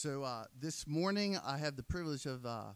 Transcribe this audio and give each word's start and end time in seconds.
So 0.00 0.22
uh, 0.22 0.44
this 0.58 0.86
morning, 0.86 1.38
I 1.44 1.58
have 1.58 1.76
the 1.76 1.82
privilege 1.82 2.24
of 2.24 2.46
uh, 2.46 2.68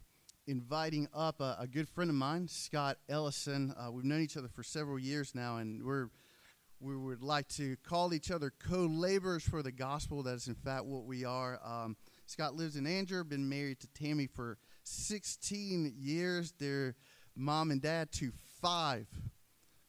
inviting 0.45 1.07
up 1.11 1.41
a, 1.41 1.57
a, 1.61 1.65
good 1.65 1.89
friend 1.89 2.11
of 2.11 2.15
mine, 2.15 2.47
Scott 2.47 2.99
Ellison. 3.09 3.73
Uh, 3.75 3.91
we've 3.91 4.05
known 4.05 4.21
each 4.21 4.37
other 4.37 4.47
for 4.47 4.61
several 4.61 4.99
years 4.99 5.33
now, 5.33 5.57
and 5.57 5.83
we're 5.83 6.09
we 6.79 6.95
would 6.95 7.23
like 7.23 7.47
to 7.47 7.77
call 7.77 8.13
each 8.13 8.29
other 8.29 8.53
co-laborers 8.59 9.41
for 9.41 9.63
the 9.63 9.71
gospel. 9.71 10.21
That 10.21 10.35
is, 10.35 10.47
in 10.47 10.53
fact, 10.53 10.85
what 10.85 11.05
we 11.05 11.25
are. 11.25 11.59
Um, 11.65 11.97
Scott 12.27 12.53
lives 12.53 12.75
in 12.75 12.85
Angier, 12.85 13.23
been 13.23 13.49
married 13.49 13.79
to 13.79 13.87
Tammy 13.87 14.27
for 14.27 14.59
16 14.83 15.95
years. 15.97 16.53
They're 16.59 16.93
mom 17.35 17.71
and 17.71 17.81
dad 17.81 18.11
to 18.19 18.33
five. 18.61 19.07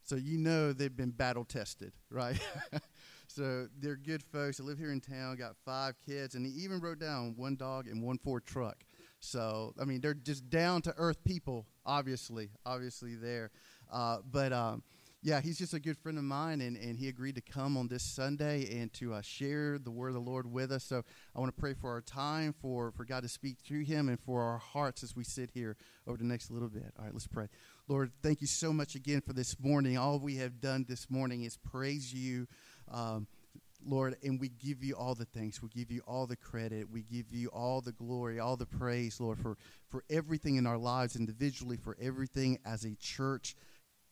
So 0.05 0.17
you 0.17 0.39
know 0.39 0.73
they've 0.73 0.97
been 0.97 1.11
battle 1.11 1.45
tested, 1.45 1.93
right? 2.09 2.41
So 3.37 3.69
they're 3.79 3.97
good 3.97 4.23
folks. 4.23 4.57
They 4.57 4.65
live 4.65 4.79
here 4.79 4.93
in 4.93 5.01
town, 5.03 5.37
got 5.37 5.57
five 5.63 5.95
kids, 6.07 6.37
and 6.37 6.47
he 6.47 6.53
even 6.53 6.81
wrote 6.81 6.99
down 6.99 7.35
one 7.37 7.55
dog 7.55 7.87
and 7.87 8.03
one 8.03 8.17
Ford 8.17 8.47
truck. 8.47 8.83
So, 9.21 9.75
I 9.79 9.85
mean, 9.85 10.01
they're 10.01 10.15
just 10.15 10.49
down 10.49 10.81
to 10.83 10.95
earth 10.97 11.23
people, 11.23 11.67
obviously, 11.85 12.49
obviously 12.65 13.15
there. 13.15 13.51
Uh, 13.93 14.19
but 14.31 14.55
um, 14.55 14.83
yeah, 15.23 15.43
he's 15.43 15.59
just 15.59 15.75
a 15.75 15.81
good 15.81 15.99
friend 15.99 16.17
of 16.17 16.25
mine, 16.25 16.63
and, 16.63 16.79
and 16.79 16.99
he 16.99 17.09
agreed 17.09 17.35
to 17.35 17.43
come 17.43 17.77
on 17.77 17.89
this 17.89 18.03
Sunday 18.03 18.81
and 18.81 18.91
to 18.95 19.13
uh, 19.13 19.21
share 19.21 19.79
the 19.79 19.91
word 19.91 20.09
of 20.09 20.15
the 20.15 20.21
Lord 20.21 20.51
with 20.51 20.73
us. 20.73 20.85
So 20.85 21.03
I 21.35 21.39
want 21.39 21.55
to 21.55 21.61
pray 21.61 21.75
for 21.75 21.91
our 21.91 22.01
time, 22.01 22.55
for, 22.63 22.91
for 22.93 23.05
God 23.05 23.23
to 23.23 23.29
speak 23.29 23.59
through 23.59 23.85
him, 23.85 24.09
and 24.09 24.19
for 24.19 24.41
our 24.41 24.57
hearts 24.57 25.03
as 25.03 25.15
we 25.15 25.25
sit 25.25 25.51
here 25.53 25.77
over 26.07 26.17
the 26.17 26.25
next 26.25 26.51
little 26.51 26.71
bit. 26.71 26.95
All 26.99 27.05
right, 27.05 27.13
let's 27.13 27.27
pray. 27.27 27.49
Lord, 27.87 28.13
thank 28.23 28.41
you 28.41 28.47
so 28.47 28.73
much 28.73 28.95
again 28.95 29.21
for 29.21 29.35
this 29.35 29.61
morning. 29.61 29.99
All 29.99 30.19
we 30.19 30.37
have 30.37 30.59
done 30.59 30.87
this 30.89 31.11
morning 31.11 31.43
is 31.43 31.59
praise 31.59 32.15
you. 32.15 32.47
Um, 32.91 33.27
Lord, 33.85 34.17
and 34.23 34.41
we 34.41 34.49
give 34.49 34.83
you 34.83 34.95
all 34.95 35.15
the 35.15 35.27
thanks. 35.27 35.63
We 35.63 35.69
give 35.69 35.91
you 35.91 36.03
all 36.07 36.27
the 36.27 36.37
credit. 36.37 36.91
We 36.91 37.03
give 37.03 37.33
you 37.33 37.49
all 37.49 37.81
the 37.81 37.93
glory, 37.93 38.41
all 38.41 38.57
the 38.57 38.67
praise, 38.67 39.21
Lord, 39.21 39.39
for, 39.39 39.57
for 39.89 40.03
everything 40.11 40.57
in 40.57 40.67
our 40.67 40.79
lives 40.79 41.15
individually, 41.15 41.77
for 41.77 41.97
everything 42.01 42.59
as 42.65 42.85
a 42.85 42.95
church 42.97 43.55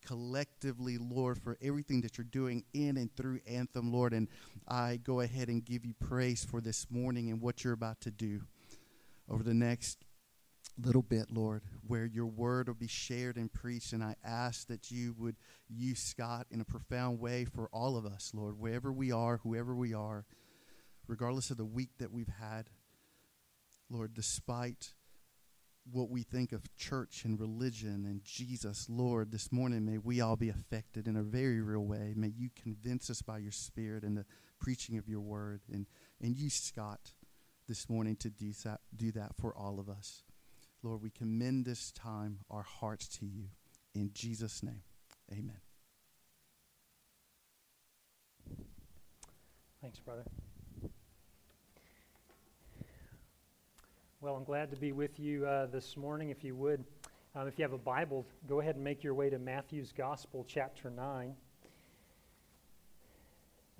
collectively, 0.06 0.98
Lord, 0.98 1.38
for 1.38 1.56
everything 1.62 2.02
that 2.02 2.18
you're 2.18 2.26
doing 2.30 2.64
in 2.74 2.96
and 2.96 3.14
through 3.16 3.40
Anthem, 3.48 3.92
Lord. 3.92 4.12
And 4.12 4.28
I 4.68 5.00
go 5.02 5.20
ahead 5.20 5.48
and 5.48 5.64
give 5.64 5.84
you 5.84 5.94
praise 5.94 6.44
for 6.44 6.60
this 6.60 6.86
morning 6.90 7.30
and 7.30 7.40
what 7.40 7.64
you're 7.64 7.72
about 7.72 8.00
to 8.02 8.10
do 8.10 8.42
over 9.28 9.42
the 9.42 9.54
next 9.54 10.03
little 10.78 11.02
bit, 11.02 11.30
Lord, 11.30 11.62
where 11.86 12.04
your 12.04 12.26
word 12.26 12.68
will 12.68 12.74
be 12.74 12.88
shared 12.88 13.36
and 13.36 13.52
preached. 13.52 13.92
And 13.92 14.02
I 14.02 14.16
ask 14.24 14.66
that 14.68 14.90
you 14.90 15.14
would 15.18 15.36
use 15.68 16.00
Scott 16.00 16.46
in 16.50 16.60
a 16.60 16.64
profound 16.64 17.20
way 17.20 17.44
for 17.44 17.68
all 17.72 17.96
of 17.96 18.04
us, 18.06 18.32
Lord, 18.34 18.58
wherever 18.58 18.92
we 18.92 19.12
are, 19.12 19.38
whoever 19.38 19.74
we 19.74 19.94
are, 19.94 20.24
regardless 21.06 21.50
of 21.50 21.56
the 21.56 21.64
week 21.64 21.90
that 21.98 22.12
we've 22.12 22.32
had. 22.40 22.70
Lord, 23.90 24.14
despite 24.14 24.94
what 25.90 26.10
we 26.10 26.22
think 26.22 26.52
of 26.52 26.74
church 26.76 27.24
and 27.24 27.38
religion 27.38 28.06
and 28.06 28.24
Jesus, 28.24 28.86
Lord, 28.88 29.30
this 29.30 29.52
morning 29.52 29.84
may 29.84 29.98
we 29.98 30.20
all 30.20 30.36
be 30.36 30.48
affected 30.48 31.06
in 31.06 31.16
a 31.16 31.22
very 31.22 31.60
real 31.60 31.84
way. 31.84 32.14
May 32.16 32.32
you 32.34 32.48
convince 32.60 33.10
us 33.10 33.22
by 33.22 33.38
your 33.38 33.52
Spirit 33.52 34.02
and 34.02 34.16
the 34.16 34.24
preaching 34.58 34.96
of 34.96 35.08
your 35.08 35.20
word. 35.20 35.60
And, 35.70 35.86
and 36.20 36.36
you, 36.36 36.48
Scott, 36.48 37.12
this 37.68 37.88
morning 37.88 38.16
to 38.16 38.30
do 38.30 38.52
that, 38.64 38.80
do 38.96 39.12
that 39.12 39.36
for 39.36 39.54
all 39.54 39.78
of 39.78 39.88
us. 39.88 40.23
Lord, 40.84 41.02
we 41.02 41.08
commend 41.08 41.64
this 41.64 41.90
time, 41.92 42.40
our 42.50 42.62
hearts 42.62 43.08
to 43.08 43.24
you. 43.24 43.44
In 43.94 44.10
Jesus' 44.12 44.62
name, 44.62 44.82
amen. 45.32 45.56
Thanks, 49.80 49.98
brother. 49.98 50.24
Well, 54.20 54.36
I'm 54.36 54.44
glad 54.44 54.70
to 54.72 54.76
be 54.76 54.92
with 54.92 55.18
you 55.18 55.46
uh, 55.46 55.66
this 55.66 55.96
morning. 55.96 56.28
If 56.28 56.44
you 56.44 56.54
would, 56.54 56.84
um, 57.34 57.48
if 57.48 57.58
you 57.58 57.62
have 57.62 57.72
a 57.72 57.78
Bible, 57.78 58.26
go 58.46 58.60
ahead 58.60 58.74
and 58.74 58.84
make 58.84 59.02
your 59.02 59.14
way 59.14 59.30
to 59.30 59.38
Matthew's 59.38 59.90
Gospel, 59.90 60.44
chapter 60.46 60.90
9. 60.90 61.34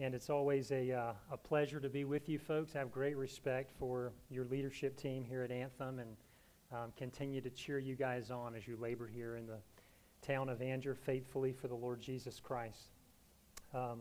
And 0.01 0.15
it's 0.15 0.31
always 0.31 0.71
a, 0.71 0.91
uh, 0.91 1.12
a 1.31 1.37
pleasure 1.37 1.81
to 1.81 1.91
be 1.91 2.05
with 2.05 2.31
you 2.31 2.39
folks. 2.39 2.75
I 2.75 2.78
have 2.78 2.91
great 2.91 3.19
respect 3.19 3.73
for 3.78 4.12
your 4.31 4.47
leadership 4.47 4.97
team 4.97 5.23
here 5.23 5.43
at 5.43 5.51
Anthem 5.51 5.99
and 5.99 6.17
um, 6.75 6.93
continue 6.97 7.41
to 7.41 7.51
cheer 7.51 7.79
you 7.79 7.95
guys 7.95 8.31
on 8.31 8.55
as 8.57 8.67
you 8.67 8.77
labor 8.77 9.07
here 9.07 9.37
in 9.37 9.47
the 9.47 9.59
town 10.23 10.49
of 10.49 10.61
Angier 10.61 10.97
faithfully 10.97 11.53
for 11.53 11.69
the 11.69 11.75
Lord 11.75 12.01
Jesus 12.01 12.41
Christ. 12.41 12.89
Um, 13.73 14.01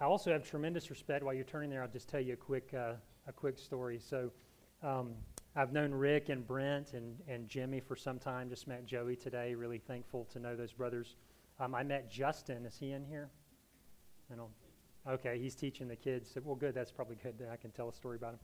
I 0.00 0.04
also 0.04 0.32
have 0.32 0.44
tremendous 0.44 0.90
respect. 0.90 1.24
While 1.24 1.34
you're 1.34 1.44
turning 1.44 1.70
there, 1.70 1.82
I'll 1.82 1.88
just 1.88 2.08
tell 2.08 2.20
you 2.20 2.34
a 2.34 2.36
quick, 2.36 2.74
uh, 2.74 2.94
a 3.26 3.32
quick 3.32 3.58
story. 3.58 3.98
So, 3.98 4.30
um, 4.82 5.12
I've 5.54 5.72
known 5.72 5.92
Rick 5.92 6.28
and 6.28 6.46
Brent 6.46 6.94
and, 6.94 7.16
and 7.28 7.48
Jimmy 7.48 7.80
for 7.80 7.94
some 7.94 8.18
time. 8.18 8.48
Just 8.48 8.66
met 8.66 8.84
Joey 8.84 9.16
today. 9.16 9.54
Really 9.54 9.78
thankful 9.78 10.26
to 10.32 10.38
know 10.38 10.56
those 10.56 10.72
brothers. 10.72 11.16
Um, 11.60 11.74
I 11.74 11.82
met 11.82 12.10
Justin. 12.10 12.66
Is 12.66 12.76
he 12.78 12.92
in 12.92 13.04
here? 13.04 13.30
I 14.32 14.36
don't. 14.36 14.50
Okay, 15.06 15.38
he's 15.38 15.54
teaching 15.54 15.88
the 15.88 15.96
kids. 15.96 16.36
Well, 16.42 16.56
good. 16.56 16.74
That's 16.74 16.90
probably 16.90 17.16
good. 17.22 17.34
I 17.50 17.56
can 17.56 17.70
tell 17.70 17.88
a 17.88 17.92
story 17.92 18.16
about 18.16 18.34
him. 18.34 18.38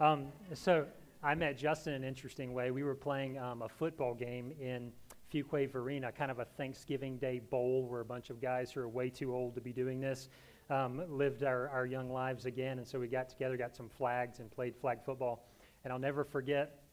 Um, 0.00 0.26
so 0.54 0.86
I 1.22 1.34
met 1.34 1.58
Justin 1.58 1.92
in 1.92 2.02
an 2.02 2.08
interesting 2.08 2.54
way. 2.54 2.70
We 2.70 2.82
were 2.82 2.94
playing 2.94 3.38
um, 3.38 3.60
a 3.60 3.68
football 3.68 4.14
game 4.14 4.52
in 4.58 4.90
Fuquay-Varina, 5.30 6.12
kind 6.12 6.30
of 6.30 6.38
a 6.38 6.46
Thanksgiving 6.46 7.18
Day 7.18 7.40
bowl 7.40 7.86
where 7.86 8.00
a 8.00 8.04
bunch 8.06 8.30
of 8.30 8.40
guys 8.40 8.72
who 8.72 8.80
are 8.80 8.88
way 8.88 9.10
too 9.10 9.34
old 9.34 9.54
to 9.56 9.60
be 9.60 9.70
doing 9.70 10.00
this 10.00 10.30
um, 10.70 11.02
lived 11.10 11.44
our, 11.44 11.68
our 11.68 11.84
young 11.84 12.10
lives 12.10 12.46
again. 12.46 12.78
And 12.78 12.88
so 12.88 12.98
we 12.98 13.06
got 13.06 13.28
together, 13.28 13.58
got 13.58 13.76
some 13.76 13.90
flags, 13.90 14.38
and 14.38 14.50
played 14.50 14.74
flag 14.74 15.00
football. 15.04 15.44
And 15.84 15.92
I'll 15.92 15.98
never 15.98 16.24
forget, 16.24 16.84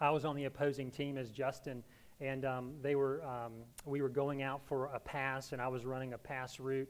I 0.00 0.10
was 0.10 0.24
on 0.24 0.34
the 0.34 0.46
opposing 0.46 0.90
team 0.90 1.16
as 1.16 1.30
Justin, 1.30 1.84
and 2.20 2.44
um, 2.44 2.72
they 2.82 2.96
were, 2.96 3.22
um, 3.24 3.52
we 3.84 4.02
were 4.02 4.08
going 4.08 4.42
out 4.42 4.60
for 4.66 4.86
a 4.86 4.98
pass, 4.98 5.52
and 5.52 5.62
I 5.62 5.68
was 5.68 5.86
running 5.86 6.14
a 6.14 6.18
pass 6.18 6.58
route 6.58 6.88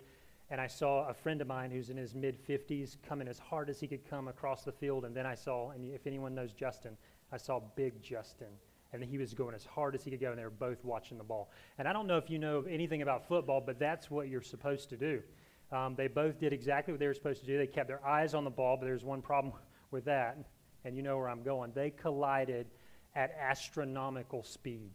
and 0.51 0.61
I 0.61 0.67
saw 0.67 1.07
a 1.09 1.15
friend 1.15 1.41
of 1.41 1.47
mine 1.47 1.71
who's 1.71 1.91
in 1.91 1.97
his 1.97 2.15
mid 2.15 2.39
50s 2.47 2.97
coming 3.07 3.29
as 3.29 3.39
hard 3.39 3.69
as 3.69 3.79
he 3.79 3.87
could 3.87 4.09
come 4.09 4.29
across 4.29 4.65
the 4.65 4.73
field. 4.73 5.05
And 5.05 5.15
then 5.15 5.27
I 5.27 5.35
saw, 5.35 5.71
and 5.71 5.85
if 5.93 6.07
anyone 6.07 6.35
knows 6.35 6.53
Justin, 6.53 6.97
I 7.31 7.37
saw 7.37 7.61
Big 7.77 8.03
Justin. 8.03 8.49
And 8.93 9.05
he 9.05 9.19
was 9.19 9.35
going 9.35 9.55
as 9.55 9.67
hard 9.67 9.95
as 9.95 10.03
he 10.03 10.11
could 10.11 10.21
go, 10.21 10.31
and 10.31 10.39
they 10.39 10.45
were 10.45 10.51
both 10.51 10.83
watching 10.83 11.19
the 11.19 11.25
ball. 11.25 11.51
And 11.77 11.87
I 11.87 11.93
don't 11.93 12.07
know 12.07 12.17
if 12.17 12.31
you 12.31 12.39
know 12.39 12.65
anything 12.69 13.03
about 13.03 13.29
football, 13.29 13.61
but 13.61 13.79
that's 13.79 14.11
what 14.11 14.29
you're 14.29 14.41
supposed 14.41 14.89
to 14.89 14.97
do. 14.97 15.23
Um, 15.71 15.95
they 15.95 16.09
both 16.09 16.41
did 16.41 16.55
exactly 16.55 16.93
what 16.95 16.99
they 16.99 17.07
were 17.07 17.13
supposed 17.13 17.41
to 17.41 17.47
do. 17.47 17.59
They 17.59 17.67
kept 17.67 17.89
their 17.89 18.05
eyes 18.07 18.33
on 18.33 18.45
the 18.45 18.51
ball, 18.51 18.79
but 18.79 18.87
there's 18.87 19.05
one 19.05 19.21
problem 19.21 19.53
with 19.91 20.07
that, 20.07 20.39
and 20.87 20.97
you 20.97 21.03
know 21.03 21.19
where 21.19 21.29
I'm 21.29 21.43
going. 21.43 21.73
They 21.75 21.91
collided 21.91 22.69
at 23.15 23.37
astronomical 23.39 24.43
speed. 24.43 24.93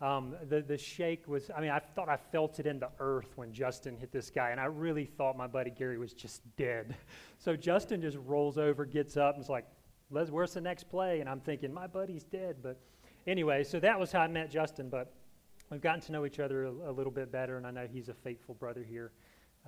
Um, 0.00 0.34
the, 0.48 0.60
the 0.60 0.76
shake 0.76 1.26
was, 1.28 1.50
I 1.56 1.60
mean, 1.60 1.70
I 1.70 1.78
thought 1.78 2.08
I 2.08 2.16
felt 2.16 2.58
it 2.58 2.66
in 2.66 2.78
the 2.78 2.90
earth 2.98 3.32
when 3.36 3.52
Justin 3.52 3.96
hit 3.96 4.12
this 4.12 4.30
guy, 4.30 4.50
and 4.50 4.60
I 4.60 4.64
really 4.64 5.04
thought 5.04 5.36
my 5.36 5.46
buddy 5.46 5.70
Gary 5.70 5.98
was 5.98 6.12
just 6.12 6.42
dead. 6.56 6.94
So 7.38 7.54
Justin 7.54 8.00
just 8.00 8.16
rolls 8.24 8.56
over, 8.56 8.86
gets 8.86 9.18
up, 9.18 9.34
and 9.34 9.44
is 9.44 9.50
like, 9.50 9.66
where's 10.08 10.54
the 10.54 10.62
next 10.62 10.84
play? 10.84 11.20
And 11.20 11.28
I'm 11.28 11.40
thinking, 11.40 11.74
my 11.74 11.86
buddy's 11.86 12.24
dead. 12.24 12.56
But 12.62 12.80
anyway, 13.26 13.64
so 13.64 13.78
that 13.80 14.00
was 14.00 14.10
how 14.10 14.20
I 14.20 14.28
met 14.28 14.50
Justin, 14.50 14.88
but 14.88 15.12
we've 15.70 15.82
gotten 15.82 16.00
to 16.02 16.12
know 16.12 16.24
each 16.24 16.40
other 16.40 16.64
a, 16.64 16.70
a 16.70 16.92
little 16.92 17.12
bit 17.12 17.30
better, 17.30 17.58
and 17.58 17.66
I 17.66 17.70
know 17.70 17.86
he's 17.86 18.08
a 18.08 18.14
faithful 18.14 18.54
brother 18.54 18.82
here, 18.82 19.12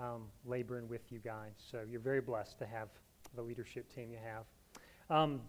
um, 0.00 0.22
laboring 0.46 0.88
with 0.88 1.12
you 1.12 1.18
guys. 1.18 1.52
So 1.70 1.80
you're 1.86 2.00
very 2.00 2.22
blessed 2.22 2.58
to 2.60 2.66
have 2.66 2.88
the 3.34 3.42
leadership 3.42 3.92
team 3.94 4.10
you 4.10 4.18
have. 4.24 4.44
Um, 5.14 5.42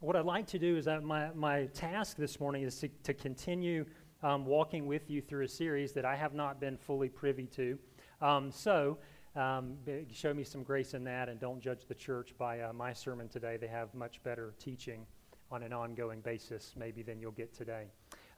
what 0.00 0.16
I'd 0.16 0.24
like 0.24 0.46
to 0.48 0.58
do 0.58 0.76
is 0.76 0.86
that 0.86 1.02
my, 1.02 1.30
my 1.34 1.66
task 1.66 2.16
this 2.16 2.40
morning 2.40 2.62
is 2.62 2.78
to, 2.80 2.88
to 3.04 3.12
continue 3.12 3.84
um, 4.22 4.46
walking 4.46 4.86
with 4.86 5.10
you 5.10 5.20
through 5.20 5.44
a 5.44 5.48
series 5.48 5.92
that 5.92 6.06
I 6.06 6.16
have 6.16 6.32
not 6.32 6.58
been 6.58 6.78
fully 6.78 7.10
privy 7.10 7.44
to. 7.56 7.78
Um, 8.22 8.50
so, 8.50 8.98
um, 9.36 9.76
show 10.12 10.32
me 10.32 10.42
some 10.42 10.62
grace 10.62 10.94
in 10.94 11.04
that 11.04 11.28
and 11.28 11.38
don't 11.38 11.60
judge 11.60 11.86
the 11.86 11.94
church 11.94 12.34
by 12.38 12.60
uh, 12.60 12.72
my 12.72 12.94
sermon 12.94 13.28
today. 13.28 13.58
They 13.58 13.68
have 13.68 13.94
much 13.94 14.22
better 14.22 14.54
teaching 14.58 15.04
on 15.50 15.62
an 15.62 15.72
ongoing 15.72 16.20
basis, 16.20 16.74
maybe, 16.78 17.02
than 17.02 17.20
you'll 17.20 17.30
get 17.32 17.54
today. 17.54 17.84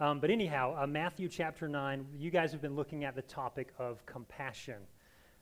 Um, 0.01 0.19
but 0.19 0.31
anyhow, 0.31 0.77
uh, 0.77 0.87
Matthew 0.87 1.29
chapter 1.29 1.69
9, 1.69 2.07
you 2.19 2.31
guys 2.31 2.51
have 2.51 2.61
been 2.61 2.75
looking 2.75 3.05
at 3.05 3.15
the 3.15 3.23
topic 3.23 3.73
of 3.79 4.05
compassion. 4.05 4.83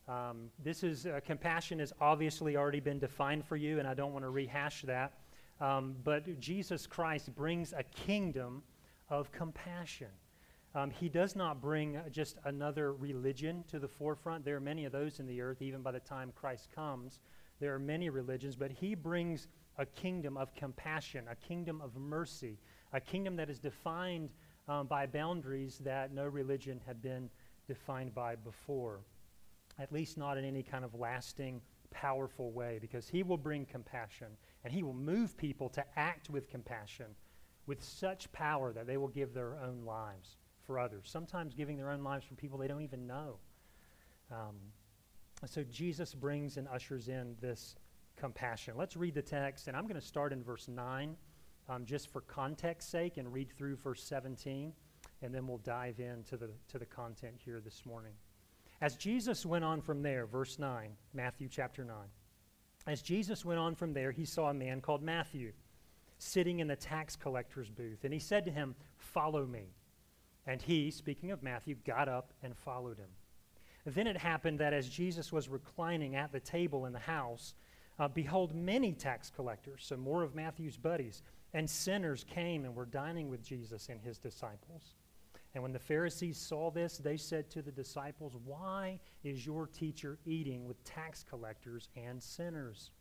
Um, 0.07 0.51
this 0.63 0.83
is 0.83 1.07
uh, 1.07 1.21
compassion 1.25 1.79
has 1.79 1.95
obviously 2.01 2.57
already 2.57 2.81
been 2.81 2.99
defined 2.99 3.47
for 3.47 3.57
you, 3.57 3.79
and 3.79 3.89
I 3.89 3.95
don't 3.95 4.13
want 4.13 4.25
to 4.25 4.31
rehash 4.31 4.83
that. 4.83 5.15
Um, 5.61 5.97
but 6.05 6.41
Jesus 6.41 6.87
Christ 6.87 7.35
brings 7.35 7.73
a 7.73 7.83
kingdom 7.83 8.63
of 9.09 9.31
compassion. 9.33 10.09
Um, 10.75 10.91
he 10.91 11.09
does 11.09 11.35
not 11.35 11.61
bring 11.61 12.01
just 12.11 12.39
another 12.45 12.93
religion 12.93 13.65
to 13.69 13.79
the 13.79 13.89
forefront. 13.89 14.45
There 14.45 14.57
are 14.57 14.61
many 14.61 14.85
of 14.85 14.93
those 14.93 15.19
in 15.19 15.27
the 15.27 15.41
earth, 15.41 15.61
even 15.61 15.83
by 15.83 15.91
the 15.91 16.01
time 16.01 16.33
Christ 16.35 16.69
comes. 16.75 17.19
There 17.59 17.75
are 17.75 17.79
many 17.79 18.09
religions, 18.09 18.57
but 18.57 18.71
he 18.71 18.95
brings 18.95 19.49
a 19.79 19.85
kingdom 19.85 20.37
of 20.37 20.55
compassion, 20.55 21.25
a 21.31 21.35
kingdom 21.35 21.81
of 21.81 21.97
mercy, 21.97 22.59
a 22.93 23.01
kingdom 23.01 23.37
that 23.37 23.51
is 23.51 23.59
defined 23.59 24.31
um, 24.69 24.87
by 24.87 25.07
boundaries 25.07 25.79
that 25.85 26.13
no 26.13 26.25
religion 26.25 26.81
had 26.87 27.03
been 27.03 27.29
defined 27.67 28.15
by 28.15 28.37
before, 28.37 29.01
at 29.79 29.93
least 29.93 30.17
not 30.17 30.39
in 30.39 30.45
any 30.45 30.63
kind 30.63 30.85
of 30.85 30.95
lasting, 30.95 31.61
powerful 31.91 32.53
way, 32.53 32.79
because 32.81 33.09
he 33.09 33.23
will 33.23 33.37
bring 33.37 33.67
compassion 33.67 34.29
And 34.65 34.73
He 34.73 34.83
will 34.83 34.95
move 34.95 35.37
people 35.37 35.69
to 35.71 35.85
act 35.97 36.31
with 36.31 36.49
compassion 36.49 37.07
with 37.67 37.83
such 37.83 38.31
power 38.33 38.73
that 38.73 38.87
they 38.87 38.97
will 38.97 39.09
give 39.09 39.33
their 39.33 39.57
own 39.57 39.85
lives 39.85 40.37
for 40.65 40.79
others, 40.79 41.09
sometimes 41.11 41.55
giving 41.55 41.77
their 41.77 41.91
own 41.91 42.03
lives 42.03 42.25
for 42.25 42.35
people 42.35 42.59
they 42.59 42.69
don't 42.69 42.83
even 42.83 43.07
know. 43.07 43.37
Um, 44.31 44.57
so 45.47 45.65
Jesus 45.65 46.15
brings 46.15 46.57
and 46.57 46.69
ushers 46.69 47.09
in 47.09 47.37
this 47.41 47.77
compassion. 48.17 48.75
Let's 48.77 48.97
read 48.97 49.15
the 49.15 49.23
text, 49.23 49.69
and 49.69 49.77
I'm 49.77 49.85
going 49.85 50.01
to 50.01 50.07
start 50.07 50.33
in 50.33 50.43
verse 50.43 50.69
9 50.69 51.17
um, 51.69 51.85
just 51.85 52.11
for 52.13 52.21
context 52.23 52.91
sake 52.91 53.17
and 53.17 53.33
read 53.33 53.51
through 53.57 53.77
verse 53.77 54.03
17, 54.03 54.73
and 55.23 55.35
then 55.35 55.47
we'll 55.47 55.59
dive 55.59 56.01
into 56.01 56.37
the, 56.37 56.51
to 56.69 56.79
the 56.79 56.87
content 56.87 57.35
here 57.37 57.61
this 57.61 57.87
morning. 57.87 58.13
As 58.81 58.97
Jesus 58.97 59.47
went 59.47 59.65
on 59.65 59.81
from 59.81 60.03
there, 60.03 60.27
verse 60.27 60.59
9, 60.59 60.91
Matthew 61.15 61.49
chapter 61.49 61.85
9. 61.85 61.95
As 62.87 63.03
Jesus 63.03 63.45
went 63.45 63.61
on 63.61 63.75
from 63.75 63.93
there, 63.93 64.11
he 64.11 64.25
saw 64.25 64.51
a 64.51 64.55
man 64.55 64.81
called 64.81 65.03
Matthew 65.03 65.53
sitting 66.19 66.61
in 66.61 66.69
the 66.69 66.77
tax 66.77 67.17
collector's 67.17 67.71
booth, 67.71 68.05
and 68.05 68.13
he 68.13 68.19
said 68.19 68.45
to 68.45 68.51
him, 68.51 68.75
Follow 68.97 69.47
me. 69.47 69.75
And 70.47 70.61
he, 70.61 70.91
speaking 70.91 71.31
of 71.31 71.43
Matthew, 71.43 71.77
got 71.87 72.09
up 72.09 72.33
and 72.43 72.57
followed 72.57 72.99
him. 72.99 73.11
Then 73.87 74.07
it 74.07 74.17
happened 74.17 74.59
that 74.59 74.73
as 74.73 74.89
Jesus 74.89 75.33
was 75.33 75.49
reclining 75.49 76.17
at 76.17 76.33
the 76.33 76.41
table 76.41 76.87
in 76.87 76.93
the 76.93 76.99
house, 76.99 77.55
uh, 77.99 78.09
behold, 78.09 78.55
many 78.55 78.93
tax 78.93 79.31
collectors, 79.31 79.83
so 79.85 79.97
more 79.97 80.23
of 80.23 80.35
Matthew's 80.35 80.77
buddies, 80.77 81.23
and 81.53 81.69
sinners 81.69 82.25
came 82.25 82.65
and 82.65 82.75
were 82.75 82.87
dining 82.87 83.29
with 83.29 83.43
Jesus 83.45 83.89
and 83.89 84.01
his 84.01 84.19
disciples. 84.19 84.95
And 85.55 85.63
when 85.63 85.73
the 85.73 85.79
Pharisees 85.79 86.39
saw 86.39 86.71
this, 86.71 86.99
they 86.99 87.17
said 87.17 87.51
to 87.51 87.63
the 87.63 87.73
disciples, 87.73 88.37
Why 88.45 89.01
is 89.25 89.45
your 89.45 89.67
teacher 89.67 90.19
eating 90.25 90.65
with 90.65 90.83
tax 90.85 91.25
collectors 91.29 91.89
and 91.97 92.23
sinners? 92.23 92.93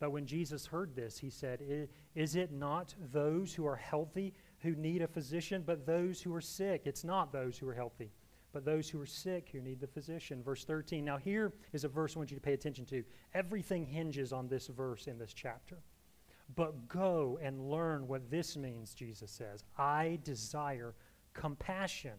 But 0.00 0.10
when 0.10 0.26
Jesus 0.26 0.66
heard 0.66 0.96
this, 0.96 1.18
he 1.18 1.30
said, 1.30 1.88
Is 2.14 2.36
it 2.36 2.52
not 2.52 2.94
those 3.12 3.54
who 3.54 3.66
are 3.66 3.76
healthy 3.76 4.34
who 4.60 4.74
need 4.74 5.02
a 5.02 5.06
physician, 5.06 5.62
but 5.64 5.86
those 5.86 6.22
who 6.22 6.34
are 6.34 6.40
sick? 6.40 6.82
It's 6.86 7.04
not 7.04 7.32
those 7.32 7.58
who 7.58 7.68
are 7.68 7.74
healthy, 7.74 8.10
but 8.52 8.64
those 8.64 8.88
who 8.88 9.00
are 9.00 9.06
sick 9.06 9.50
who 9.52 9.60
need 9.60 9.80
the 9.80 9.86
physician. 9.86 10.42
Verse 10.42 10.64
13. 10.64 11.04
Now, 11.04 11.18
here 11.18 11.52
is 11.74 11.84
a 11.84 11.88
verse 11.88 12.16
I 12.16 12.18
want 12.18 12.30
you 12.30 12.36
to 12.36 12.42
pay 12.42 12.54
attention 12.54 12.86
to. 12.86 13.04
Everything 13.34 13.84
hinges 13.84 14.32
on 14.32 14.48
this 14.48 14.68
verse 14.68 15.06
in 15.06 15.18
this 15.18 15.34
chapter. 15.34 15.78
But 16.56 16.88
go 16.88 17.38
and 17.42 17.70
learn 17.70 18.06
what 18.06 18.30
this 18.30 18.56
means, 18.56 18.94
Jesus 18.94 19.30
says. 19.30 19.64
I 19.78 20.18
desire 20.24 20.94
compassion 21.34 22.14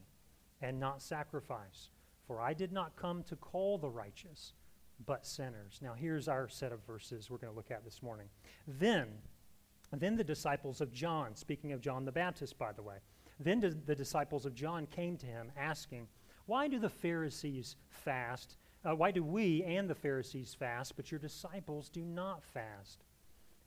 and 0.61 0.79
not 0.79 1.01
sacrifice. 1.01 1.89
For 2.27 2.41
I 2.41 2.53
did 2.53 2.71
not 2.71 2.95
come 2.95 3.23
to 3.23 3.35
call 3.35 3.77
the 3.77 3.89
righteous, 3.89 4.53
but 5.05 5.25
sinners. 5.25 5.79
Now, 5.81 5.93
here's 5.93 6.27
our 6.27 6.47
set 6.47 6.71
of 6.71 6.85
verses 6.85 7.29
we're 7.29 7.37
going 7.37 7.51
to 7.51 7.55
look 7.55 7.71
at 7.71 7.83
this 7.83 8.01
morning. 8.01 8.27
Then, 8.67 9.07
then 9.91 10.15
the 10.15 10.23
disciples 10.23 10.81
of 10.81 10.91
John, 10.91 11.35
speaking 11.35 11.71
of 11.71 11.81
John 11.81 12.05
the 12.05 12.11
Baptist, 12.11 12.57
by 12.57 12.71
the 12.71 12.81
way, 12.81 12.97
then 13.39 13.59
the 13.85 13.95
disciples 13.95 14.45
of 14.45 14.55
John 14.55 14.87
came 14.87 15.17
to 15.17 15.25
him 15.25 15.51
asking, 15.57 16.07
Why 16.45 16.67
do 16.67 16.79
the 16.79 16.89
Pharisees 16.89 17.75
fast? 17.89 18.55
Uh, 18.83 18.95
why 18.95 19.11
do 19.11 19.23
we 19.23 19.63
and 19.63 19.89
the 19.89 19.95
Pharisees 19.95 20.55
fast, 20.57 20.95
but 20.95 21.11
your 21.11 21.19
disciples 21.19 21.89
do 21.89 22.01
not 22.01 22.43
fast? 22.43 23.03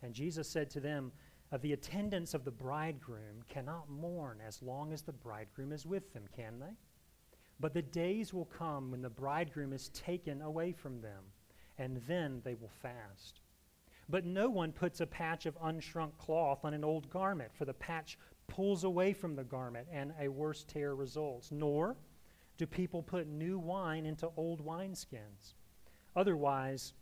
And 0.03 0.15
Jesus 0.15 0.49
said 0.49 0.71
to 0.71 0.81
them, 0.81 1.13
of 1.51 1.63
the 1.63 1.73
attendants 1.73 2.35
of 2.35 2.45
the 2.45 2.51
bridegroom 2.51 3.43
cannot 3.49 3.89
mourn 3.89 4.39
as 4.47 4.63
long 4.63 4.93
as 4.93 5.03
the 5.03 5.13
bridegroom 5.13 5.73
is 5.73 5.87
with 5.87 6.13
them, 6.13 6.25
can 6.35 6.59
they? 6.59 6.77
But 7.61 7.75
the 7.75 7.83
days 7.83 8.33
will 8.33 8.45
come 8.45 8.91
when 8.91 9.03
the 9.03 9.11
bridegroom 9.11 9.73
is 9.73 9.89
taken 9.89 10.43
away 10.43 10.73
from 10.73 11.01
them, 11.01 11.25
and 11.79 11.97
then 12.07 12.41
they 12.45 12.55
will 12.55 12.73
fast. 12.83 13.41
But 14.09 14.25
no 14.25 14.49
one 14.49 14.73
puts 14.73 15.01
a 15.01 15.07
patch 15.07 15.47
of 15.47 15.59
unshrunk 15.61 16.17
cloth 16.19 16.65
on 16.65 16.75
an 16.75 16.85
old 16.85 17.11
garment, 17.11 17.51
for 17.55 17.65
the 17.65 17.75
patch 17.75 18.19
pulls 18.47 18.85
away 18.85 19.13
from 19.13 19.35
the 19.35 19.45
garment, 19.45 19.89
and 19.93 20.13
a 20.21 20.29
worse 20.29 20.65
tear 20.65 20.95
results. 20.95 21.51
Nor 21.51 21.97
do 22.57 22.67
people 22.67 23.03
put 23.03 23.27
new 23.27 23.59
wine 23.59 24.07
into 24.07 24.29
old 24.37 24.65
wineskins. 24.65 25.55
Otherwise, 26.17 26.95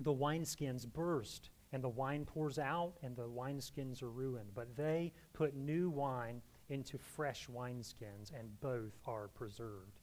the 0.00 0.14
wineskins 0.14 0.86
burst 0.86 1.50
and 1.72 1.82
the 1.82 1.88
wine 1.88 2.24
pours 2.24 2.58
out, 2.58 2.94
and 3.02 3.16
the 3.16 3.28
wineskins 3.28 4.02
are 4.02 4.10
ruined. 4.10 4.50
But 4.54 4.76
they 4.76 5.12
put 5.32 5.54
new 5.54 5.90
wine 5.90 6.42
into 6.70 6.98
fresh 6.98 7.46
wineskins, 7.46 8.32
and 8.38 8.60
both 8.60 8.98
are 9.06 9.28
preserved. 9.28 10.00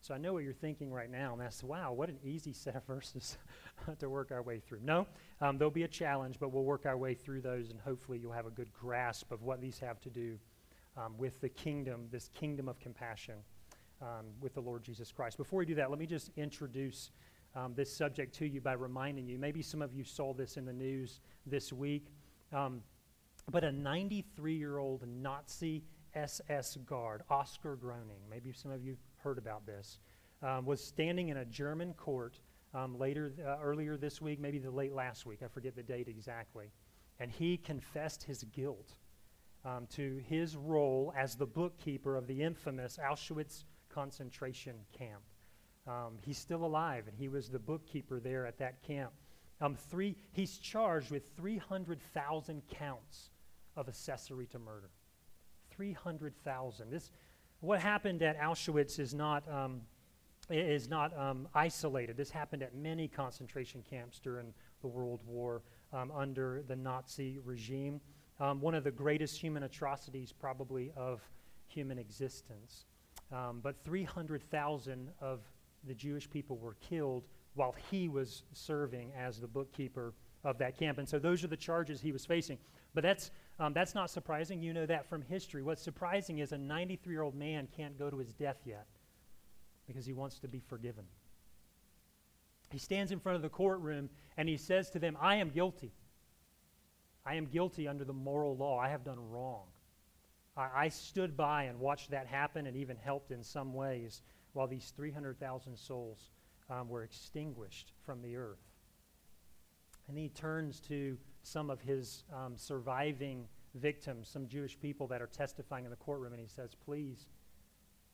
So 0.00 0.14
I 0.14 0.18
know 0.18 0.32
what 0.32 0.44
you're 0.44 0.52
thinking 0.52 0.92
right 0.92 1.10
now, 1.10 1.32
and 1.32 1.40
that's, 1.40 1.62
wow, 1.62 1.92
what 1.92 2.08
an 2.08 2.18
easy 2.22 2.52
set 2.54 2.76
of 2.76 2.84
verses 2.84 3.36
to 3.98 4.08
work 4.08 4.30
our 4.30 4.42
way 4.42 4.60
through. 4.60 4.80
No, 4.82 5.06
um, 5.40 5.58
there'll 5.58 5.70
be 5.70 5.82
a 5.82 5.88
challenge, 5.88 6.36
but 6.38 6.52
we'll 6.52 6.64
work 6.64 6.86
our 6.86 6.96
way 6.96 7.14
through 7.14 7.40
those, 7.40 7.70
and 7.70 7.80
hopefully 7.80 8.18
you'll 8.18 8.32
have 8.32 8.46
a 8.46 8.50
good 8.50 8.72
grasp 8.72 9.32
of 9.32 9.42
what 9.42 9.60
these 9.60 9.78
have 9.78 10.00
to 10.02 10.10
do 10.10 10.38
um, 10.96 11.14
with 11.18 11.40
the 11.40 11.48
kingdom, 11.48 12.06
this 12.10 12.30
kingdom 12.34 12.68
of 12.68 12.78
compassion 12.80 13.34
um, 14.00 14.26
with 14.40 14.54
the 14.54 14.60
Lord 14.60 14.82
Jesus 14.82 15.10
Christ. 15.12 15.36
Before 15.36 15.58
we 15.58 15.66
do 15.66 15.74
that, 15.76 15.90
let 15.90 15.98
me 15.98 16.06
just 16.06 16.30
introduce 16.36 17.10
um, 17.58 17.74
this 17.74 17.94
subject 17.94 18.34
to 18.36 18.46
you 18.46 18.60
by 18.60 18.74
reminding 18.74 19.26
you. 19.26 19.38
Maybe 19.38 19.62
some 19.62 19.82
of 19.82 19.92
you 19.92 20.04
saw 20.04 20.32
this 20.32 20.56
in 20.56 20.64
the 20.64 20.72
news 20.72 21.20
this 21.46 21.72
week. 21.72 22.06
Um, 22.52 22.82
but 23.50 23.64
a 23.64 23.72
93 23.72 24.54
year 24.54 24.78
old 24.78 25.06
Nazi 25.06 25.82
SS 26.14 26.76
guard, 26.86 27.22
Oscar 27.30 27.76
Groening, 27.76 28.20
maybe 28.30 28.52
some 28.52 28.70
of 28.70 28.82
you 28.82 28.96
heard 29.16 29.38
about 29.38 29.66
this, 29.66 29.98
um, 30.42 30.64
was 30.66 30.82
standing 30.82 31.28
in 31.28 31.38
a 31.38 31.44
German 31.44 31.94
court 31.94 32.40
um, 32.74 32.98
later, 32.98 33.32
uh, 33.44 33.56
earlier 33.62 33.96
this 33.96 34.20
week, 34.20 34.38
maybe 34.38 34.58
the 34.58 34.70
late 34.70 34.92
last 34.92 35.26
week, 35.26 35.40
I 35.42 35.48
forget 35.48 35.74
the 35.74 35.82
date 35.82 36.06
exactly. 36.08 36.70
And 37.18 37.30
he 37.30 37.56
confessed 37.56 38.22
his 38.22 38.44
guilt 38.44 38.92
um, 39.64 39.86
to 39.94 40.20
his 40.28 40.56
role 40.56 41.12
as 41.16 41.34
the 41.34 41.46
bookkeeper 41.46 42.16
of 42.16 42.26
the 42.26 42.42
infamous 42.42 42.98
Auschwitz 43.02 43.64
concentration 43.88 44.76
camp. 44.96 45.22
Um, 45.88 46.18
he's 46.20 46.36
still 46.36 46.64
alive, 46.64 47.04
and 47.08 47.16
he 47.16 47.28
was 47.28 47.48
the 47.48 47.58
bookkeeper 47.58 48.20
there 48.20 48.46
at 48.46 48.58
that 48.58 48.82
camp. 48.82 49.12
Um, 49.60 49.74
three, 49.74 50.16
he's 50.32 50.58
charged 50.58 51.10
with 51.10 51.22
300,000 51.36 52.62
counts 52.68 53.30
of 53.74 53.88
accessory 53.88 54.46
to 54.48 54.58
murder. 54.58 54.90
300,000. 55.70 56.90
This, 56.90 57.10
what 57.60 57.80
happened 57.80 58.22
at 58.22 58.38
Auschwitz 58.38 58.98
is 58.98 59.14
not, 59.14 59.50
um, 59.50 59.80
is 60.50 60.88
not 60.88 61.16
um, 61.18 61.48
isolated. 61.54 62.16
This 62.16 62.30
happened 62.30 62.62
at 62.62 62.74
many 62.74 63.08
concentration 63.08 63.82
camps 63.88 64.20
during 64.20 64.52
the 64.82 64.88
World 64.88 65.20
War 65.26 65.62
um, 65.92 66.12
under 66.14 66.62
the 66.68 66.76
Nazi 66.76 67.38
regime. 67.44 68.00
Um, 68.40 68.60
one 68.60 68.74
of 68.74 68.84
the 68.84 68.90
greatest 68.90 69.40
human 69.40 69.62
atrocities, 69.62 70.32
probably, 70.32 70.92
of 70.96 71.20
human 71.66 71.98
existence. 71.98 72.84
but 73.30 73.82
300,000 73.84 75.10
of 75.20 75.40
the 75.84 75.94
Jewish 75.94 76.28
people 76.28 76.56
were 76.58 76.76
killed 76.80 77.24
while 77.54 77.74
he 77.90 78.08
was 78.08 78.42
serving 78.52 79.12
as 79.16 79.40
the 79.40 79.46
bookkeeper 79.46 80.14
of 80.44 80.58
that 80.58 80.78
camp. 80.78 80.98
And 80.98 81.08
so 81.08 81.18
those 81.18 81.42
are 81.42 81.48
the 81.48 81.56
charges 81.56 82.00
he 82.00 82.12
was 82.12 82.24
facing. 82.24 82.58
But 82.94 83.02
that's, 83.02 83.30
um, 83.58 83.72
that's 83.72 83.94
not 83.94 84.10
surprising. 84.10 84.62
You 84.62 84.72
know 84.72 84.86
that 84.86 85.06
from 85.06 85.22
history. 85.22 85.62
What's 85.62 85.82
surprising 85.82 86.38
is 86.38 86.52
a 86.52 86.58
93 86.58 87.12
year 87.12 87.22
old 87.22 87.34
man 87.34 87.68
can't 87.76 87.98
go 87.98 88.10
to 88.10 88.18
his 88.18 88.32
death 88.32 88.58
yet 88.64 88.86
because 89.86 90.06
he 90.06 90.12
wants 90.12 90.38
to 90.40 90.48
be 90.48 90.60
forgiven. 90.60 91.04
He 92.70 92.78
stands 92.78 93.12
in 93.12 93.18
front 93.18 93.36
of 93.36 93.42
the 93.42 93.48
courtroom 93.48 94.10
and 94.36 94.48
he 94.48 94.56
says 94.56 94.90
to 94.90 94.98
them, 94.98 95.16
I 95.20 95.36
am 95.36 95.48
guilty. 95.48 95.92
I 97.24 97.34
am 97.34 97.46
guilty 97.46 97.88
under 97.88 98.04
the 98.04 98.12
moral 98.12 98.56
law. 98.56 98.78
I 98.78 98.88
have 98.88 99.04
done 99.04 99.18
wrong. 99.30 99.64
I, 100.56 100.68
I 100.74 100.88
stood 100.88 101.36
by 101.36 101.64
and 101.64 101.80
watched 101.80 102.10
that 102.10 102.26
happen 102.26 102.66
and 102.66 102.76
even 102.76 102.96
helped 102.96 103.32
in 103.32 103.42
some 103.42 103.72
ways 103.72 104.22
while 104.58 104.66
these 104.66 104.92
300,000 104.96 105.78
souls 105.78 106.32
um, 106.68 106.88
were 106.88 107.04
extinguished 107.04 107.92
from 108.04 108.20
the 108.20 108.34
earth. 108.34 108.58
And 110.08 110.18
he 110.18 110.30
turns 110.30 110.80
to 110.88 111.16
some 111.44 111.70
of 111.70 111.80
his 111.80 112.24
um, 112.34 112.54
surviving 112.56 113.46
victims, 113.76 114.28
some 114.28 114.48
Jewish 114.48 114.76
people 114.80 115.06
that 115.06 115.22
are 115.22 115.28
testifying 115.28 115.84
in 115.84 115.92
the 115.92 115.96
courtroom, 115.96 116.32
and 116.32 116.42
he 116.42 116.48
says, 116.48 116.74
Please, 116.74 117.28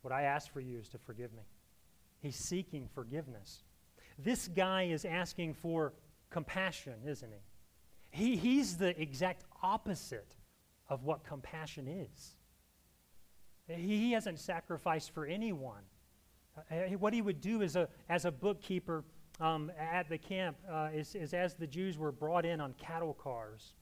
what 0.02 0.12
I 0.12 0.24
ask 0.24 0.52
for 0.52 0.60
you 0.60 0.78
is 0.78 0.90
to 0.90 0.98
forgive 0.98 1.32
me. 1.32 1.44
He's 2.20 2.36
seeking 2.36 2.90
forgiveness. 2.94 3.62
This 4.18 4.46
guy 4.46 4.82
is 4.82 5.06
asking 5.06 5.54
for 5.54 5.94
compassion, 6.28 6.96
isn't 7.06 7.32
he? 7.32 8.24
he 8.24 8.36
he's 8.36 8.76
the 8.76 9.00
exact 9.00 9.44
opposite 9.62 10.36
of 10.90 11.04
what 11.04 11.24
compassion 11.24 11.88
is. 11.88 12.36
He 13.66 14.12
hasn't 14.12 14.40
sacrificed 14.40 15.14
for 15.14 15.24
anyone. 15.24 15.84
Uh, 16.56 16.96
what 16.98 17.12
he 17.12 17.22
would 17.22 17.40
do 17.40 17.62
as 17.62 17.76
a, 17.76 17.88
as 18.08 18.24
a 18.24 18.30
bookkeeper 18.30 19.04
um, 19.40 19.70
at 19.78 20.08
the 20.08 20.18
camp 20.18 20.56
uh, 20.70 20.88
is, 20.94 21.14
is 21.14 21.34
as 21.34 21.54
the 21.54 21.66
Jews 21.66 21.98
were 21.98 22.12
brought 22.12 22.46
in 22.46 22.60
on 22.60 22.74
cattle 22.74 23.14
cars, 23.14 23.74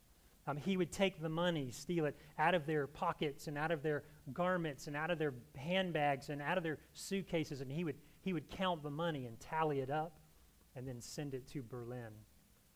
um, 0.46 0.56
he 0.56 0.76
would 0.76 0.90
take 0.90 1.20
the 1.20 1.28
money, 1.28 1.70
steal 1.70 2.06
it 2.06 2.16
out 2.38 2.54
of 2.54 2.66
their 2.66 2.86
pockets 2.86 3.46
and 3.46 3.56
out 3.56 3.70
of 3.70 3.82
their 3.82 4.02
garments 4.32 4.86
and 4.86 4.96
out 4.96 5.10
of 5.10 5.18
their 5.18 5.34
handbags 5.56 6.30
and 6.30 6.40
out 6.42 6.56
of 6.56 6.64
their 6.64 6.78
suitcases, 6.94 7.60
and 7.60 7.70
he 7.70 7.84
would, 7.84 7.96
he 8.22 8.32
would 8.32 8.50
count 8.50 8.82
the 8.82 8.90
money 8.90 9.26
and 9.26 9.38
tally 9.38 9.80
it 9.80 9.90
up 9.90 10.18
and 10.74 10.88
then 10.88 11.00
send 11.00 11.34
it 11.34 11.46
to 11.48 11.62
Berlin 11.62 12.12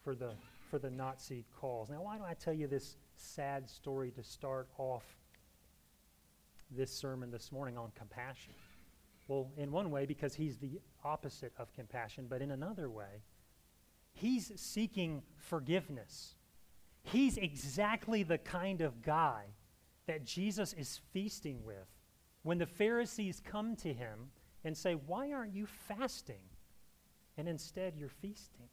for 0.05 0.15
the 0.15 0.35
for 0.71 0.79
the 0.79 0.91
Nazi 0.91 1.45
cause. 1.61 1.91
Now, 1.91 2.03
why 2.03 2.17
do 2.19 2.25
I 2.25 2.35
tell 2.35 2.53
you 2.53 2.67
this 2.67 2.97
sad 3.17 3.69
story 3.71 4.11
to 4.13 4.23
start 4.23 4.69
off 4.79 5.05
this 6.71 6.93
sermon 6.93 7.31
this 7.31 7.53
morning 7.53 7.79
on 7.79 7.93
compassion? 7.95 8.53
Well, 9.29 9.51
in 9.57 9.73
one 9.73 9.91
way, 9.91 10.07
because 10.07 10.35
he's 10.35 10.57
the 10.59 10.81
opposite 11.05 11.53
of 11.59 11.73
compassion, 11.73 12.27
but 12.29 12.43
in 12.43 12.51
another 12.51 12.89
way, 12.89 13.23
he's 14.13 14.53
seeking 14.57 15.23
forgiveness. 15.37 16.35
He's 17.03 17.37
exactly 17.37 18.23
the 18.23 18.39
kind 18.39 18.81
of 18.81 19.03
guy 19.03 19.45
that 20.07 20.25
Jesus 20.25 20.73
is 20.73 21.01
feasting 21.13 21.65
with. 21.65 21.89
When 22.43 22.59
the 22.59 22.67
Pharisees 22.67 23.43
come 23.45 23.75
to 23.77 23.93
him 23.93 24.31
and 24.65 24.77
say, 24.77 24.95
Why 24.95 25.33
aren't 25.33 25.55
you 25.55 25.67
fasting? 25.67 26.43
And 27.37 27.49
instead, 27.49 27.95
you're 27.97 28.09
feasting. 28.09 28.69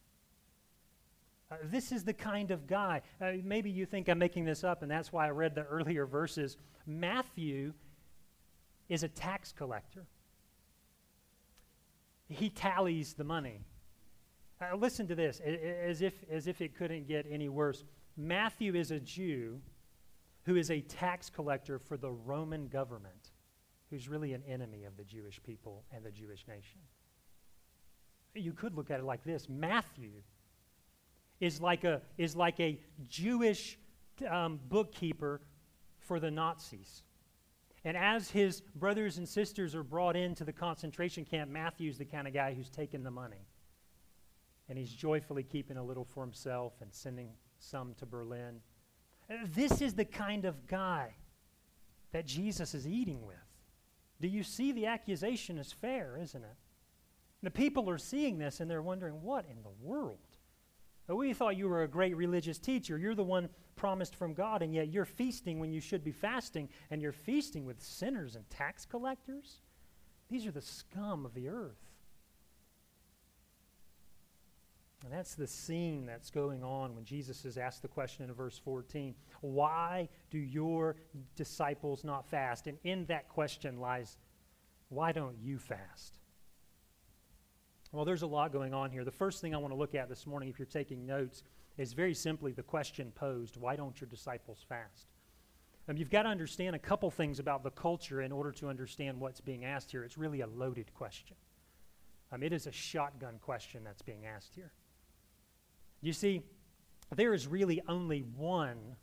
Uh, 1.52 1.56
this 1.66 1.92
is 1.92 2.04
the 2.04 2.14
kind 2.14 2.52
of 2.52 2.66
guy. 2.66 3.02
Uh, 3.22 3.34
maybe 3.44 3.70
you 3.70 3.86
think 3.86 4.08
I'm 4.08 4.18
making 4.18 4.46
this 4.46 4.64
up, 4.64 4.82
and 4.82 4.90
that's 4.90 5.12
why 5.12 5.28
I 5.28 5.32
read 5.32 5.54
the 5.54 5.64
earlier 5.64 6.06
verses. 6.06 6.58
Matthew 6.86 7.74
is 8.90 9.04
a 9.04 9.08
tax 9.08 9.52
collector, 9.52 10.06
he 12.34 12.50
tallies 12.50 13.14
the 13.14 13.24
money. 13.24 13.62
Uh, 14.62 14.76
listen 14.76 15.08
to 15.08 15.16
this, 15.16 15.40
as 15.40 16.02
if, 16.02 16.14
as 16.32 16.48
if 16.48 16.62
it 16.62 16.76
couldn't 16.76 17.08
get 17.08 17.26
any 17.30 17.50
worse. 17.50 17.84
Matthew 18.16 18.76
is 18.76 18.92
a 18.92 19.00
Jew 19.00 19.60
who 20.46 20.56
is 20.56 20.70
a 20.70 20.82
tax 20.82 21.30
collector 21.30 21.80
for 21.80 21.98
the 21.98 22.12
Roman 22.12 22.68
government, 22.68 23.32
who's 23.90 24.08
really 24.08 24.34
an 24.34 24.44
enemy 24.48 24.84
of 24.84 24.96
the 24.98 25.04
Jewish 25.04 25.42
people 25.44 25.84
and 25.94 26.04
the 26.04 26.12
Jewish 26.12 26.46
nation. 26.48 26.80
You 28.36 28.54
could 28.54 28.76
look 28.76 28.92
at 28.92 29.00
it 29.00 29.06
like 29.06 29.24
this 29.24 29.48
Matthew 29.50 30.12
is 31.40 31.62
like 31.62 31.84
a, 31.84 32.02
is 32.18 32.36
like 32.36 32.60
a 32.60 32.80
Jewish 33.08 33.78
um, 34.30 34.60
bookkeeper 34.70 35.42
for 36.00 36.20
the 36.20 36.32
Nazis. 36.32 37.04
And 37.86 37.98
as 37.98 38.32
his 38.32 38.62
brothers 38.62 39.18
and 39.18 39.28
sisters 39.28 39.76
are 39.76 39.84
brought 39.84 40.16
into 40.16 40.46
the 40.46 40.54
concentration 40.54 41.26
camp, 41.26 41.52
Matthew's 41.52 41.98
the 41.98 42.06
kind 42.06 42.28
of 42.28 42.34
guy 42.34 42.54
who's 42.54 42.70
taking 42.70 43.04
the 43.04 43.12
money. 43.12 43.46
And 44.70 44.78
he's 44.78 44.94
joyfully 44.94 45.44
keeping 45.44 45.76
a 45.78 45.84
little 45.84 46.06
for 46.06 46.24
himself 46.24 46.74
and 46.82 46.94
sending 46.94 47.30
some 47.60 47.94
to 47.96 48.06
Berlin. 48.06 48.62
Uh, 49.30 49.36
this 49.54 49.82
is 49.82 49.94
the 49.94 50.06
kind 50.06 50.46
of 50.46 50.68
guy 50.68 51.14
that 52.14 52.26
Jesus 52.26 52.74
is 52.74 52.88
eating 52.88 53.26
with. 53.26 53.36
Do 54.22 54.30
you 54.30 54.44
see 54.44 54.72
the 54.72 54.86
accusation 54.86 55.58
is 55.58 55.74
fair, 55.74 56.18
isn't 56.22 56.44
it? 56.44 56.56
The 57.42 57.52
people 57.52 57.90
are 57.90 57.98
seeing 57.98 58.38
this 58.38 58.62
and 58.62 58.72
they're 58.72 58.82
wondering, 58.82 59.22
what 59.22 59.46
in 59.50 59.62
the 59.64 59.86
world? 59.86 60.33
We 61.08 61.34
thought 61.34 61.58
you 61.58 61.68
were 61.68 61.84
a 61.84 61.88
great 61.88 62.16
religious 62.16 62.58
teacher. 62.58 62.98
You're 62.98 63.16
the 63.16 63.24
one 63.24 63.50
promised 63.76 64.16
from 64.16 64.34
God, 64.34 64.62
and 64.62 64.74
yet 64.74 64.88
you're 64.88 65.06
feasting 65.06 65.60
when 65.60 65.72
you 65.72 65.82
should 65.82 66.04
be 66.04 66.12
fasting, 66.12 66.70
and 66.92 67.02
you're 67.02 67.12
feasting 67.12 67.66
with 67.66 67.82
sinners 67.82 68.36
and 68.36 68.50
tax 68.50 68.86
collectors? 68.86 69.60
These 70.30 70.46
are 70.46 70.52
the 70.52 70.62
scum 70.62 71.26
of 71.26 71.34
the 71.34 71.50
earth. 71.50 71.84
And 75.04 75.12
that's 75.12 75.36
the 75.36 75.48
scene 75.48 76.06
that's 76.06 76.30
going 76.30 76.64
on 76.64 76.96
when 76.96 77.04
Jesus 77.04 77.44
is 77.44 77.58
asked 77.58 77.82
the 77.82 77.90
question 77.90 78.30
in 78.30 78.34
verse 78.34 78.58
14 78.58 79.14
Why 79.42 80.08
do 80.32 80.38
your 80.38 80.96
disciples 81.36 82.06
not 82.06 82.26
fast? 82.30 82.68
And 82.68 82.78
in 82.86 83.06
that 83.08 83.28
question 83.28 83.82
lies, 83.82 84.18
Why 84.88 85.12
don't 85.12 85.38
you 85.38 85.58
fast? 85.58 86.20
Well, 87.94 88.06
there's 88.06 88.24
a 88.24 88.28
lot 88.28 88.52
going 88.52 88.74
on 88.74 88.90
here. 88.90 89.04
The 89.04 89.12
first 89.12 89.40
thing 89.40 89.54
I 89.54 89.60
want 89.60 89.72
to 89.72 89.78
look 89.78 89.94
at 89.94 90.10
this 90.10 90.26
morning, 90.26 90.50
if 90.50 90.58
you're 90.58 90.66
taking 90.66 91.06
notes, 91.06 91.44
is 91.78 91.94
very 91.94 92.16
simply 92.16 92.52
the 92.52 92.64
question 92.64 93.12
posed 93.14 93.56
Why 93.56 93.76
don't 93.76 94.00
your 94.02 94.10
disciples 94.10 94.66
fast? 94.68 95.06
Um, 95.88 95.98
you've 95.98 96.10
got 96.10 96.24
to 96.24 96.30
understand 96.30 96.76
a 96.76 96.80
couple 96.80 97.12
things 97.12 97.38
about 97.38 97.64
the 97.64 97.70
culture 97.70 98.22
in 98.22 98.32
order 98.32 98.52
to 98.54 98.68
understand 98.68 99.20
what's 99.20 99.42
being 99.42 99.64
asked 99.64 99.92
here. 99.92 100.04
It's 100.04 100.18
really 100.18 100.42
a 100.42 100.48
loaded 100.48 100.92
question. 100.96 101.38
Um, 102.32 102.42
it 102.42 102.52
is 102.52 102.66
a 102.66 102.72
shotgun 102.72 103.38
question 103.40 103.84
that's 103.84 104.02
being 104.02 104.26
asked 104.26 104.56
here. 104.56 104.72
You 106.02 106.14
see, 106.14 106.42
there 107.16 107.34
is 107.34 107.48
really 107.48 107.80
only 107.88 108.22
one 108.22 108.96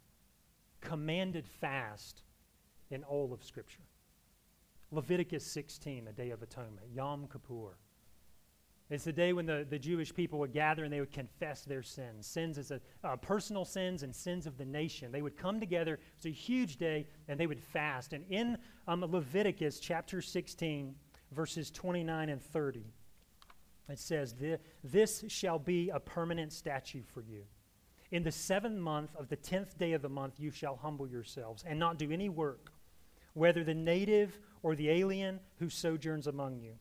commanded 0.81 1.47
fast 1.47 2.23
in 2.91 3.05
all 3.05 3.33
of 3.33 3.45
Scripture 3.45 3.83
Leviticus 4.91 5.47
16, 5.47 6.07
the 6.07 6.13
Day 6.13 6.31
of 6.31 6.43
Atonement, 6.43 6.89
Yom 6.93 7.29
Kippur. 7.31 7.77
It's 8.91 9.05
the 9.05 9.13
day 9.13 9.33
when 9.33 9.47
the, 9.47 9.65
the 9.69 9.79
Jewish 9.79 10.13
people 10.13 10.41
would 10.41 10.53
gather 10.53 10.83
and 10.83 10.93
they 10.93 10.99
would 10.99 11.13
confess 11.13 11.63
their 11.63 11.83
sins 11.83 12.27
sins 12.27 12.59
as 12.59 12.73
a 12.73 12.81
uh, 13.05 13.17
personal 13.17 13.65
sins 13.65 14.03
and 14.03 14.15
sins 14.15 14.47
of 14.47 14.59
the 14.59 14.65
nation. 14.65 15.13
They 15.13 15.23
would 15.23 15.37
come 15.37 15.61
together. 15.61 16.01
It's 16.17 16.27
a 16.27 16.31
huge 16.31 16.77
day 16.77 17.07
and 17.29 17.39
they 17.39 17.47
would 17.47 17.61
fast. 17.61 18.13
And 18.13 18.25
in 18.29 18.59
um, 18.89 19.05
Leviticus 19.09 19.79
chapter 19.79 20.21
16, 20.21 20.97
verses 21.31 21.71
29 21.71 22.29
and 22.29 22.43
30, 22.43 22.85
it 23.89 23.99
says, 23.99 24.35
This 24.83 25.25
shall 25.29 25.61
be 25.61 25.91
a 25.91 26.01
permanent 26.01 26.53
statute 26.53 27.07
for 27.07 27.23
you. 27.23 27.45
In 28.11 28.25
the 28.25 28.33
seventh 28.33 28.79
month 28.79 29.15
of 29.17 29.29
the 29.29 29.37
tenth 29.37 29.79
day 29.79 29.93
of 29.93 30.03
the 30.03 30.09
month, 30.09 30.41
you 30.41 30.51
shall 30.51 30.75
humble 30.75 31.07
yourselves 31.07 31.65
and 31.65 31.79
not 31.79 31.97
do 31.97 32.11
any 32.11 32.29
work, 32.29 32.73
whether 33.35 33.63
the 33.63 33.75
native 33.75 34.37
or 34.65 34.75
the 34.75 34.91
alien 34.91 35.39
who 35.61 35.69
sojourns 35.69 36.27
among 36.27 36.59
you. 36.59 36.73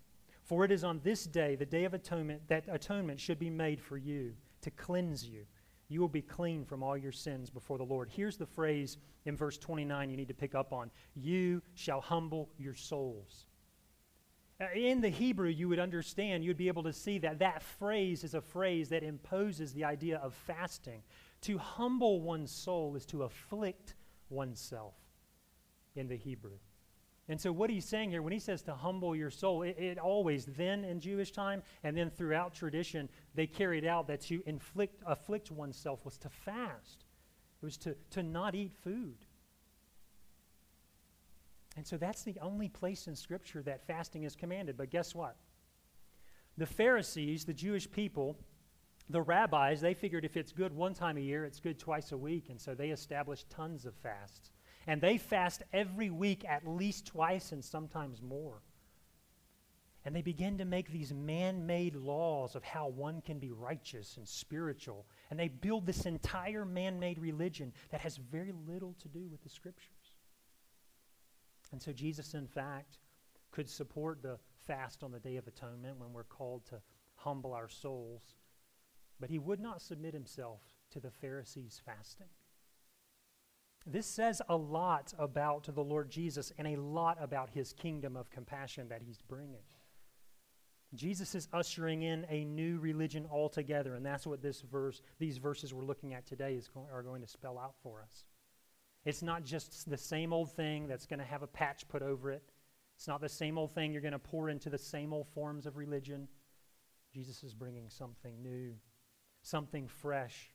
For 0.49 0.65
it 0.65 0.71
is 0.71 0.83
on 0.83 0.99
this 1.03 1.25
day, 1.25 1.53
the 1.53 1.63
day 1.63 1.83
of 1.85 1.93
atonement, 1.93 2.41
that 2.47 2.63
atonement 2.67 3.19
should 3.19 3.37
be 3.37 3.51
made 3.51 3.79
for 3.79 3.97
you 3.97 4.33
to 4.61 4.71
cleanse 4.71 5.23
you. 5.23 5.45
You 5.89 6.01
will 6.01 6.07
be 6.07 6.23
clean 6.23 6.65
from 6.65 6.81
all 6.81 6.97
your 6.97 7.11
sins 7.11 7.51
before 7.51 7.77
the 7.77 7.83
Lord. 7.83 8.09
Here's 8.09 8.35
the 8.35 8.47
phrase 8.47 8.97
in 9.25 9.37
verse 9.37 9.59
29 9.59 10.09
you 10.09 10.17
need 10.17 10.27
to 10.27 10.33
pick 10.33 10.55
up 10.55 10.73
on 10.73 10.89
You 11.15 11.61
shall 11.75 12.01
humble 12.01 12.49
your 12.57 12.73
souls. 12.73 13.45
Uh, 14.59 14.65
in 14.73 15.01
the 15.01 15.09
Hebrew, 15.09 15.49
you 15.49 15.69
would 15.69 15.77
understand, 15.77 16.43
you'd 16.43 16.57
be 16.57 16.67
able 16.67 16.81
to 16.81 16.93
see 16.93 17.19
that 17.19 17.37
that 17.37 17.61
phrase 17.61 18.23
is 18.23 18.33
a 18.33 18.41
phrase 18.41 18.89
that 18.89 19.03
imposes 19.03 19.71
the 19.73 19.83
idea 19.83 20.17
of 20.17 20.33
fasting. 20.33 21.03
To 21.41 21.59
humble 21.59 22.21
one's 22.21 22.51
soul 22.51 22.95
is 22.95 23.05
to 23.05 23.21
afflict 23.21 23.93
oneself 24.31 24.95
in 25.95 26.07
the 26.07 26.17
Hebrew. 26.17 26.57
And 27.29 27.39
so, 27.39 27.51
what 27.51 27.69
he's 27.69 27.85
saying 27.85 28.09
here, 28.09 28.23
when 28.23 28.33
he 28.33 28.39
says 28.39 28.63
to 28.63 28.73
humble 28.73 29.15
your 29.15 29.29
soul, 29.29 29.61
it, 29.61 29.77
it, 29.77 29.99
always, 29.99 30.45
then 30.45 30.83
in 30.83 30.99
Jewish 30.99 31.31
time, 31.31 31.61
and 31.83 31.95
then 31.95 32.09
throughout 32.09 32.55
tradition, 32.55 33.07
they 33.35 33.45
carried 33.45 33.85
out 33.85 34.07
that 34.07 34.21
to 34.21 34.41
inflict, 34.47 35.03
afflict 35.05 35.51
oneself 35.51 36.03
was 36.03 36.17
to 36.17 36.29
fast, 36.29 37.05
it 37.61 37.65
was 37.65 37.77
to, 37.77 37.95
to 38.11 38.23
not 38.23 38.55
eat 38.55 38.73
food. 38.83 39.15
And 41.77 41.85
so 41.85 41.97
that's 41.97 42.23
the 42.23 42.35
only 42.41 42.67
place 42.67 43.07
in 43.07 43.15
Scripture 43.15 43.61
that 43.61 43.85
fasting 43.85 44.23
is 44.23 44.35
commanded. 44.35 44.75
But 44.75 44.89
guess 44.89 45.13
what? 45.13 45.35
The 46.57 46.65
Pharisees, 46.65 47.45
the 47.45 47.53
Jewish 47.53 47.89
people, 47.89 48.35
the 49.07 49.21
rabbis, 49.21 49.81
they 49.81 49.93
figured 49.93 50.25
if 50.25 50.35
it's 50.35 50.51
good 50.51 50.75
one 50.75 50.95
time 50.95 51.15
a 51.15 51.21
year, 51.21 51.45
it's 51.45 51.59
good 51.59 51.77
twice 51.77 52.11
a 52.11 52.17
week. 52.17 52.49
And 52.49 52.59
so 52.59 52.73
they 52.73 52.89
established 52.89 53.49
tons 53.51 53.85
of 53.85 53.93
fasts. 53.93 54.49
And 54.89 54.99
they 54.99 55.19
fast 55.19 55.61
every 55.71 56.09
week 56.09 56.43
at 56.49 56.67
least 56.67 57.05
twice 57.05 57.51
and 57.51 57.63
sometimes 57.63 58.23
more. 58.23 58.63
And 60.03 60.15
they 60.15 60.23
begin 60.23 60.57
to 60.57 60.65
make 60.65 60.91
these 60.91 61.13
man 61.13 61.67
made 61.67 61.95
laws 61.95 62.55
of 62.55 62.63
how 62.63 62.87
one 62.87 63.21
can 63.21 63.37
be 63.37 63.51
righteous 63.51 64.17
and 64.17 64.27
spiritual. 64.27 65.05
And 65.29 65.39
they 65.39 65.47
build 65.47 65.85
this 65.85 66.07
entire 66.07 66.65
man 66.65 66.99
made 66.99 67.19
religion 67.19 67.71
that 67.91 68.01
has 68.01 68.17
very 68.17 68.51
little 68.67 68.95
to 69.03 69.07
do 69.07 69.27
with 69.29 69.43
the 69.43 69.49
scriptures. 69.49 70.15
And 71.71 71.79
so 71.79 71.93
Jesus, 71.93 72.33
in 72.33 72.47
fact, 72.47 72.97
could 73.51 73.69
support 73.69 74.23
the 74.23 74.39
fast 74.65 75.03
on 75.03 75.11
the 75.11 75.19
Day 75.19 75.35
of 75.35 75.45
Atonement 75.45 75.99
when 75.99 76.13
we're 76.13 76.23
called 76.23 76.65
to 76.71 76.81
humble 77.13 77.53
our 77.53 77.69
souls, 77.69 78.23
but 79.19 79.29
he 79.29 79.37
would 79.37 79.59
not 79.59 79.83
submit 79.83 80.15
himself 80.15 80.61
to 80.89 80.99
the 80.99 81.11
Pharisees' 81.11 81.79
fasting. 81.85 82.29
This 83.85 84.05
says 84.05 84.41
a 84.49 84.55
lot 84.55 85.13
about 85.17 85.73
the 85.73 85.83
Lord 85.83 86.09
Jesus 86.09 86.51
and 86.57 86.67
a 86.67 86.75
lot 86.75 87.17
about 87.19 87.49
his 87.49 87.73
kingdom 87.73 88.15
of 88.15 88.29
compassion 88.29 88.89
that 88.89 89.01
he's 89.01 89.21
bringing. 89.21 89.63
Jesus 90.95 91.35
is 91.35 91.47
ushering 91.53 92.01
in 92.01 92.25
a 92.29 92.45
new 92.45 92.79
religion 92.79 93.27
altogether, 93.31 93.95
and 93.95 94.05
that's 94.05 94.25
what 94.25 94.41
this 94.41 94.61
verse, 94.61 95.01
these 95.19 95.37
verses 95.37 95.73
we're 95.73 95.85
looking 95.85 96.13
at 96.13 96.25
today 96.25 96.55
is 96.55 96.69
are 96.91 97.03
going 97.03 97.21
to 97.21 97.27
spell 97.27 97.59
out 97.59 97.75
for 97.83 98.01
us. 98.01 98.25
It's 99.05 99.21
not 99.21 99.43
just 99.43 99.89
the 99.89 99.97
same 99.97 100.33
old 100.33 100.51
thing 100.51 100.87
that's 100.87 101.05
going 101.05 101.19
to 101.19 101.25
have 101.25 101.43
a 101.43 101.47
patch 101.47 101.87
put 101.87 102.01
over 102.01 102.31
it. 102.31 102.43
It's 102.95 103.07
not 103.07 103.21
the 103.21 103.29
same 103.29 103.57
old 103.57 103.71
thing 103.71 103.93
you're 103.93 104.01
going 104.01 104.11
to 104.11 104.19
pour 104.19 104.49
into 104.49 104.69
the 104.69 104.77
same 104.77 105.13
old 105.13 105.27
forms 105.27 105.65
of 105.65 105.77
religion. 105.77 106.27
Jesus 107.13 107.43
is 107.43 107.53
bringing 107.53 107.89
something 107.89 108.41
new, 108.41 108.73
something 109.41 109.87
fresh, 109.87 110.51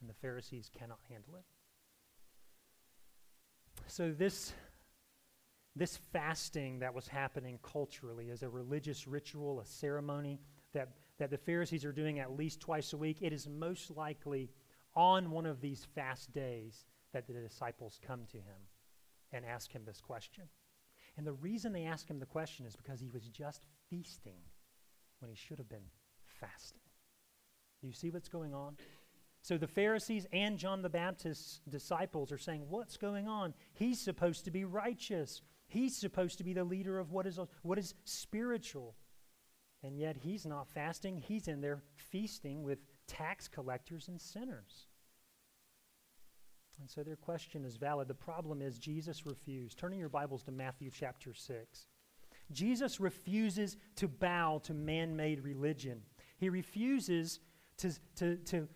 and 0.00 0.10
the 0.10 0.14
Pharisees 0.14 0.70
cannot 0.76 0.98
handle 1.08 1.36
it. 1.36 1.44
So, 3.86 4.12
this, 4.12 4.52
this 5.76 5.96
fasting 6.12 6.80
that 6.80 6.94
was 6.94 7.08
happening 7.08 7.58
culturally 7.62 8.30
as 8.30 8.42
a 8.42 8.48
religious 8.48 9.06
ritual, 9.06 9.60
a 9.60 9.66
ceremony 9.66 10.40
that 10.72 10.88
that 11.22 11.30
the 11.30 11.38
Pharisees 11.38 11.84
are 11.84 11.92
doing 11.92 12.18
at 12.18 12.36
least 12.36 12.60
twice 12.60 12.92
a 12.92 12.96
week, 12.96 13.18
it 13.20 13.32
is 13.32 13.48
most 13.48 13.92
likely 13.92 14.50
on 14.96 15.30
one 15.30 15.46
of 15.46 15.60
these 15.60 15.86
fast 15.94 16.32
days 16.32 16.84
that 17.12 17.28
the 17.28 17.32
disciples 17.32 18.00
come 18.04 18.22
to 18.32 18.38
him 18.38 18.58
and 19.32 19.44
ask 19.44 19.70
him 19.70 19.82
this 19.86 20.00
question. 20.00 20.42
And 21.16 21.24
the 21.24 21.32
reason 21.34 21.72
they 21.72 21.84
ask 21.84 22.08
him 22.08 22.18
the 22.18 22.26
question 22.26 22.66
is 22.66 22.74
because 22.74 22.98
he 22.98 23.08
was 23.08 23.28
just 23.28 23.66
feasting 23.88 24.40
when 25.20 25.30
he 25.30 25.36
should 25.36 25.58
have 25.58 25.68
been 25.68 25.90
fasting. 26.40 26.80
Do 27.80 27.86
you 27.86 27.92
see 27.92 28.10
what's 28.10 28.28
going 28.28 28.52
on? 28.52 28.76
So 29.42 29.58
the 29.58 29.66
Pharisees 29.66 30.26
and 30.32 30.56
John 30.56 30.82
the 30.82 30.88
Baptist's 30.88 31.60
disciples 31.68 32.30
are 32.30 32.38
saying, 32.38 32.64
What's 32.68 32.96
going 32.96 33.26
on? 33.26 33.54
He's 33.74 34.00
supposed 34.00 34.44
to 34.44 34.52
be 34.52 34.64
righteous. 34.64 35.42
He's 35.66 35.96
supposed 35.96 36.38
to 36.38 36.44
be 36.44 36.52
the 36.52 36.64
leader 36.64 36.98
of 36.98 37.10
what 37.10 37.26
is, 37.26 37.40
what 37.62 37.78
is 37.78 37.94
spiritual. 38.04 38.94
And 39.82 39.98
yet 39.98 40.16
he's 40.16 40.46
not 40.46 40.68
fasting. 40.68 41.16
He's 41.16 41.48
in 41.48 41.60
there 41.60 41.82
feasting 41.96 42.62
with 42.62 42.78
tax 43.08 43.48
collectors 43.48 44.06
and 44.06 44.20
sinners. 44.20 44.86
And 46.78 46.88
so 46.88 47.02
their 47.02 47.16
question 47.16 47.64
is 47.64 47.76
valid. 47.76 48.06
The 48.06 48.14
problem 48.14 48.62
is 48.62 48.78
Jesus 48.78 49.26
refused. 49.26 49.78
Turning 49.78 49.98
your 49.98 50.08
Bibles 50.08 50.44
to 50.44 50.52
Matthew 50.52 50.90
chapter 50.90 51.34
6. 51.34 51.86
Jesus 52.52 53.00
refuses 53.00 53.76
to 53.96 54.08
bow 54.08 54.60
to 54.64 54.74
man 54.74 55.16
made 55.16 55.42
religion. 55.42 56.02
He 56.36 56.48
refuses 56.48 57.40
to, 57.78 57.92
to, 58.16 58.36
to, 58.36 58.68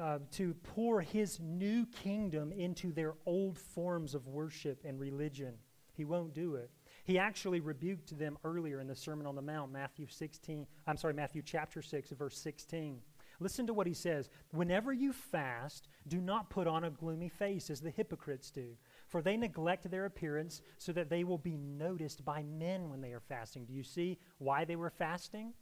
uh, 0.00 0.18
to 0.32 0.54
pour 0.62 1.00
his 1.00 1.38
new 1.40 1.86
kingdom 1.86 2.52
into 2.52 2.92
their 2.92 3.14
old 3.26 3.58
forms 3.58 4.14
of 4.14 4.26
worship 4.26 4.82
and 4.84 4.98
religion. 4.98 5.54
He 5.94 6.04
won't 6.04 6.34
do 6.34 6.54
it. 6.54 6.70
He 7.04 7.18
actually 7.18 7.60
rebuked 7.60 8.16
them 8.18 8.38
earlier 8.44 8.80
in 8.80 8.86
the 8.86 8.94
Sermon 8.96 9.26
on 9.26 9.34
the 9.34 9.42
Mount, 9.42 9.72
Matthew 9.72 10.06
16, 10.06 10.66
I'm 10.86 10.96
sorry, 10.96 11.14
Matthew 11.14 11.42
chapter 11.44 11.82
6, 11.82 12.10
verse 12.10 12.38
16. 12.38 13.00
Listen 13.40 13.66
to 13.66 13.74
what 13.74 13.88
he 13.88 13.94
says. 13.94 14.30
Whenever 14.52 14.92
you 14.92 15.12
fast, 15.12 15.88
do 16.06 16.20
not 16.20 16.48
put 16.48 16.68
on 16.68 16.84
a 16.84 16.90
gloomy 16.90 17.28
face 17.28 17.70
as 17.70 17.80
the 17.80 17.90
hypocrites 17.90 18.50
do, 18.50 18.76
for 19.08 19.20
they 19.20 19.36
neglect 19.36 19.90
their 19.90 20.04
appearance 20.04 20.62
so 20.78 20.92
that 20.92 21.10
they 21.10 21.24
will 21.24 21.38
be 21.38 21.56
noticed 21.56 22.24
by 22.24 22.44
men 22.44 22.88
when 22.88 23.00
they 23.00 23.12
are 23.12 23.20
fasting. 23.20 23.64
Do 23.64 23.72
you 23.72 23.82
see 23.82 24.18
why 24.38 24.64
they 24.64 24.76
were 24.76 24.90
fasting? 24.90 25.54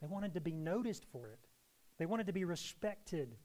They 0.00 0.08
wanted 0.08 0.34
to 0.34 0.40
be 0.40 0.52
noticed 0.52 1.04
for 1.12 1.28
it, 1.28 1.38
they 1.98 2.06
wanted 2.06 2.26
to 2.26 2.32
be 2.32 2.44
respected. 2.44 3.36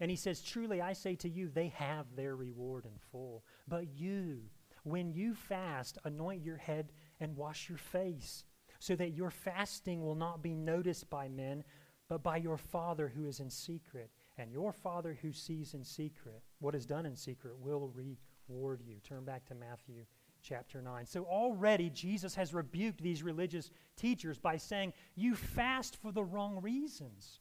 And 0.00 0.10
he 0.10 0.16
says, 0.16 0.42
Truly 0.42 0.80
I 0.80 0.92
say 0.92 1.14
to 1.16 1.28
you, 1.28 1.48
they 1.48 1.68
have 1.68 2.06
their 2.14 2.36
reward 2.36 2.84
in 2.84 2.98
full. 3.10 3.44
But 3.66 3.88
you, 3.96 4.42
when 4.84 5.12
you 5.12 5.34
fast, 5.34 5.98
anoint 6.04 6.42
your 6.42 6.56
head 6.56 6.92
and 7.20 7.36
wash 7.36 7.68
your 7.68 7.78
face, 7.78 8.44
so 8.78 8.94
that 8.96 9.10
your 9.10 9.30
fasting 9.30 10.04
will 10.04 10.14
not 10.14 10.42
be 10.42 10.54
noticed 10.54 11.10
by 11.10 11.28
men, 11.28 11.64
but 12.08 12.22
by 12.22 12.36
your 12.36 12.56
Father 12.56 13.08
who 13.08 13.26
is 13.26 13.40
in 13.40 13.50
secret. 13.50 14.10
And 14.38 14.52
your 14.52 14.72
Father 14.72 15.18
who 15.20 15.32
sees 15.32 15.74
in 15.74 15.82
secret, 15.82 16.42
what 16.60 16.76
is 16.76 16.86
done 16.86 17.06
in 17.06 17.16
secret, 17.16 17.58
will 17.58 17.92
reward 17.92 18.80
you. 18.86 18.96
Turn 19.02 19.24
back 19.24 19.44
to 19.46 19.54
Matthew 19.54 20.04
chapter 20.42 20.80
9. 20.80 21.06
So 21.06 21.24
already 21.24 21.90
Jesus 21.90 22.36
has 22.36 22.54
rebuked 22.54 23.02
these 23.02 23.24
religious 23.24 23.70
teachers 23.96 24.38
by 24.38 24.56
saying, 24.56 24.92
You 25.16 25.34
fast 25.34 26.00
for 26.00 26.12
the 26.12 26.22
wrong 26.22 26.60
reasons. 26.62 27.40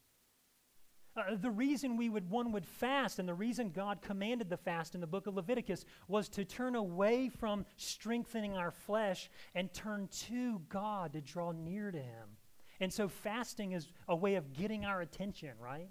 Uh, 1.18 1.36
the 1.42 1.50
reason 1.50 1.98
we 1.98 2.10
would 2.10 2.30
one 2.30 2.52
would 2.52 2.66
fast 2.66 3.18
and 3.18 3.28
the 3.28 3.34
reason 3.34 3.72
God 3.72 4.02
commanded 4.02 4.50
the 4.50 4.58
fast 4.58 4.94
in 4.94 5.02
the 5.02 5.08
book 5.08 5.26
of 5.26 5.36
Leviticus 5.36 5.84
was 6.08 6.30
to 6.30 6.46
turn 6.46 6.76
away 6.76 7.30
from 7.30 7.66
strengthening 7.76 8.56
our 8.56 8.70
flesh 8.70 9.30
and 9.56 9.74
turn 9.74 10.08
to 10.28 10.62
God 10.70 11.14
to 11.14 11.22
draw 11.22 11.52
near 11.52 11.90
to 11.90 11.98
him. 11.98 12.38
And 12.80 12.94
so 12.94 13.08
fasting 13.08 13.72
is 13.72 13.88
a 14.08 14.16
way 14.16 14.36
of 14.36 14.54
getting 14.54 14.86
our 14.86 15.02
attention, 15.02 15.54
right? 15.60 15.90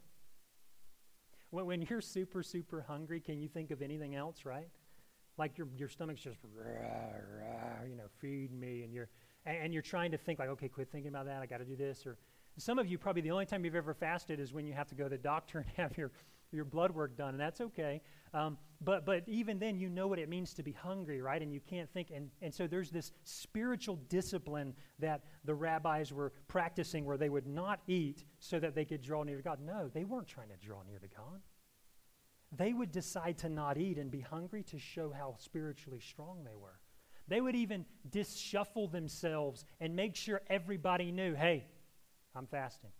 When, 1.50 1.82
you're 1.82 2.00
super 2.00 2.44
super 2.44 2.82
hungry, 2.82 3.18
can 3.18 3.38
you 3.38 3.48
think 3.48 3.72
of 3.72 3.82
anything 3.82 4.14
else, 4.14 4.44
right? 4.44 4.68
Like 5.38 5.58
your 5.58 5.66
your 5.76 5.88
stomach's 5.88 6.20
just 6.20 6.38
rah, 6.54 6.68
rah, 7.40 7.84
you 7.88 7.96
know, 7.96 8.06
feed 8.20 8.52
me 8.52 8.82
and 8.84 8.92
you're 8.92 9.08
and 9.44 9.72
you're 9.72 9.82
trying 9.82 10.12
to 10.12 10.18
think 10.18 10.38
like, 10.38 10.50
okay, 10.50 10.68
quit 10.68 10.88
thinking 10.90 11.08
about 11.08 11.26
that. 11.26 11.42
I 11.42 11.46
got 11.46 11.58
to 11.58 11.64
do 11.64 11.76
this 11.76 12.06
or 12.06 12.16
some 12.58 12.78
of 12.78 12.86
you, 12.86 12.98
probably 12.98 13.22
the 13.22 13.30
only 13.30 13.46
time 13.46 13.64
you've 13.64 13.74
ever 13.74 13.94
fasted 13.94 14.40
is 14.40 14.52
when 14.52 14.66
you 14.66 14.72
have 14.72 14.88
to 14.88 14.94
go 14.94 15.04
to 15.04 15.10
the 15.10 15.18
doctor 15.18 15.58
and 15.66 15.68
have 15.76 15.96
your, 15.98 16.10
your 16.52 16.64
blood 16.64 16.90
work 16.90 17.16
done, 17.16 17.30
and 17.30 17.40
that's 17.40 17.60
okay. 17.60 18.00
Um, 18.34 18.58
but, 18.80 19.06
but 19.06 19.24
even 19.26 19.58
then, 19.58 19.78
you 19.78 19.88
know 19.88 20.06
what 20.06 20.18
it 20.18 20.28
means 20.28 20.52
to 20.54 20.62
be 20.62 20.72
hungry, 20.72 21.22
right? 21.22 21.40
And 21.40 21.52
you 21.52 21.60
can't 21.60 21.90
think. 21.90 22.10
And, 22.14 22.30
and 22.42 22.52
so 22.52 22.66
there's 22.66 22.90
this 22.90 23.12
spiritual 23.24 23.96
discipline 24.08 24.74
that 24.98 25.22
the 25.44 25.54
rabbis 25.54 26.12
were 26.12 26.32
practicing 26.48 27.04
where 27.04 27.16
they 27.16 27.28
would 27.28 27.46
not 27.46 27.80
eat 27.86 28.24
so 28.38 28.58
that 28.58 28.74
they 28.74 28.84
could 28.84 29.02
draw 29.02 29.22
near 29.22 29.36
to 29.36 29.42
God. 29.42 29.60
No, 29.64 29.88
they 29.92 30.04
weren't 30.04 30.28
trying 30.28 30.48
to 30.48 30.66
draw 30.66 30.82
near 30.86 30.98
to 30.98 31.08
God. 31.08 31.40
They 32.56 32.72
would 32.72 32.92
decide 32.92 33.38
to 33.38 33.48
not 33.48 33.76
eat 33.76 33.98
and 33.98 34.10
be 34.10 34.20
hungry 34.20 34.62
to 34.64 34.78
show 34.78 35.12
how 35.16 35.36
spiritually 35.38 36.00
strong 36.00 36.44
they 36.44 36.54
were. 36.54 36.78
They 37.28 37.40
would 37.40 37.56
even 37.56 37.84
disshuffle 38.10 38.88
themselves 38.88 39.64
and 39.80 39.96
make 39.96 40.14
sure 40.14 40.42
everybody 40.48 41.10
knew 41.10 41.34
hey, 41.34 41.66
I'm 42.36 42.46
fasting. 42.46 42.90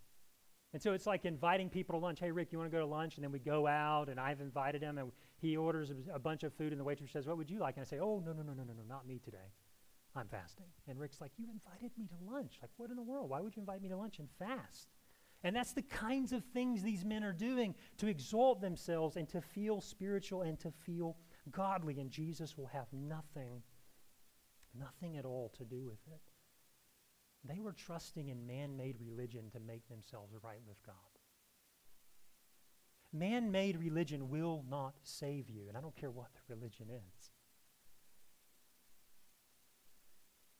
And 0.73 0.81
so 0.81 0.93
it's 0.93 1.07
like 1.07 1.25
inviting 1.25 1.69
people 1.69 1.97
to 1.97 2.05
lunch. 2.05 2.19
Hey, 2.19 2.31
Rick, 2.31 2.51
you 2.51 2.57
want 2.57 2.69
to 2.69 2.75
go 2.75 2.81
to 2.81 2.89
lunch? 2.89 3.15
And 3.15 3.23
then 3.23 3.31
we 3.31 3.39
go 3.39 3.67
out, 3.67 4.09
and 4.09 4.19
I've 4.19 4.41
invited 4.41 4.81
him, 4.81 4.97
and 4.97 5.11
he 5.39 5.55
orders 5.55 5.91
a, 5.91 6.15
a, 6.15 6.19
bunch 6.19 6.43
of 6.43 6.53
food, 6.53 6.71
and 6.71 6.79
the 6.79 6.83
waitress 6.83 7.11
says, 7.11 7.25
What 7.25 7.37
would 7.37 7.49
you 7.49 7.59
like? 7.59 7.77
And 7.77 7.85
I 7.85 7.85
say, 7.85 7.99
Oh, 7.99 8.21
no, 8.25 8.33
no, 8.33 8.41
no, 8.41 8.53
no, 8.53 8.63
no, 8.63 8.73
no, 8.73 8.83
not 8.87 9.07
me 9.07 9.19
today. 9.23 9.53
I'm 10.15 10.27
fasting. 10.27 10.65
And 10.87 10.99
Rick's 10.99 11.21
like, 11.21 11.31
You 11.37 11.45
invited 11.51 11.91
me 11.97 12.07
to 12.07 12.31
lunch. 12.31 12.59
Like, 12.61 12.71
what 12.77 12.89
in 12.89 12.95
the 12.95 13.03
world? 13.03 13.29
Why 13.29 13.39
would 13.39 13.55
you 13.55 13.61
invite 13.61 13.81
me 13.81 13.89
to 13.89 13.97
lunch 13.97 14.19
and 14.19 14.27
fast? 14.39 14.89
And 15.43 15.55
that's 15.55 15.73
the 15.73 15.83
kinds 15.83 16.33
of 16.33 16.43
things 16.43 16.81
these 16.81 17.05
men 17.05 17.23
are 17.23 17.31
doing 17.31 17.75
to 17.99 18.07
exalt 18.07 18.59
themselves 18.59 19.17
and 19.17 19.29
to 19.29 19.39
feel 19.39 19.79
spiritual 19.79 20.41
and 20.41 20.59
to 20.59 20.71
feel 20.71 21.15
godly. 21.51 21.99
And 21.99 22.09
Jesus 22.09 22.57
will 22.57 22.67
have 22.67 22.87
nothing, 22.91 23.61
nothing 24.77 25.17
at 25.17 25.25
all 25.25 25.53
to 25.57 25.63
do 25.63 25.85
with 25.85 25.99
it. 26.11 26.21
They 27.47 27.59
were 27.59 27.73
trusting 27.73 28.29
in 28.29 28.45
man 28.45 28.75
made 28.75 28.97
religion 28.99 29.49
to 29.51 29.59
make 29.59 29.87
themselves 29.87 30.33
right 30.43 30.61
with 30.67 30.81
God. 30.85 30.95
Man 33.13 33.51
made 33.51 33.77
religion 33.77 34.29
will 34.29 34.65
not 34.69 34.95
save 35.03 35.49
you, 35.49 35.67
and 35.67 35.77
I 35.77 35.81
don't 35.81 35.95
care 35.95 36.11
what 36.11 36.27
the 36.33 36.53
religion 36.53 36.87
is. 36.89 37.31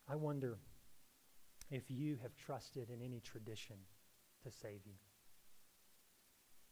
I 0.09 0.15
wonder 0.15 0.57
if 1.69 1.83
you 1.91 2.17
have 2.21 2.35
trusted 2.37 2.89
in 2.89 3.01
any 3.01 3.19
tradition 3.19 3.75
to 4.43 4.51
save 4.51 4.79
you. 4.85 4.93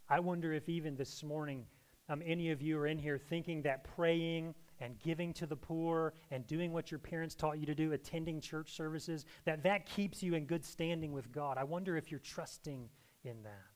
I 0.08 0.20
wonder 0.20 0.54
if 0.54 0.70
even 0.70 0.96
this 0.96 1.24
morning, 1.24 1.66
um, 2.08 2.22
any 2.26 2.52
of 2.52 2.62
you 2.62 2.78
are 2.78 2.88
in 2.88 2.98
here 2.98 3.18
thinking 3.18 3.64
that 3.64 3.84
praying 3.96 4.56
and 4.80 5.00
giving 5.00 5.34
to 5.34 5.46
the 5.46 5.56
poor 5.56 6.14
and 6.32 6.46
doing 6.48 6.74
what 6.74 6.92
your 6.92 7.00
parents 7.00 7.36
taught 7.36 7.60
you 7.60 7.66
to 7.66 7.76
do, 7.76 7.94
attending 7.94 8.42
church 8.42 8.74
services, 8.74 9.26
that 9.46 9.64
that 9.64 9.86
keeps 9.86 10.22
you 10.22 10.34
in 10.34 10.46
good 10.46 10.66
standing 10.66 11.12
with 11.12 11.32
God. 11.32 11.58
I 11.58 11.64
wonder 11.64 11.96
if 11.98 12.12
you're 12.12 12.20
trusting 12.20 12.90
in 13.24 13.44
that. 13.44 13.76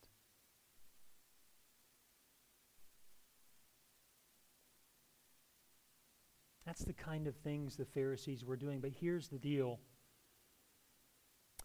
That's 6.65 6.83
the 6.83 6.93
kind 6.93 7.25
of 7.25 7.35
things 7.38 7.75
the 7.75 7.85
Pharisees 7.85 8.45
were 8.45 8.55
doing. 8.55 8.79
But 8.79 8.91
here's 8.91 9.27
the 9.27 9.39
deal. 9.39 9.79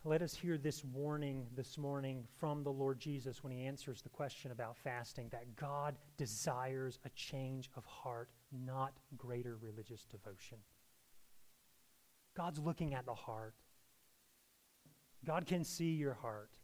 Let 0.07 0.21
us 0.21 0.35
hear 0.35 0.59
this 0.59 0.85
warning 0.85 1.47
this 1.57 1.79
morning 1.79 2.25
from 2.39 2.63
the 2.63 2.71
Lord 2.71 3.01
Jesus 3.01 3.43
when 3.43 3.51
he 3.51 3.65
answers 3.65 4.03
the 4.03 4.11
question 4.11 4.51
about 4.51 4.77
fasting 4.77 5.31
that 5.31 5.57
God 5.57 5.97
desires 6.19 6.99
a 7.07 7.09
change 7.11 7.71
of 7.75 7.87
heart 7.87 8.29
not 8.53 8.93
greater 9.17 9.57
religious 9.57 10.05
devotion. 10.05 10.59
God's 12.37 12.59
looking 12.59 12.93
at 12.93 13.07
the 13.07 13.15
heart. 13.15 13.55
God 15.25 15.47
can 15.47 15.65
see 15.65 15.93
your 15.93 16.15
heart. 16.15 16.59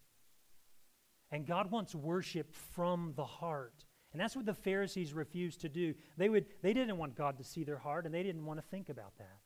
And 1.31 1.47
God 1.47 1.71
wants 1.71 1.95
worship 1.95 2.53
from 2.53 3.13
the 3.15 3.25
heart. 3.25 3.85
And 4.13 4.21
that's 4.21 4.35
what 4.35 4.45
the 4.45 4.53
Pharisees 4.53 5.13
refused 5.13 5.61
to 5.61 5.69
do. 5.69 5.95
They, 6.15 6.29
would, 6.29 6.45
they 6.61 6.73
didn't 6.73 6.97
want 6.97 7.15
God 7.15 7.39
to 7.39 7.43
see 7.43 7.63
their 7.63 7.79
heart, 7.79 8.05
and 8.05 8.13
they 8.13 8.23
didn't 8.23 8.45
want 8.45 8.59
to 8.59 8.67
think 8.67 8.89
about 8.89 9.17
that. 9.17 9.39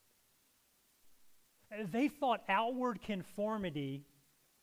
They 1.91 2.07
thought 2.07 2.43
outward 2.47 3.01
conformity 3.01 4.05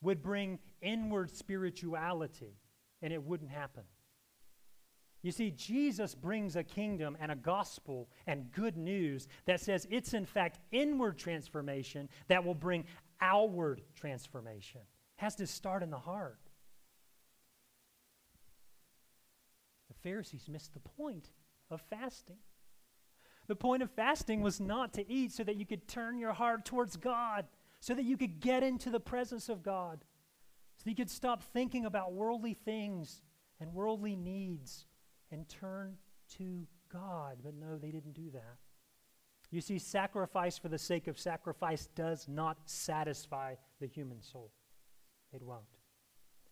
would 0.02 0.22
bring 0.22 0.58
inward 0.80 1.34
spirituality, 1.36 2.58
and 3.00 3.12
it 3.12 3.22
wouldn't 3.22 3.50
happen. 3.50 3.84
You 5.22 5.30
see, 5.30 5.52
Jesus 5.52 6.16
brings 6.16 6.56
a 6.56 6.64
kingdom 6.64 7.16
and 7.20 7.30
a 7.30 7.36
gospel 7.36 8.08
and 8.26 8.50
good 8.50 8.76
news 8.76 9.28
that 9.46 9.60
says 9.60 9.86
it's 9.88 10.14
in 10.14 10.26
fact 10.26 10.58
inward 10.72 11.16
transformation 11.16 12.08
that 12.26 12.44
will 12.44 12.54
bring 12.56 12.84
outward 13.20 13.82
transformation. 13.94 14.80
It 14.80 15.22
has 15.22 15.36
to 15.36 15.46
start 15.46 15.84
in 15.84 15.90
the 15.90 15.98
heart. 15.98 16.40
The 19.88 19.94
Pharisees 20.08 20.48
missed 20.48 20.74
the 20.74 20.80
point 20.80 21.30
of 21.70 21.80
fasting. 21.82 22.38
The 23.48 23.56
point 23.56 23.82
of 23.82 23.90
fasting 23.90 24.40
was 24.40 24.60
not 24.60 24.92
to 24.94 25.10
eat 25.10 25.32
so 25.32 25.44
that 25.44 25.56
you 25.56 25.66
could 25.66 25.88
turn 25.88 26.18
your 26.18 26.32
heart 26.32 26.64
towards 26.64 26.96
God, 26.96 27.46
so 27.80 27.94
that 27.94 28.04
you 28.04 28.16
could 28.16 28.40
get 28.40 28.62
into 28.62 28.90
the 28.90 29.00
presence 29.00 29.48
of 29.48 29.62
God. 29.62 30.04
So 30.78 30.90
you 30.90 30.96
could 30.96 31.10
stop 31.10 31.42
thinking 31.42 31.84
about 31.84 32.12
worldly 32.12 32.54
things 32.54 33.22
and 33.60 33.72
worldly 33.72 34.16
needs 34.16 34.86
and 35.30 35.48
turn 35.48 35.96
to 36.36 36.66
God. 36.92 37.38
But 37.42 37.54
no, 37.54 37.78
they 37.78 37.90
didn't 37.90 38.14
do 38.14 38.30
that. 38.32 38.58
You 39.50 39.60
see, 39.60 39.78
sacrifice 39.78 40.56
for 40.56 40.68
the 40.68 40.78
sake 40.78 41.08
of 41.08 41.18
sacrifice 41.18 41.86
does 41.94 42.26
not 42.26 42.58
satisfy 42.64 43.56
the 43.80 43.86
human 43.86 44.22
soul. 44.22 44.50
It 45.32 45.42
won't. 45.42 45.62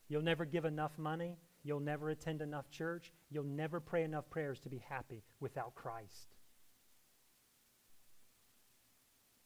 You'll 0.08 0.22
never 0.22 0.44
give 0.44 0.64
enough 0.64 0.98
money. 0.98 1.38
You'll 1.62 1.80
never 1.80 2.10
attend 2.10 2.42
enough 2.42 2.70
church. 2.70 3.12
You'll 3.30 3.44
never 3.44 3.80
pray 3.80 4.02
enough 4.02 4.28
prayers 4.28 4.60
to 4.60 4.68
be 4.68 4.82
happy 4.88 5.22
without 5.40 5.74
Christ. 5.74 6.29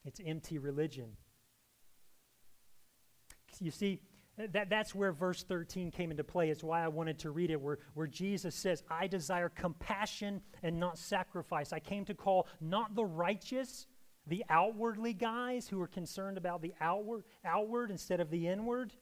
It's 0.05 0.21
empty 0.25 0.59
religion. 0.59 1.17
You 3.61 3.71
see, 3.71 4.01
that, 4.37 4.69
that's 4.69 4.95
where 4.95 5.13
verse 5.13 5.45
13 5.45 5.91
came 5.91 6.11
into 6.11 6.25
play. 6.25 6.51
It's 6.51 6.65
why 6.65 6.83
I 6.83 6.89
wanted 6.89 7.21
to 7.21 7.31
read 7.31 7.51
it, 7.51 7.61
where, 7.61 7.79
where 7.95 8.07
Jesus 8.07 8.55
says, 8.55 8.83
I 8.91 9.07
desire 9.07 9.49
compassion 9.49 10.43
and 10.63 10.81
not 10.81 10.99
sacrifice. 10.99 11.73
I 11.73 11.79
came 11.79 12.05
to 12.07 12.15
call 12.15 12.49
not 12.61 12.97
the 12.97 13.05
righteous, 13.05 13.87
the 14.27 14.45
outwardly 14.49 15.13
guys 15.13 15.69
who 15.69 15.81
are 15.81 15.87
concerned 15.87 16.37
about 16.37 16.63
the 16.63 16.75
outward, 16.81 17.25
outward 17.45 17.91
instead 17.91 18.21
of 18.21 18.31
the 18.31 18.49
inward. 18.49 18.93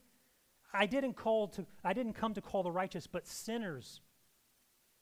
I 0.74 0.86
didn't 0.86 1.14
call 1.14 1.48
to 1.48 1.66
I 1.84 1.92
didn't 1.92 2.14
come 2.14 2.34
to 2.34 2.40
call 2.40 2.62
the 2.62 2.70
righteous, 2.70 3.06
but 3.06 3.26
sinners. 3.26 4.00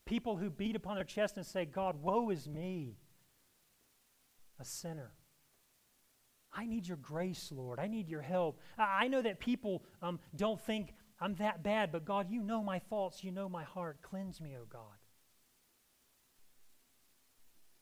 People 0.05 0.37
who 0.37 0.51
beat 0.51 0.77
upon 0.77 0.97
their 0.97 1.05
chest 1.05 1.37
and 1.37 1.47
say, 1.47 1.65
God, 1.65 2.03
woe 2.03 2.31
is 2.31 2.49
me, 2.49 2.97
a 4.59 4.65
sinner. 4.65 5.13
I 6.53 6.67
need 6.67 6.87
your 6.87 6.97
grace, 6.97 7.53
Lord. 7.55 7.79
I 7.79 7.87
need 7.87 8.09
your 8.09 8.23
help. 8.23 8.59
I 8.77 9.09
know 9.09 9.23
that 9.23 9.39
people 9.39 9.85
um, 10.03 10.19
don't 10.35 10.61
think 10.61 10.95
I'm 11.21 11.35
that 11.37 11.63
bad, 11.63 11.93
but 11.93 12.05
God, 12.05 12.31
you 12.31 12.43
know 12.43 12.63
my 12.63 12.79
faults. 12.79 13.23
You 13.23 13.31
know 13.31 13.49
my 13.49 13.63
heart. 13.63 13.99
Cleanse 14.03 14.41
me, 14.41 14.57
O 14.57 14.63
oh 14.63 14.67
God. 14.69 14.83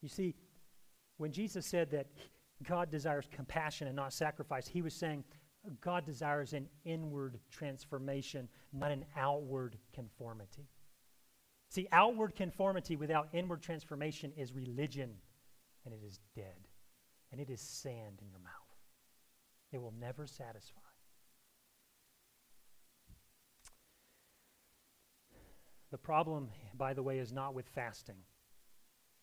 You 0.02 0.09
see, 0.09 0.35
when 1.16 1.33
Jesus 1.33 1.66
said 1.66 1.90
that 1.92 2.07
God 2.62 2.90
desires 2.90 3.26
compassion 3.31 3.87
and 3.87 3.96
not 3.96 4.12
sacrifice, 4.12 4.66
he 4.66 4.83
was 4.83 4.94
saying 4.94 5.24
God 5.81 6.04
desires 6.04 6.52
an 6.52 6.68
inward 6.85 7.38
transformation, 7.50 8.48
not 8.72 8.90
an 8.90 9.04
outward 9.16 9.76
conformity. 9.92 10.68
See, 11.68 11.88
outward 11.92 12.35
conformity 12.35 12.96
without 12.96 13.28
inward 13.33 13.62
transformation 13.62 14.33
is 14.37 14.52
religion, 14.52 15.14
and 15.85 15.92
it 15.92 16.00
is 16.04 16.20
dead, 16.35 16.67
and 17.30 17.40
it 17.40 17.50
is 17.50 17.60
sand 17.60 18.20
in 18.22 18.30
your 18.30 18.40
mouth. 18.40 18.52
It 19.72 19.80
will 19.82 19.94
never 20.00 20.26
satisfy. 20.26 20.80
The 25.90 25.98
problem, 25.98 26.48
by 26.76 26.94
the 26.94 27.02
way, 27.02 27.18
is 27.18 27.32
not 27.32 27.54
with 27.54 27.66
fasting. 27.68 28.16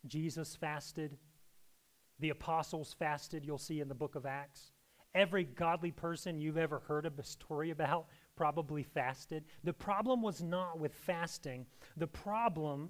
Jesus 0.08 0.56
fasted. 0.56 1.18
The 2.20 2.30
apostles 2.30 2.96
fasted, 2.98 3.46
you'll 3.46 3.58
see 3.58 3.82
in 3.82 3.88
the 3.88 3.96
book 3.96 4.16
of 4.16 4.26
Acts. 4.26 4.72
Every 5.14 5.44
godly 5.44 5.92
person 5.92 6.40
you've 6.40 6.58
ever 6.58 6.80
heard 6.80 7.06
a 7.06 7.24
story 7.24 7.72
about 7.72 8.08
probably 8.36 8.84
fasted. 8.84 9.46
The 9.64 9.74
problem 9.74 10.22
was 10.22 10.42
not 10.42 10.80
with 10.80 10.94
fasting, 10.94 11.66
the 11.96 12.08
problem 12.08 12.90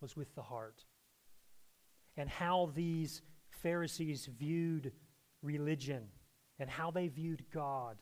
was 0.00 0.16
with 0.16 0.34
the 0.34 0.42
heart 0.42 0.84
and 2.16 2.28
how 2.28 2.70
these 2.74 3.22
Pharisees 3.64 4.28
viewed 4.38 4.92
religion 5.42 6.04
and 6.60 6.68
how 6.68 6.90
they 6.90 7.08
viewed 7.08 7.44
God. 7.50 7.96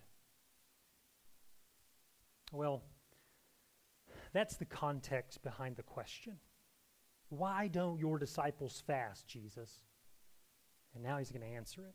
Well, 2.52 2.82
that's 4.32 4.56
the 4.56 4.64
context 4.64 5.42
behind 5.44 5.76
the 5.76 5.84
question. 5.84 6.34
Why 7.28 7.68
don't 7.68 8.00
your 8.00 8.18
disciples 8.18 8.82
fast, 8.86 9.28
Jesus? 9.28 9.78
And 10.94 11.04
now 11.04 11.18
he's 11.18 11.30
going 11.30 11.48
to 11.48 11.56
answer 11.56 11.82
it. 11.86 11.94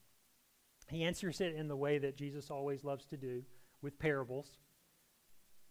He 0.89 1.03
answers 1.03 1.41
it 1.41 1.53
in 1.53 1.67
the 1.67 1.75
way 1.75 1.97
that 1.97 2.15
Jesus 2.15 2.49
always 2.49 2.85
loves 2.85 3.05
to 3.07 3.17
do 3.17 3.43
with 3.81 3.99
parables. 3.99 4.59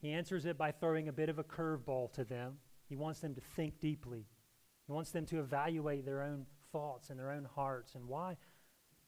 He 0.02 0.12
answers 0.12 0.44
it 0.44 0.58
by 0.58 0.70
throwing 0.70 1.08
a 1.08 1.14
bit 1.14 1.30
of 1.30 1.38
a 1.38 1.44
curveball 1.44 2.12
to 2.12 2.24
them. 2.24 2.58
He 2.90 2.94
wants 2.94 3.20
them 3.20 3.34
to 3.34 3.40
think 3.40 3.80
deeply. 3.80 4.26
He 4.86 4.92
wants 4.92 5.12
them 5.12 5.24
to 5.26 5.40
evaluate 5.40 6.04
their 6.04 6.22
own 6.22 6.44
thoughts 6.76 7.08
and 7.08 7.18
their 7.18 7.30
own 7.30 7.46
hearts 7.54 7.94
and 7.94 8.06
why, 8.06 8.36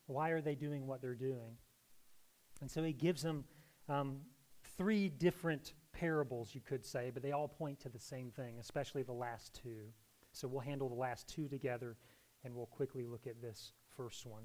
why 0.07 0.31
are 0.31 0.41
they 0.41 0.55
doing 0.55 0.87
what 0.87 1.03
they're 1.03 1.15
doing. 1.15 1.57
And 2.63 2.71
so 2.71 2.83
he 2.83 2.95
gives 2.95 3.23
them 3.23 3.45
um, 3.89 4.21
three 4.79 5.11
different 5.11 5.75
parables, 5.93 6.55
you 6.55 6.63
could 6.63 6.85
say, 6.85 7.11
but 7.13 7.23
they 7.23 7.33
all 7.33 7.49
point 7.49 7.79
to 7.81 7.91
the 7.91 7.99
same 7.99 8.31
thing, 8.31 8.59
especially 8.59 9.03
the 9.03 9.13
last 9.13 9.61
two. 9.63 9.93
So 10.33 10.49
we'll 10.49 10.61
handle 10.61 10.89
the 10.89 10.95
last 10.95 11.29
two 11.29 11.47
together 11.47 11.97
and 12.43 12.55
we'll 12.55 12.67
quickly 12.67 13.05
look 13.05 13.27
at 13.27 13.43
this 13.43 13.73
first 13.97 14.25
one. 14.25 14.45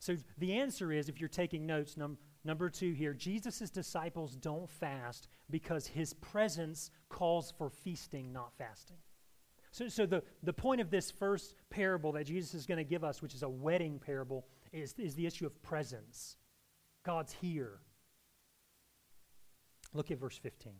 So 0.00 0.16
the 0.36 0.52
answer 0.52 0.92
is, 0.92 1.08
if 1.08 1.18
you're 1.20 1.28
taking 1.28 1.66
notes, 1.66 1.96
num- 1.96 2.18
number 2.44 2.68
two 2.68 2.92
here, 2.92 3.14
Jesus' 3.14 3.70
disciples 3.70 4.36
don't 4.36 4.68
fast 4.68 5.28
because 5.50 5.86
his 5.86 6.12
presence 6.12 6.90
calls 7.08 7.52
for 7.56 7.70
feasting, 7.70 8.32
not 8.32 8.52
fasting. 8.58 8.98
So, 9.78 9.86
so 9.86 10.06
the, 10.06 10.24
the 10.42 10.52
point 10.52 10.80
of 10.80 10.90
this 10.90 11.08
first 11.08 11.54
parable 11.70 12.10
that 12.12 12.24
Jesus 12.24 12.52
is 12.52 12.66
going 12.66 12.78
to 12.78 12.84
give 12.84 13.04
us, 13.04 13.22
which 13.22 13.32
is 13.32 13.44
a 13.44 13.48
wedding 13.48 14.00
parable, 14.00 14.44
is, 14.72 14.92
is 14.98 15.14
the 15.14 15.24
issue 15.24 15.46
of 15.46 15.62
presence. 15.62 16.36
God's 17.06 17.32
here. 17.32 17.78
Look 19.94 20.10
at 20.10 20.18
verse 20.18 20.36
15. 20.36 20.72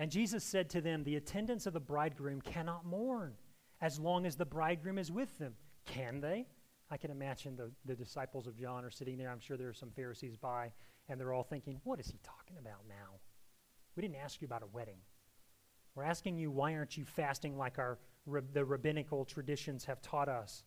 And 0.00 0.10
Jesus 0.10 0.42
said 0.42 0.68
to 0.70 0.80
them, 0.80 1.04
The 1.04 1.14
attendants 1.14 1.64
of 1.66 1.74
the 1.74 1.80
bridegroom 1.80 2.40
cannot 2.40 2.84
mourn 2.84 3.34
as 3.80 4.00
long 4.00 4.26
as 4.26 4.34
the 4.34 4.44
bridegroom 4.44 4.98
is 4.98 5.12
with 5.12 5.38
them. 5.38 5.54
Can 5.84 6.20
they? 6.20 6.48
I 6.90 6.96
can 6.96 7.12
imagine 7.12 7.54
the, 7.54 7.70
the 7.84 7.94
disciples 7.94 8.48
of 8.48 8.58
John 8.58 8.84
are 8.84 8.90
sitting 8.90 9.16
there. 9.16 9.30
I'm 9.30 9.38
sure 9.38 9.56
there 9.56 9.68
are 9.68 9.72
some 9.72 9.92
Pharisees 9.92 10.36
by, 10.36 10.72
and 11.08 11.20
they're 11.20 11.32
all 11.32 11.44
thinking, 11.44 11.80
What 11.84 12.00
is 12.00 12.08
he 12.08 12.18
talking 12.24 12.58
about 12.58 12.80
now? 12.88 13.20
We 13.94 14.02
didn't 14.02 14.16
ask 14.16 14.42
you 14.42 14.46
about 14.46 14.64
a 14.64 14.74
wedding. 14.74 14.98
We're 15.96 16.04
asking 16.04 16.36
you, 16.36 16.50
why 16.50 16.74
aren't 16.74 16.98
you 16.98 17.06
fasting 17.06 17.56
like 17.56 17.78
our, 17.78 17.98
the 18.52 18.64
rabbinical 18.64 19.24
traditions 19.24 19.86
have 19.86 20.02
taught 20.02 20.28
us? 20.28 20.62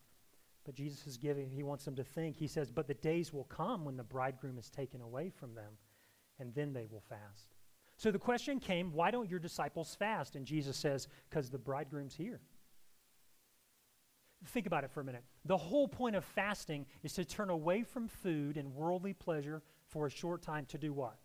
But 0.64 0.74
Jesus 0.74 1.06
is 1.06 1.16
giving, 1.16 1.48
he 1.48 1.62
wants 1.62 1.84
them 1.84 1.94
to 1.94 2.04
think. 2.04 2.36
He 2.36 2.48
says, 2.48 2.70
But 2.70 2.88
the 2.88 2.94
days 2.94 3.32
will 3.32 3.44
come 3.44 3.84
when 3.84 3.96
the 3.96 4.02
bridegroom 4.02 4.58
is 4.58 4.68
taken 4.68 5.00
away 5.00 5.30
from 5.30 5.54
them, 5.54 5.72
and 6.40 6.52
then 6.52 6.72
they 6.72 6.86
will 6.90 7.02
fast. 7.08 7.54
So 7.96 8.10
the 8.10 8.18
question 8.18 8.58
came, 8.58 8.92
Why 8.92 9.12
don't 9.12 9.30
your 9.30 9.38
disciples 9.38 9.94
fast? 9.94 10.34
And 10.34 10.44
Jesus 10.44 10.76
says, 10.76 11.06
Because 11.30 11.48
the 11.48 11.58
bridegroom's 11.58 12.16
here. 12.16 12.40
Think 14.46 14.66
about 14.66 14.84
it 14.84 14.90
for 14.90 15.00
a 15.00 15.04
minute. 15.04 15.22
The 15.44 15.56
whole 15.56 15.86
point 15.86 16.16
of 16.16 16.24
fasting 16.24 16.86
is 17.04 17.12
to 17.14 17.24
turn 17.24 17.50
away 17.50 17.84
from 17.84 18.08
food 18.08 18.56
and 18.56 18.74
worldly 18.74 19.12
pleasure 19.12 19.62
for 19.86 20.06
a 20.06 20.10
short 20.10 20.42
time 20.42 20.66
to 20.66 20.78
do 20.78 20.92
what? 20.92 21.18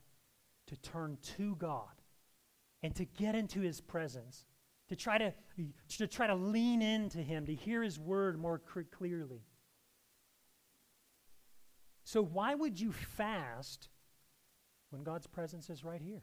To 0.67 0.77
turn 0.77 1.17
to 1.37 1.55
God 1.55 1.89
and 2.83 2.95
to 2.95 3.05
get 3.05 3.35
into 3.35 3.61
his 3.61 3.81
presence 3.81 4.45
to 4.89 4.95
try 4.95 5.17
to, 5.17 5.33
to 5.97 6.07
try 6.07 6.27
to 6.27 6.35
lean 6.35 6.81
into 6.81 7.19
him, 7.19 7.45
to 7.45 7.53
hear 7.53 7.81
his 7.81 7.99
word 7.99 8.39
more 8.39 8.61
clearly. 8.91 9.41
So, 12.03 12.21
why 12.21 12.53
would 12.53 12.79
you 12.79 12.91
fast 12.91 13.89
when 14.91 15.03
God's 15.03 15.25
presence 15.25 15.69
is 15.69 15.83
right 15.83 16.01
here? 16.01 16.21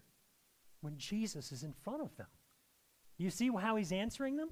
When 0.80 0.96
Jesus 0.96 1.50
is 1.50 1.64
in 1.64 1.72
front 1.72 2.02
of 2.02 2.16
them? 2.16 2.28
You 3.18 3.30
see 3.30 3.50
how 3.50 3.76
he's 3.76 3.92
answering 3.92 4.36
them? 4.36 4.50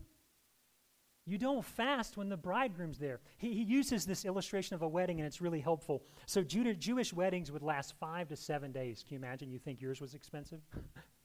You 1.27 1.39
don't 1.39 1.65
fast 1.65 2.17
when 2.17 2.29
the 2.29 2.37
bridegroom's 2.37 2.99
there. 2.99 3.21
He, 3.39 3.53
he 3.53 3.63
uses 3.63 4.05
this 4.05 4.25
illustration 4.25 4.75
of 4.75 4.83
a 4.83 4.89
wedding, 4.89 5.21
and 5.21 5.27
it's 5.27 5.41
really 5.41 5.61
helpful. 5.61 6.03
So, 6.27 6.43
Jewish 6.43 7.13
weddings 7.13 7.53
would 7.53 7.63
last 7.63 7.95
five 8.01 8.29
to 8.29 8.37
seven 8.37 8.73
days. 8.73 9.05
Can 9.07 9.15
you 9.15 9.19
imagine? 9.19 9.53
You 9.53 9.61
think 9.61 9.81
yours 9.81 10.01
was 10.01 10.15
expensive? 10.15 10.61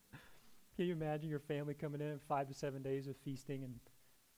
Can 0.76 0.88
you 0.88 0.94
imagine 0.94 1.30
your 1.30 1.40
family 1.40 1.74
coming 1.74 2.02
in 2.02 2.20
five 2.28 2.48
to 2.50 2.54
seven 2.54 2.82
days 2.82 3.08
of 3.08 3.16
feasting 3.24 3.64
and 3.64 3.80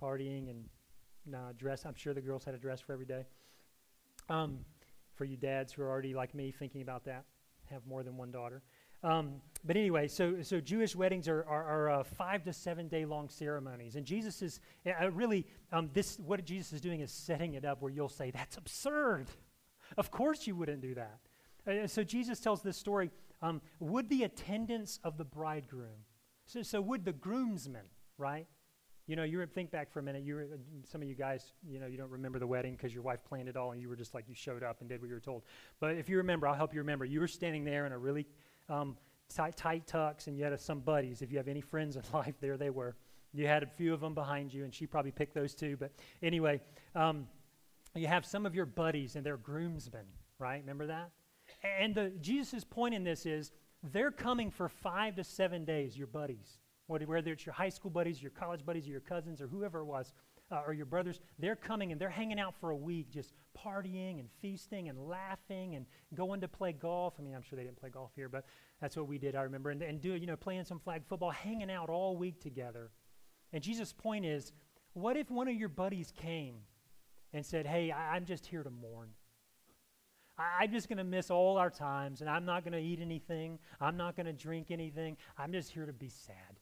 partying 0.01 0.51
and 0.51 0.65
nah, 1.25 1.51
dress? 1.57 1.83
I'm 1.83 1.95
sure 1.95 2.13
the 2.13 2.21
girls 2.21 2.43
had 2.43 2.53
a 2.53 2.59
dress 2.59 2.79
for 2.79 2.93
every 2.93 3.07
day. 3.07 3.25
Um, 4.29 4.59
for 5.15 5.25
you 5.25 5.35
dads 5.35 5.73
who 5.73 5.81
are 5.81 5.89
already 5.89 6.13
like 6.13 6.35
me 6.35 6.51
thinking 6.51 6.83
about 6.83 7.05
that, 7.05 7.25
have 7.71 7.87
more 7.87 8.03
than 8.03 8.17
one 8.17 8.29
daughter. 8.29 8.61
Um, 9.03 9.41
but 9.63 9.77
anyway, 9.77 10.07
so 10.07 10.43
so 10.43 10.59
Jewish 10.59 10.95
weddings 10.95 11.27
are 11.27 11.43
are, 11.45 11.63
are 11.63 11.89
uh, 11.89 12.03
five 12.03 12.43
to 12.43 12.53
seven 12.53 12.87
day 12.87 13.05
long 13.05 13.29
ceremonies, 13.29 13.95
and 13.95 14.05
Jesus 14.05 14.43
is 14.43 14.59
uh, 14.85 15.09
really 15.11 15.45
um, 15.71 15.89
this. 15.93 16.19
What 16.19 16.43
Jesus 16.45 16.73
is 16.73 16.81
doing 16.81 17.01
is 17.01 17.11
setting 17.11 17.55
it 17.55 17.65
up 17.65 17.81
where 17.81 17.91
you'll 17.91 18.09
say 18.09 18.29
that's 18.29 18.57
absurd. 18.57 19.25
Of 19.97 20.11
course 20.11 20.45
you 20.45 20.55
wouldn't 20.55 20.81
do 20.81 20.95
that. 20.95 21.19
Uh, 21.67 21.87
so 21.87 22.03
Jesus 22.03 22.39
tells 22.39 22.61
this 22.61 22.77
story. 22.77 23.09
Um, 23.41 23.61
would 23.79 24.09
the 24.09 24.23
attendants 24.23 24.99
of 25.03 25.17
the 25.17 25.23
bridegroom 25.23 26.05
so, 26.47 26.63
so 26.63 26.81
would 26.81 27.05
the 27.05 27.13
groomsmen, 27.13 27.85
right? 28.17 28.47
You 29.05 29.15
know, 29.15 29.23
you 29.23 29.45
think 29.45 29.71
back 29.71 29.91
for 29.91 29.99
a 29.99 30.03
minute. 30.03 30.23
You 30.23 30.47
some 30.83 31.01
of 31.01 31.07
you 31.07 31.15
guys, 31.15 31.53
you 31.65 31.79
know, 31.79 31.87
you 31.87 31.97
don't 31.97 32.09
remember 32.09 32.39
the 32.39 32.47
wedding 32.47 32.73
because 32.73 32.93
your 32.93 33.03
wife 33.03 33.19
planned 33.23 33.47
it 33.47 33.55
all, 33.55 33.71
and 33.71 33.81
you 33.81 33.87
were 33.87 33.95
just 33.95 34.13
like 34.13 34.25
you 34.27 34.35
showed 34.35 34.63
up 34.63 34.81
and 34.81 34.89
did 34.89 34.99
what 35.01 35.07
you 35.07 35.13
were 35.13 35.21
told. 35.21 35.43
But 35.79 35.95
if 35.95 36.09
you 36.09 36.17
remember, 36.17 36.47
I'll 36.47 36.55
help 36.55 36.73
you 36.73 36.79
remember. 36.79 37.05
You 37.05 37.19
were 37.21 37.27
standing 37.27 37.63
there 37.63 37.85
in 37.85 37.93
a 37.93 37.97
really 37.97 38.25
um, 38.67 38.97
tight, 39.33 39.55
tight 39.55 39.87
tux, 39.87 40.27
and 40.27 40.37
you 40.37 40.43
had 40.43 40.59
some 40.59 40.79
buddies. 40.79 41.21
If 41.21 41.31
you 41.31 41.37
have 41.37 41.47
any 41.47 41.61
friends 41.61 41.95
in 41.95 42.03
life, 42.13 42.35
there 42.41 42.57
they 42.57 42.69
were. 42.69 42.95
You 43.33 43.47
had 43.47 43.63
a 43.63 43.67
few 43.67 43.93
of 43.93 44.01
them 44.01 44.13
behind 44.13 44.53
you, 44.53 44.63
and 44.63 44.73
she 44.73 44.87
probably 44.87 45.11
picked 45.11 45.33
those 45.33 45.53
two. 45.53 45.77
But 45.77 45.91
anyway, 46.21 46.61
um, 46.95 47.27
you 47.93 48.07
have 48.07 48.25
some 48.25 48.45
of 48.45 48.55
your 48.55 48.65
buddies, 48.65 49.15
and 49.15 49.25
they're 49.25 49.37
groomsmen, 49.37 50.05
right? 50.39 50.59
Remember 50.61 50.87
that? 50.87 51.11
And 51.79 51.95
the, 51.95 52.11
Jesus' 52.21 52.63
point 52.63 52.93
in 52.93 53.03
this 53.03 53.25
is 53.25 53.51
they're 53.83 54.11
coming 54.11 54.51
for 54.51 54.69
five 54.69 55.15
to 55.15 55.23
seven 55.23 55.65
days, 55.65 55.97
your 55.97 56.07
buddies. 56.07 56.59
Whether 56.87 57.33
it's 57.33 57.45
your 57.45 57.53
high 57.53 57.69
school 57.69 57.91
buddies, 57.91 58.21
your 58.21 58.31
college 58.31 58.65
buddies, 58.65 58.87
or 58.87 58.91
your 58.91 59.01
cousins, 59.01 59.41
or 59.41 59.47
whoever 59.47 59.79
it 59.79 59.85
was, 59.85 60.13
uh, 60.51 60.61
or 60.65 60.73
your 60.73 60.85
brothers, 60.85 61.19
they're 61.37 61.55
coming 61.55 61.91
and 61.91 61.99
they're 61.99 62.09
hanging 62.09 62.39
out 62.39 62.55
for 62.59 62.69
a 62.69 62.75
week, 62.75 63.11
just 63.11 63.33
partying 63.57 64.19
and 64.19 64.29
feasting 64.41 64.87
and 64.87 64.97
laughing 64.97 65.75
and 65.75 65.85
going 66.13 66.39
to 66.41 66.47
play 66.47 66.71
golf. 66.71 67.15
I 67.19 67.23
mean, 67.23 67.35
I'm 67.35 67.41
sure 67.41 67.57
they 67.57 67.63
didn't 67.63 67.79
play 67.79 67.89
golf 67.89 68.11
here, 68.15 68.29
but 68.29 68.45
that's 68.79 68.95
what 68.95 69.07
we 69.07 69.17
did, 69.17 69.35
I 69.35 69.41
remember. 69.41 69.69
And, 69.69 69.81
and 69.81 69.99
do, 69.99 70.13
you 70.13 70.27
know, 70.27 70.37
playing 70.37 70.63
some 70.63 70.79
flag 70.79 71.03
football, 71.05 71.31
hanging 71.31 71.69
out 71.69 71.89
all 71.89 72.15
week 72.15 72.39
together. 72.39 72.91
And 73.51 73.61
Jesus' 73.61 73.91
point 73.91 74.25
is 74.25 74.53
what 74.93 75.17
if 75.17 75.29
one 75.29 75.47
of 75.47 75.55
your 75.55 75.69
buddies 75.69 76.11
came 76.15 76.55
and 77.33 77.45
said, 77.45 77.67
Hey, 77.67 77.91
I, 77.91 78.15
I'm 78.15 78.25
just 78.25 78.45
here 78.45 78.63
to 78.63 78.69
mourn? 78.69 79.09
I'm 80.37 80.71
just 80.71 80.87
going 80.87 80.99
to 80.99 81.03
miss 81.03 81.31
all 81.31 81.57
our 81.57 81.69
times, 81.69 82.21
and 82.21 82.29
I'm 82.29 82.45
not 82.45 82.63
going 82.63 82.73
to 82.73 82.79
eat 82.79 82.99
anything. 83.01 83.57
I'm 83.81 83.97
not 83.97 84.15
going 84.15 84.27
to 84.27 84.33
drink 84.33 84.69
anything. 84.69 85.17
I'm 85.37 85.51
just 85.51 85.71
here 85.71 85.85
to 85.85 85.93
be 85.93 86.09
sad. 86.09 86.59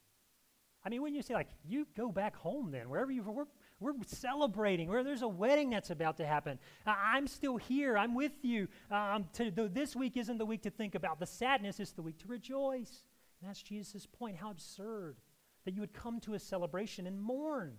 I 0.86 0.90
mean, 0.90 1.02
when 1.02 1.16
you 1.16 1.22
say, 1.22 1.34
like, 1.34 1.50
you 1.68 1.88
go 1.98 2.12
back 2.12 2.36
home 2.36 2.72
then, 2.72 2.90
wherever 2.90 3.12
you 3.12 3.24
we're, 3.24 3.46
we're 3.80 3.94
celebrating, 4.06 4.88
where 4.88 5.04
there's 5.04 5.24
a 5.24 5.28
wedding 5.28 5.72
that's 5.72 5.90
about 5.90 6.18
to 6.18 6.26
happen. 6.26 6.60
I'm 6.86 7.28
still 7.28 7.58
here. 7.58 7.98
I'm 7.98 8.14
with 8.14 8.34
you. 8.44 8.68
Um, 8.92 9.26
to, 9.34 9.52
this 9.52 9.96
week 9.96 10.16
isn't 10.16 10.38
the 10.38 10.46
week 10.46 10.62
to 10.62 10.70
think 10.70 10.96
about 10.96 11.20
the 11.20 11.26
sadness, 11.26 11.80
it's 11.80 11.92
the 11.92 12.04
week 12.04 12.20
to 12.20 12.28
rejoice. 12.28 13.04
And 13.42 13.50
that's 13.50 13.62
Jesus' 13.62 14.06
point. 14.06 14.38
How 14.38 14.52
absurd 14.52 15.18
that 15.66 15.74
you 15.74 15.82
would 15.82 15.94
come 15.94 16.20
to 16.22 16.36
a 16.36 16.40
celebration 16.40 17.08
and 17.08 17.20
mourn. 17.20 17.74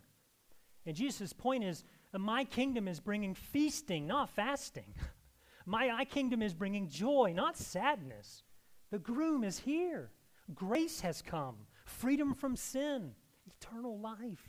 And 0.85 0.95
Jesus' 0.95 1.33
point 1.33 1.65
is, 1.65 1.85
my 2.13 2.45
kingdom 2.45 2.89
is 2.89 3.01
bringing 3.01 3.35
feasting, 3.35 4.07
not 4.07 4.31
fasting. 4.31 4.95
My, 5.67 6.05
kingdom 6.05 6.43
is 6.43 6.55
bringing 6.55 6.89
joy, 6.89 7.33
not 7.35 7.57
sadness. 7.57 8.45
The 8.93 9.01
groom 9.01 9.43
is 9.43 9.59
here. 9.59 10.13
Grace 10.55 11.01
has 11.01 11.21
come, 11.21 11.57
freedom 11.85 12.35
from 12.35 12.55
sin, 12.55 13.13
eternal 13.47 13.99
life. 13.99 14.49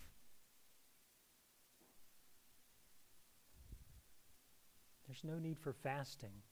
There's 5.07 5.23
no 5.23 5.39
need 5.39 5.57
for 5.57 5.73
fasting 5.73 6.43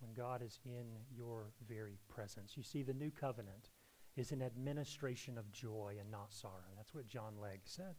when 0.00 0.12
God 0.14 0.42
is 0.42 0.58
in 0.64 0.86
your 1.14 1.52
very 1.68 1.98
presence. 2.08 2.56
You 2.56 2.64
see, 2.64 2.82
the 2.82 2.92
new 2.92 3.10
covenant 3.10 3.68
is 4.16 4.32
an 4.32 4.42
administration 4.42 5.38
of 5.38 5.52
joy 5.52 5.96
and 6.00 6.10
not 6.10 6.32
sorrow. 6.32 6.72
That's 6.76 6.94
what 6.94 7.06
John 7.06 7.34
Legg 7.40 7.60
said. 7.64 7.94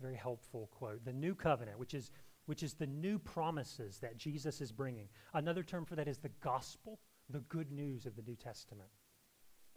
Very 0.00 0.16
helpful 0.16 0.68
quote. 0.72 1.04
The 1.04 1.12
new 1.12 1.34
covenant, 1.34 1.78
which 1.78 1.94
is 1.94 2.10
which 2.46 2.62
is 2.62 2.74
the 2.74 2.86
new 2.86 3.18
promises 3.18 3.98
that 3.98 4.16
Jesus 4.16 4.60
is 4.60 4.72
bringing. 4.72 5.08
Another 5.34 5.62
term 5.62 5.84
for 5.84 5.96
that 5.96 6.08
is 6.08 6.18
the 6.18 6.30
gospel, 6.40 6.98
the 7.30 7.40
good 7.40 7.70
news 7.70 8.06
of 8.06 8.16
the 8.16 8.22
New 8.22 8.36
Testament. 8.36 8.88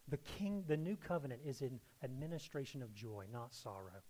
The 0.07 0.17
king, 0.17 0.63
the 0.67 0.77
new 0.77 0.95
covenant 0.95 1.41
is 1.45 1.61
an 1.61 1.79
administration 2.03 2.81
of 2.81 2.93
joy, 2.93 3.25
not 3.31 3.53
sorrow. 3.53 4.03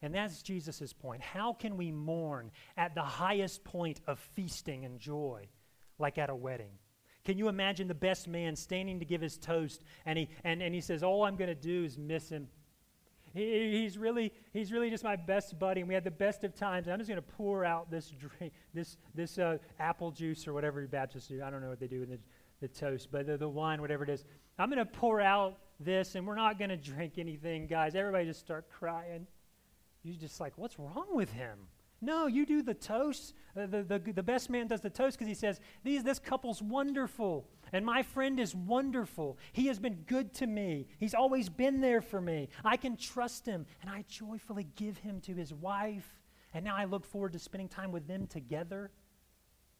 And 0.00 0.14
that's 0.14 0.42
Jesus' 0.42 0.92
point. 0.92 1.22
How 1.22 1.52
can 1.52 1.76
we 1.76 1.92
mourn 1.92 2.50
at 2.76 2.94
the 2.94 3.02
highest 3.02 3.62
point 3.62 4.00
of 4.06 4.18
feasting 4.18 4.84
and 4.84 4.98
joy, 4.98 5.48
like 5.98 6.18
at 6.18 6.30
a 6.30 6.34
wedding? 6.34 6.72
Can 7.24 7.38
you 7.38 7.48
imagine 7.48 7.86
the 7.86 7.94
best 7.94 8.26
man 8.26 8.56
standing 8.56 8.98
to 8.98 9.04
give 9.04 9.20
his 9.20 9.38
toast 9.38 9.84
and 10.04 10.18
he, 10.18 10.28
and, 10.42 10.60
and 10.60 10.74
he 10.74 10.80
says, 10.80 11.04
All 11.04 11.24
I'm 11.24 11.36
going 11.36 11.48
to 11.48 11.54
do 11.54 11.84
is 11.84 11.96
miss 11.96 12.28
him 12.28 12.48
he, 13.34 13.80
he's, 13.82 13.98
really, 13.98 14.32
he's 14.52 14.72
really 14.72 14.90
just 14.90 15.04
my 15.04 15.16
best 15.16 15.58
buddy, 15.58 15.80
and 15.80 15.88
we 15.88 15.94
had 15.94 16.04
the 16.04 16.10
best 16.10 16.44
of 16.44 16.54
times. 16.54 16.88
I'm 16.88 16.98
just 16.98 17.08
going 17.08 17.20
to 17.20 17.28
pour 17.36 17.64
out 17.64 17.90
this 17.90 18.10
drink, 18.10 18.52
this, 18.74 18.96
this 19.14 19.38
uh, 19.38 19.58
apple 19.78 20.10
juice 20.10 20.46
or 20.46 20.52
whatever 20.52 20.86
Baptists 20.86 21.28
do. 21.28 21.42
I 21.42 21.50
don't 21.50 21.62
know 21.62 21.68
what 21.68 21.80
they 21.80 21.86
do 21.86 22.00
with 22.00 22.10
the, 22.10 22.18
the 22.60 22.68
toast, 22.68 23.08
but 23.10 23.26
the, 23.26 23.36
the 23.36 23.48
wine, 23.48 23.80
whatever 23.80 24.04
it 24.04 24.10
is. 24.10 24.24
I'm 24.58 24.68
going 24.68 24.84
to 24.84 24.92
pour 24.92 25.20
out 25.20 25.58
this, 25.80 26.14
and 26.14 26.26
we're 26.26 26.34
not 26.34 26.58
going 26.58 26.70
to 26.70 26.76
drink 26.76 27.18
anything, 27.18 27.66
guys. 27.66 27.94
Everybody 27.94 28.26
just 28.26 28.40
start 28.40 28.68
crying. 28.70 29.26
You're 30.02 30.16
just 30.16 30.40
like, 30.40 30.56
what's 30.56 30.78
wrong 30.78 31.06
with 31.10 31.32
him? 31.32 31.58
No, 32.04 32.26
you 32.26 32.44
do 32.44 32.62
the 32.62 32.74
toast. 32.74 33.32
Uh, 33.56 33.66
the, 33.66 33.84
the, 33.84 34.12
the 34.12 34.22
best 34.24 34.50
man 34.50 34.66
does 34.66 34.80
the 34.80 34.90
toast 34.90 35.16
because 35.16 35.28
he 35.28 35.34
says, 35.34 35.60
These, 35.84 36.02
This 36.02 36.18
couple's 36.18 36.60
wonderful. 36.60 37.46
And 37.72 37.86
my 37.86 38.02
friend 38.02 38.40
is 38.40 38.54
wonderful. 38.54 39.38
He 39.52 39.68
has 39.68 39.78
been 39.78 40.02
good 40.06 40.34
to 40.34 40.46
me. 40.48 40.88
He's 40.98 41.14
always 41.14 41.48
been 41.48 41.80
there 41.80 42.02
for 42.02 42.20
me. 42.20 42.48
I 42.64 42.76
can 42.76 42.96
trust 42.96 43.46
him. 43.46 43.64
And 43.80 43.88
I 43.88 44.04
joyfully 44.08 44.66
give 44.74 44.98
him 44.98 45.20
to 45.22 45.32
his 45.32 45.54
wife. 45.54 46.20
And 46.52 46.64
now 46.64 46.76
I 46.76 46.84
look 46.84 47.06
forward 47.06 47.32
to 47.34 47.38
spending 47.38 47.68
time 47.68 47.92
with 47.92 48.06
them 48.08 48.26
together, 48.26 48.90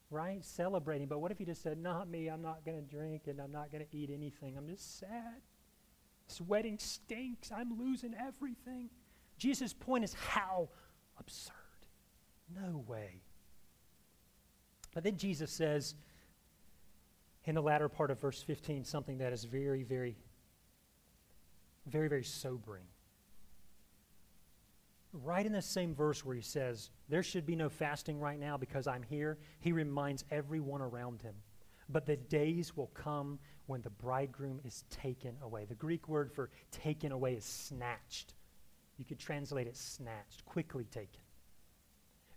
right? 0.09 0.43
Celebrating. 0.45 1.09
But 1.09 1.19
what 1.19 1.33
if 1.33 1.39
he 1.39 1.45
just 1.45 1.61
said, 1.61 1.77
Not 1.77 2.09
me. 2.09 2.29
I'm 2.29 2.41
not 2.41 2.65
going 2.65 2.81
to 2.81 2.89
drink 2.89 3.23
and 3.27 3.41
I'm 3.41 3.53
not 3.53 3.73
going 3.73 3.85
to 3.85 3.97
eat 3.97 4.11
anything. 4.15 4.57
I'm 4.57 4.69
just 4.69 5.01
sad. 5.01 5.43
This 6.29 6.41
wedding 6.41 6.79
stinks. 6.79 7.51
I'm 7.51 7.77
losing 7.77 8.15
everything. 8.15 8.91
Jesus' 9.39 9.73
point 9.73 10.05
is 10.05 10.15
how 10.15 10.69
absurd. 11.19 11.62
No 12.63 12.85
way. 12.87 13.21
But 14.95 15.05
then 15.05 15.17
Jesus 15.17 15.51
says, 15.51 15.95
in 17.45 17.55
the 17.55 17.63
latter 17.63 17.89
part 17.89 18.11
of 18.11 18.21
verse 18.21 18.43
15 18.43 18.85
something 18.85 19.19
that 19.19 19.33
is 19.33 19.45
very, 19.45 19.83
very, 19.83 20.17
very, 21.87 22.09
very 22.09 22.25
sobering. 22.25 22.85
Right 25.13 25.45
in 25.45 25.53
the 25.53 25.63
same 25.63 25.95
verse 25.95 26.25
where 26.25 26.37
he 26.37 26.43
says, 26.43 26.91
There 27.09 27.23
should 27.23 27.45
be 27.45 27.57
no 27.57 27.69
fasting 27.69 28.19
right 28.19 28.39
now 28.39 28.57
because 28.57 28.87
I'm 28.87 29.03
here, 29.03 29.39
he 29.61 29.73
reminds 29.73 30.25
everyone 30.31 30.81
around 30.81 31.21
him. 31.21 31.35
But 31.89 32.07
the 32.07 32.17
days 32.17 32.77
will 32.77 32.91
come 32.95 33.39
when 33.67 33.83
the 33.83 33.91
bridegroom 33.91 34.61
is 34.65 34.85
taken 34.89 35.37
away. 35.43 35.67
The 35.67 35.75
Greek 35.75 36.09
word 36.09 36.33
for 36.33 36.49
taken 36.71 37.13
away 37.13 37.35
is 37.35 37.45
snatched. 37.45 38.35
You 38.97 39.05
could 39.05 39.19
translate 39.19 39.67
it 39.67 39.77
snatched, 39.77 40.45
quickly 40.47 40.85
taken. 40.85 41.22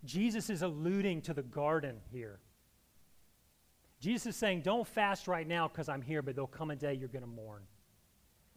Jesus 0.05 0.49
is 0.49 0.61
alluding 0.61 1.21
to 1.23 1.33
the 1.33 1.43
garden 1.43 1.97
here. 2.11 2.39
Jesus 3.99 4.27
is 4.27 4.35
saying, 4.35 4.61
Don't 4.61 4.87
fast 4.87 5.27
right 5.27 5.47
now 5.47 5.67
because 5.67 5.89
I'm 5.89 6.01
here, 6.01 6.21
but 6.21 6.35
there'll 6.35 6.47
come 6.47 6.71
a 6.71 6.75
day 6.75 6.93
you're 6.93 7.09
going 7.09 7.23
to 7.23 7.27
mourn. 7.27 7.63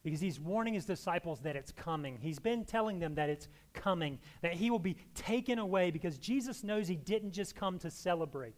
Because 0.05 0.21
he's 0.21 0.39
warning 0.39 0.75
his 0.75 0.85
disciples 0.85 1.41
that 1.41 1.57
it's 1.57 1.73
coming. 1.73 2.19
He's 2.21 2.39
been 2.39 2.65
telling 2.65 2.99
them 2.99 3.15
that 3.17 3.29
it's 3.29 3.49
coming, 3.73 4.19
that 4.43 4.55
he 4.55 4.71
will 4.71 4.79
be 4.79 4.97
taken 5.15 5.59
away 5.59 5.91
because 5.91 6.19
Jesus 6.19 6.63
knows 6.63 6.87
he 6.87 6.97
didn't 6.97 7.33
just 7.33 7.57
come 7.57 7.79
to 7.81 7.91
celebrate. 7.91 8.55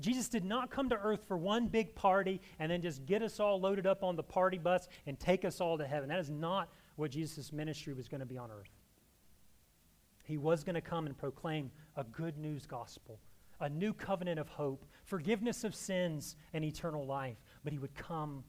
Jesus 0.00 0.28
did 0.28 0.44
not 0.44 0.70
come 0.70 0.88
to 0.90 0.96
earth 0.96 1.20
for 1.26 1.36
one 1.36 1.68
big 1.68 1.94
party 1.94 2.40
and 2.58 2.70
then 2.70 2.82
just 2.82 3.06
get 3.06 3.22
us 3.22 3.40
all 3.40 3.60
loaded 3.60 3.86
up 3.86 4.02
on 4.02 4.16
the 4.16 4.22
party 4.22 4.58
bus 4.58 4.88
and 5.06 5.18
take 5.18 5.44
us 5.44 5.60
all 5.60 5.78
to 5.78 5.86
heaven. 5.86 6.08
That 6.08 6.18
is 6.18 6.30
not 6.30 6.68
what 6.96 7.12
Jesus' 7.12 7.52
ministry 7.52 7.94
was 7.94 8.08
going 8.08 8.20
to 8.20 8.26
be 8.26 8.38
on 8.38 8.50
earth. 8.50 8.70
He 10.24 10.36
was 10.36 10.64
going 10.64 10.74
to 10.74 10.80
come 10.80 11.06
and 11.06 11.16
proclaim 11.16 11.70
a 11.96 12.04
good 12.04 12.36
news 12.38 12.66
gospel, 12.66 13.20
a 13.60 13.68
new 13.68 13.92
covenant 13.92 14.40
of 14.40 14.48
hope, 14.48 14.84
forgiveness 15.04 15.64
of 15.64 15.74
sins, 15.74 16.36
and 16.52 16.64
eternal 16.64 17.06
life. 17.06 17.36
But 17.62 17.72
he 17.72 17.78
would 17.78 17.94
come 17.94 18.42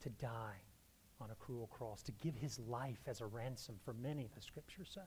to 0.00 0.10
die 0.10 0.60
on 1.20 1.30
a 1.30 1.34
cruel 1.34 1.66
cross, 1.66 2.02
to 2.02 2.12
give 2.12 2.34
his 2.34 2.58
life 2.58 3.00
as 3.06 3.20
a 3.20 3.26
ransom 3.26 3.76
for 3.84 3.92
many, 3.92 4.30
the 4.34 4.40
scriptures 4.40 4.90
say. 4.94 5.02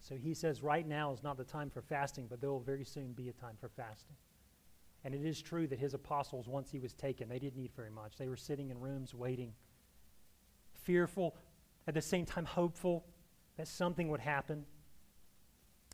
So 0.00 0.16
he 0.16 0.34
says, 0.34 0.62
right 0.62 0.86
now 0.86 1.12
is 1.12 1.22
not 1.22 1.36
the 1.36 1.44
time 1.44 1.70
for 1.70 1.82
fasting, 1.82 2.26
but 2.28 2.40
there 2.40 2.50
will 2.50 2.60
very 2.60 2.84
soon 2.84 3.12
be 3.12 3.28
a 3.28 3.32
time 3.32 3.56
for 3.60 3.68
fasting. 3.68 4.16
And 5.04 5.14
it 5.14 5.24
is 5.24 5.40
true 5.40 5.66
that 5.68 5.78
his 5.78 5.94
apostles, 5.94 6.48
once 6.48 6.70
he 6.70 6.78
was 6.78 6.92
taken, 6.92 7.28
they 7.28 7.38
didn't 7.38 7.60
eat 7.60 7.72
very 7.74 7.90
much. 7.90 8.16
They 8.16 8.28
were 8.28 8.36
sitting 8.36 8.70
in 8.70 8.80
rooms 8.80 9.14
waiting, 9.14 9.52
fearful, 10.74 11.36
at 11.86 11.94
the 11.94 12.02
same 12.02 12.26
time 12.26 12.44
hopeful 12.44 13.04
that 13.56 13.68
something 13.68 14.08
would 14.08 14.20
happen, 14.20 14.64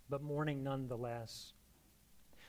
but 0.08 0.22
mourning 0.22 0.62
nonetheless. 0.62 1.52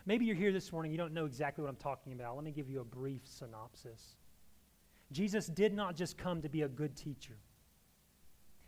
Maybe 0.05 0.25
you're 0.25 0.35
here 0.35 0.51
this 0.51 0.71
morning, 0.71 0.91
you 0.91 0.97
don't 0.97 1.13
know 1.13 1.25
exactly 1.25 1.63
what 1.63 1.69
I'm 1.69 1.75
talking 1.77 2.13
about. 2.13 2.35
Let 2.35 2.43
me 2.43 2.51
give 2.51 2.69
you 2.69 2.81
a 2.81 2.85
brief 2.85 3.21
synopsis. 3.25 4.15
Jesus 5.11 5.47
did 5.47 5.73
not 5.73 5.95
just 5.95 6.17
come 6.17 6.41
to 6.41 6.49
be 6.49 6.63
a 6.63 6.67
good 6.67 6.95
teacher. 6.95 7.37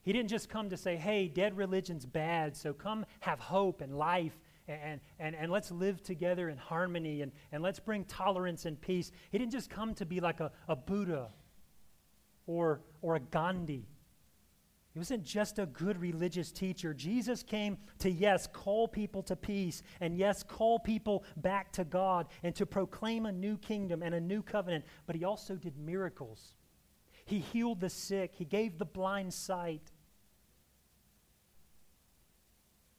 He 0.03 0.13
didn't 0.13 0.29
just 0.29 0.49
come 0.49 0.69
to 0.69 0.77
say, 0.77 0.95
hey, 0.95 1.27
dead 1.27 1.57
religion's 1.57 2.05
bad, 2.05 2.55
so 2.55 2.73
come 2.73 3.05
have 3.21 3.39
hope 3.39 3.81
and 3.81 3.97
life 3.97 4.37
and, 4.67 4.99
and, 5.19 5.35
and 5.35 5.51
let's 5.51 5.71
live 5.71 6.01
together 6.03 6.49
in 6.49 6.57
harmony 6.57 7.21
and, 7.21 7.31
and 7.51 7.61
let's 7.63 7.79
bring 7.79 8.05
tolerance 8.05 8.65
and 8.65 8.79
peace. 8.79 9.11
He 9.31 9.37
didn't 9.37 9.51
just 9.51 9.69
come 9.69 9.93
to 9.95 10.05
be 10.05 10.19
like 10.19 10.39
a, 10.39 10.51
a 10.67 10.75
Buddha 10.75 11.29
or, 12.47 12.81
or 13.01 13.15
a 13.15 13.19
Gandhi 13.19 13.85
He 14.95 14.99
wasn't 14.99 15.25
just 15.25 15.59
a 15.59 15.65
good 15.65 15.99
religious 15.99 16.53
teacher. 16.53 16.93
Jesus 16.93 17.43
came 17.43 17.77
to, 17.99 18.09
yes, 18.09 18.47
call 18.47 18.87
people 18.87 19.21
to 19.23 19.35
peace, 19.35 19.83
and 19.99 20.17
yes, 20.17 20.41
call 20.41 20.79
people 20.79 21.25
back 21.35 21.73
to 21.73 21.83
God, 21.83 22.27
and 22.43 22.55
to 22.55 22.65
proclaim 22.65 23.25
a 23.25 23.31
new 23.33 23.57
kingdom 23.57 24.01
and 24.01 24.15
a 24.15 24.21
new 24.21 24.41
covenant. 24.41 24.85
But 25.05 25.17
he 25.17 25.25
also 25.25 25.55
did 25.55 25.77
miracles. 25.77 26.55
He 27.25 27.39
healed 27.39 27.81
the 27.81 27.89
sick, 27.89 28.35
he 28.35 28.45
gave 28.45 28.77
the 28.77 28.85
blind 28.85 29.33
sight. 29.33 29.91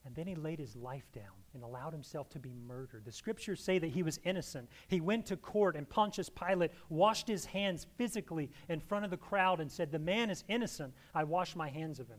And 0.05 0.15
then 0.15 0.27
he 0.27 0.35
laid 0.35 0.59
his 0.59 0.77
life 0.77 1.11
down 1.13 1.33
and 1.57 1.65
allowed 1.65 1.93
himself 1.93 2.29
to 2.29 2.39
be 2.39 2.53
murdered. 2.67 3.05
The 3.05 3.11
scriptures 3.11 3.63
say 3.63 3.79
that 3.79 3.89
he 3.89 4.03
was 4.03 4.21
innocent. 4.25 4.69
He 4.89 5.01
went 5.01 5.25
to 5.27 5.37
court, 5.37 5.75
and 5.75 5.89
Pontius 5.89 6.29
Pilate 6.29 6.71
washed 6.91 7.27
his 7.27 7.47
hands 7.47 7.87
physically 7.97 8.51
in 8.69 8.79
front 8.79 9.07
of 9.07 9.11
the 9.11 9.17
crowd 9.17 9.59
and 9.59 9.73
said, 9.73 9.91
The 9.91 9.99
man 9.99 10.29
is 10.29 10.45
innocent. 10.49 10.93
I 11.15 11.25
wash 11.25 11.57
my 11.57 11.71
hands 11.71 11.99
of 11.99 12.09
him. 12.09 12.19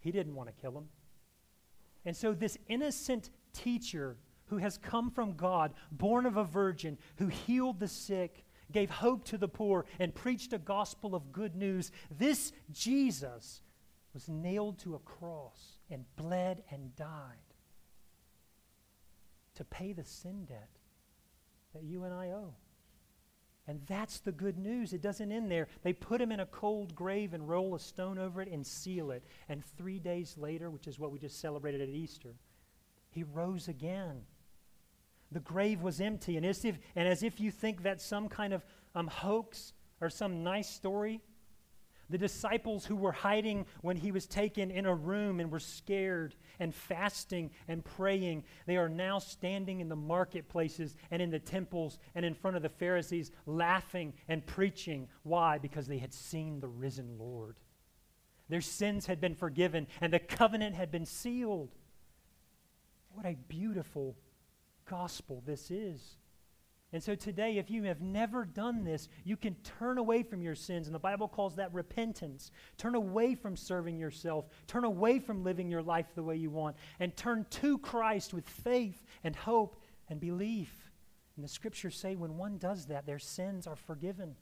He 0.00 0.10
didn't 0.10 0.34
want 0.34 0.48
to 0.48 0.60
kill 0.60 0.76
him. 0.76 0.86
And 2.06 2.16
so, 2.16 2.32
this 2.32 2.56
innocent 2.66 3.28
teacher 3.52 4.16
who 4.46 4.56
has 4.56 4.78
come 4.78 5.10
from 5.10 5.34
God, 5.34 5.74
born 5.92 6.24
of 6.24 6.38
a 6.38 6.44
virgin, 6.44 6.96
who 7.16 7.28
healed 7.28 7.78
the 7.78 7.88
sick, 7.88 8.44
gave 8.72 8.88
hope 8.88 9.24
to 9.26 9.36
the 9.36 9.48
poor, 9.48 9.84
and 9.98 10.14
preached 10.14 10.54
a 10.54 10.58
gospel 10.58 11.14
of 11.14 11.30
good 11.30 11.54
news, 11.54 11.92
this 12.10 12.52
Jesus 12.70 13.60
was 14.14 14.30
nailed 14.30 14.78
to 14.78 14.94
a 14.94 14.98
cross 14.98 15.76
and 15.90 16.06
bled 16.16 16.62
and 16.70 16.96
died 16.96 17.51
to 19.62 19.76
pay 19.76 19.92
the 19.92 20.04
sin 20.04 20.44
debt 20.44 20.68
that 21.72 21.84
you 21.84 22.02
and 22.02 22.12
I 22.12 22.30
owe. 22.30 22.54
And 23.68 23.80
that's 23.86 24.18
the 24.18 24.32
good 24.32 24.58
news. 24.58 24.92
It 24.92 25.02
doesn't 25.02 25.30
end 25.30 25.48
there. 25.48 25.68
They 25.84 25.92
put 25.92 26.20
him 26.20 26.32
in 26.32 26.40
a 26.40 26.46
cold 26.46 26.96
grave 26.96 27.32
and 27.32 27.48
roll 27.48 27.76
a 27.76 27.80
stone 27.80 28.18
over 28.18 28.42
it 28.42 28.48
and 28.48 28.66
seal 28.66 29.12
it. 29.12 29.22
And 29.48 29.64
three 29.64 30.00
days 30.00 30.36
later, 30.36 30.68
which 30.68 30.88
is 30.88 30.98
what 30.98 31.12
we 31.12 31.20
just 31.20 31.40
celebrated 31.40 31.80
at 31.80 31.88
Easter, 31.88 32.34
he 33.10 33.22
rose 33.22 33.68
again. 33.68 34.22
The 35.30 35.40
grave 35.40 35.80
was 35.80 36.00
empty. 36.00 36.36
And 36.36 36.44
as 36.44 36.64
if, 36.64 36.76
and 36.96 37.06
as 37.06 37.22
if 37.22 37.40
you 37.40 37.52
think 37.52 37.84
that's 37.84 38.04
some 38.04 38.28
kind 38.28 38.52
of 38.52 38.66
um, 38.96 39.06
hoax 39.06 39.74
or 40.00 40.10
some 40.10 40.42
nice 40.42 40.68
story, 40.68 41.20
the 42.10 42.18
disciples 42.18 42.84
who 42.84 42.96
were 42.96 43.12
hiding 43.12 43.66
when 43.80 43.96
he 43.96 44.12
was 44.12 44.26
taken 44.26 44.70
in 44.70 44.86
a 44.86 44.94
room 44.94 45.40
and 45.40 45.50
were 45.50 45.60
scared 45.60 46.34
and 46.58 46.74
fasting 46.74 47.50
and 47.68 47.84
praying, 47.84 48.44
they 48.66 48.76
are 48.76 48.88
now 48.88 49.18
standing 49.18 49.80
in 49.80 49.88
the 49.88 49.96
marketplaces 49.96 50.96
and 51.10 51.22
in 51.22 51.30
the 51.30 51.38
temples 51.38 51.98
and 52.14 52.24
in 52.24 52.34
front 52.34 52.56
of 52.56 52.62
the 52.62 52.68
Pharisees, 52.68 53.30
laughing 53.46 54.12
and 54.28 54.44
preaching. 54.46 55.08
Why? 55.22 55.58
Because 55.58 55.86
they 55.86 55.98
had 55.98 56.12
seen 56.12 56.60
the 56.60 56.68
risen 56.68 57.16
Lord. 57.18 57.56
Their 58.48 58.60
sins 58.60 59.06
had 59.06 59.20
been 59.20 59.34
forgiven 59.34 59.86
and 60.00 60.12
the 60.12 60.18
covenant 60.18 60.74
had 60.74 60.90
been 60.90 61.06
sealed. 61.06 61.70
What 63.14 63.26
a 63.26 63.36
beautiful 63.48 64.16
gospel 64.84 65.42
this 65.46 65.70
is. 65.70 66.16
And 66.92 67.02
so 67.02 67.14
today, 67.14 67.56
if 67.56 67.70
you 67.70 67.84
have 67.84 68.02
never 68.02 68.44
done 68.44 68.84
this, 68.84 69.08
you 69.24 69.36
can 69.36 69.54
turn 69.78 69.96
away 69.96 70.22
from 70.22 70.42
your 70.42 70.54
sins. 70.54 70.86
And 70.86 70.94
the 70.94 70.98
Bible 71.00 71.26
calls 71.26 71.56
that 71.56 71.72
repentance. 71.72 72.50
Turn 72.76 72.94
away 72.94 73.34
from 73.34 73.56
serving 73.56 73.98
yourself. 73.98 74.46
Turn 74.66 74.84
away 74.84 75.18
from 75.18 75.42
living 75.42 75.70
your 75.70 75.82
life 75.82 76.06
the 76.14 76.22
way 76.22 76.36
you 76.36 76.50
want. 76.50 76.76
And 77.00 77.16
turn 77.16 77.46
to 77.48 77.78
Christ 77.78 78.34
with 78.34 78.46
faith 78.46 79.02
and 79.24 79.34
hope 79.34 79.80
and 80.08 80.20
belief. 80.20 80.90
And 81.36 81.44
the 81.44 81.48
scriptures 81.48 81.96
say 81.96 82.14
when 82.14 82.36
one 82.36 82.58
does 82.58 82.86
that, 82.86 83.06
their 83.06 83.18
sins 83.18 83.66
are 83.66 83.76
forgiven. 83.76 84.36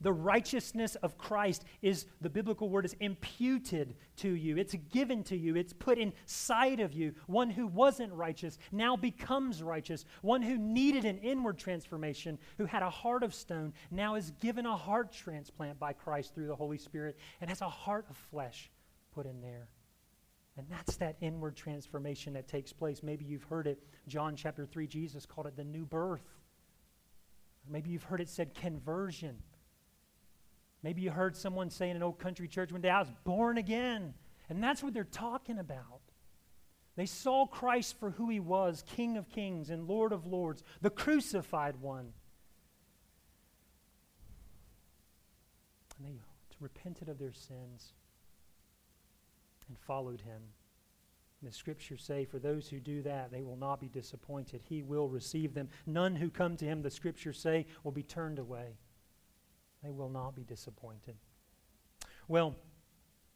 The 0.00 0.12
righteousness 0.12 0.96
of 0.96 1.16
Christ 1.18 1.64
is, 1.82 2.06
the 2.20 2.30
biblical 2.30 2.68
word 2.68 2.84
is 2.84 2.94
imputed 3.00 3.94
to 4.16 4.30
you. 4.30 4.56
It's 4.56 4.74
given 4.90 5.22
to 5.24 5.36
you. 5.36 5.56
It's 5.56 5.72
put 5.72 5.98
inside 5.98 6.80
of 6.80 6.92
you. 6.92 7.14
One 7.26 7.50
who 7.50 7.66
wasn't 7.66 8.12
righteous 8.12 8.58
now 8.72 8.96
becomes 8.96 9.62
righteous. 9.62 10.04
One 10.22 10.42
who 10.42 10.58
needed 10.58 11.04
an 11.04 11.18
inward 11.18 11.58
transformation, 11.58 12.38
who 12.58 12.66
had 12.66 12.82
a 12.82 12.90
heart 12.90 13.22
of 13.22 13.34
stone, 13.34 13.72
now 13.90 14.14
is 14.14 14.30
given 14.40 14.66
a 14.66 14.76
heart 14.76 15.12
transplant 15.12 15.78
by 15.78 15.92
Christ 15.92 16.34
through 16.34 16.48
the 16.48 16.56
Holy 16.56 16.78
Spirit 16.78 17.18
and 17.40 17.48
has 17.48 17.60
a 17.60 17.68
heart 17.68 18.06
of 18.10 18.16
flesh 18.16 18.70
put 19.14 19.26
in 19.26 19.40
there. 19.40 19.68
And 20.56 20.66
that's 20.70 20.96
that 20.96 21.16
inward 21.20 21.56
transformation 21.56 22.32
that 22.34 22.46
takes 22.46 22.72
place. 22.72 23.02
Maybe 23.02 23.24
you've 23.24 23.42
heard 23.44 23.66
it. 23.66 23.82
John 24.06 24.36
chapter 24.36 24.64
3, 24.64 24.86
Jesus 24.86 25.26
called 25.26 25.48
it 25.48 25.56
the 25.56 25.64
new 25.64 25.84
birth. 25.84 26.22
Maybe 27.68 27.90
you've 27.90 28.04
heard 28.04 28.20
it 28.20 28.28
said 28.28 28.54
conversion. 28.54 29.38
Maybe 30.84 31.00
you 31.00 31.10
heard 31.10 31.34
someone 31.34 31.70
say 31.70 31.88
in 31.88 31.96
an 31.96 32.02
old 32.02 32.18
country 32.18 32.46
church 32.46 32.70
one 32.70 32.82
day, 32.82 32.90
I 32.90 33.00
was 33.00 33.10
born 33.24 33.56
again. 33.56 34.12
And 34.50 34.62
that's 34.62 34.82
what 34.82 34.92
they're 34.92 35.04
talking 35.04 35.58
about. 35.58 36.02
They 36.94 37.06
saw 37.06 37.46
Christ 37.46 37.98
for 37.98 38.10
who 38.10 38.28
he 38.28 38.38
was 38.38 38.84
King 38.86 39.16
of 39.16 39.30
kings 39.30 39.70
and 39.70 39.88
Lord 39.88 40.12
of 40.12 40.26
lords, 40.26 40.62
the 40.82 40.90
crucified 40.90 41.80
one. 41.80 42.12
And 45.98 46.06
they 46.06 46.18
repented 46.60 47.08
of 47.08 47.18
their 47.18 47.32
sins 47.32 47.94
and 49.68 49.78
followed 49.86 50.20
him. 50.20 50.42
And 51.40 51.50
the 51.50 51.54
scriptures 51.54 52.02
say, 52.02 52.26
for 52.26 52.38
those 52.38 52.68
who 52.68 52.78
do 52.78 53.00
that, 53.02 53.32
they 53.32 53.42
will 53.42 53.56
not 53.56 53.80
be 53.80 53.88
disappointed. 53.88 54.60
He 54.62 54.82
will 54.82 55.08
receive 55.08 55.54
them. 55.54 55.70
None 55.86 56.14
who 56.16 56.28
come 56.28 56.58
to 56.58 56.66
him, 56.66 56.82
the 56.82 56.90
scriptures 56.90 57.38
say, 57.38 57.66
will 57.84 57.92
be 57.92 58.02
turned 58.02 58.38
away. 58.38 58.76
They 59.84 59.92
will 59.92 60.08
not 60.08 60.34
be 60.34 60.42
disappointed. 60.44 61.14
Well, 62.26 62.56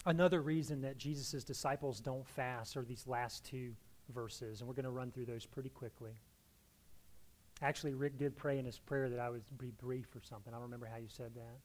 another 0.06 0.40
reason 0.40 0.80
that 0.82 0.96
Jesus' 0.96 1.44
disciples 1.44 2.00
don't 2.00 2.26
fast 2.26 2.76
are 2.76 2.84
these 2.84 3.06
last 3.06 3.44
two 3.44 3.74
verses, 4.14 4.60
and 4.60 4.68
we're 4.68 4.74
going 4.74 4.84
to 4.84 4.90
run 4.90 5.10
through 5.10 5.26
those 5.26 5.44
pretty 5.44 5.68
quickly. 5.68 6.12
Actually, 7.60 7.92
Rick 7.92 8.18
did 8.18 8.36
pray 8.36 8.58
in 8.58 8.64
his 8.64 8.78
prayer 8.78 9.10
that 9.10 9.18
I 9.18 9.28
would 9.28 9.42
be 9.58 9.72
brief 9.78 10.06
or 10.16 10.22
something. 10.22 10.52
I 10.54 10.56
don't 10.56 10.64
remember 10.64 10.86
how 10.86 10.96
you 10.96 11.08
said 11.08 11.34
that. 11.34 11.58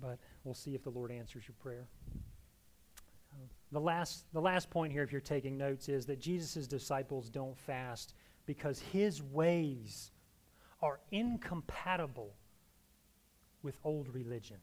But 0.00 0.18
we'll 0.44 0.54
see 0.54 0.74
if 0.74 0.82
the 0.82 0.90
Lord 0.90 1.10
answers 1.10 1.44
your 1.46 1.56
prayer. 1.62 1.88
the, 3.72 3.80
last, 3.80 4.24
the 4.32 4.40
last 4.40 4.70
point 4.70 4.92
here, 4.92 5.02
if 5.02 5.12
you're 5.12 5.20
taking 5.20 5.58
notes, 5.58 5.88
is 5.88 6.06
that 6.06 6.20
Jesus' 6.20 6.66
disciples 6.66 7.28
don't 7.28 7.56
fast 7.58 8.14
because 8.46 8.78
his 8.78 9.22
ways 9.22 10.12
are 10.80 11.00
incompatible 11.10 12.34
with 13.66 13.76
old 13.82 14.08
religion. 14.14 14.58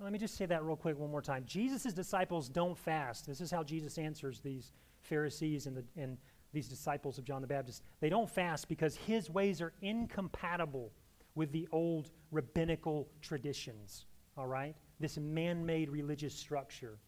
Let 0.00 0.12
me 0.12 0.18
just 0.18 0.36
say 0.36 0.44
that 0.46 0.64
real 0.64 0.74
quick 0.74 0.98
one 0.98 1.10
more 1.10 1.22
time. 1.22 1.44
Jesus' 1.46 1.92
disciples 1.92 2.48
don't 2.48 2.76
fast. 2.76 3.28
This 3.28 3.40
is 3.40 3.50
how 3.50 3.62
Jesus 3.62 3.96
answers 3.96 4.40
these 4.40 4.72
Pharisees 5.02 5.66
and, 5.66 5.76
the, 5.76 5.84
and 5.96 6.18
these 6.52 6.68
disciples 6.68 7.16
of 7.16 7.24
John 7.24 7.42
the 7.42 7.46
Baptist. 7.46 7.84
They 8.00 8.08
don't 8.08 8.28
fast 8.28 8.68
because 8.68 8.96
his 8.96 9.30
ways 9.30 9.60
are 9.60 9.72
incompatible 9.82 10.90
with 11.36 11.52
the 11.52 11.68
old 11.70 12.10
rabbinical 12.32 13.06
traditions, 13.22 14.06
all 14.36 14.48
right? 14.48 14.74
This 14.98 15.16
man 15.16 15.64
made 15.64 15.90
religious 15.90 16.34
structure. 16.34 16.98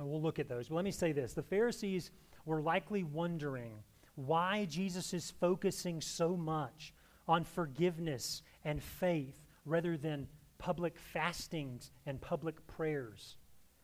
And 0.00 0.08
we'll 0.08 0.20
look 0.20 0.40
at 0.40 0.48
those. 0.48 0.68
But 0.68 0.74
let 0.74 0.84
me 0.84 0.90
say 0.90 1.12
this 1.12 1.32
the 1.32 1.44
Pharisees 1.44 2.10
were 2.44 2.60
likely 2.60 3.04
wondering 3.04 3.74
why 4.16 4.64
Jesus 4.64 5.14
is 5.14 5.30
focusing 5.30 6.00
so 6.00 6.36
much 6.36 6.92
on 7.28 7.44
forgiveness 7.44 8.42
and 8.64 8.82
faith 8.82 9.34
rather 9.64 9.96
than 9.96 10.28
public 10.58 10.98
fastings 10.98 11.90
and 12.06 12.20
public 12.20 12.66
prayers. 12.66 13.36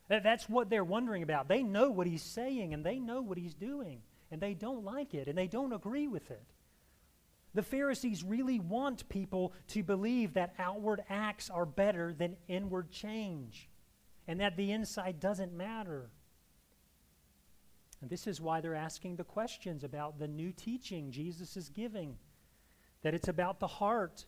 That's 0.08 0.48
what 0.48 0.70
they're 0.70 0.84
wondering 0.84 1.22
about. 1.22 1.48
They 1.48 1.62
know 1.62 1.90
what 1.90 2.06
he's 2.06 2.22
saying 2.22 2.72
and 2.72 2.84
they 2.84 2.98
know 2.98 3.20
what 3.20 3.36
he's 3.36 3.54
doing, 3.54 4.00
and 4.30 4.40
they 4.40 4.54
don't 4.54 4.84
like 4.84 5.12
it 5.12 5.28
and 5.28 5.36
they 5.36 5.48
don't 5.48 5.72
agree 5.72 6.08
with 6.08 6.30
it. 6.30 6.46
The 7.54 7.62
Pharisees 7.62 8.22
really 8.22 8.58
want 8.58 9.08
people 9.08 9.52
to 9.68 9.82
believe 9.82 10.34
that 10.34 10.54
outward 10.58 11.02
acts 11.08 11.50
are 11.50 11.66
better 11.66 12.12
than 12.12 12.36
inward 12.46 12.90
change 12.90 13.68
and 14.26 14.40
that 14.40 14.56
the 14.56 14.70
inside 14.70 15.18
doesn't 15.18 15.52
matter. 15.52 16.10
And 18.00 18.10
this 18.10 18.26
is 18.26 18.40
why 18.40 18.60
they're 18.60 18.74
asking 18.74 19.16
the 19.16 19.24
questions 19.24 19.82
about 19.82 20.18
the 20.18 20.28
new 20.28 20.52
teaching 20.52 21.10
Jesus 21.10 21.56
is 21.56 21.68
giving 21.68 22.16
that 23.02 23.14
it's 23.14 23.28
about 23.28 23.60
the 23.60 23.66
heart. 23.66 24.26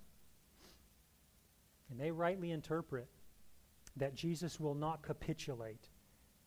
And 1.90 1.98
they 1.98 2.10
rightly 2.10 2.50
interpret 2.50 3.08
that 3.96 4.14
Jesus 4.14 4.60
will 4.60 4.74
not 4.74 5.02
capitulate 5.02 5.88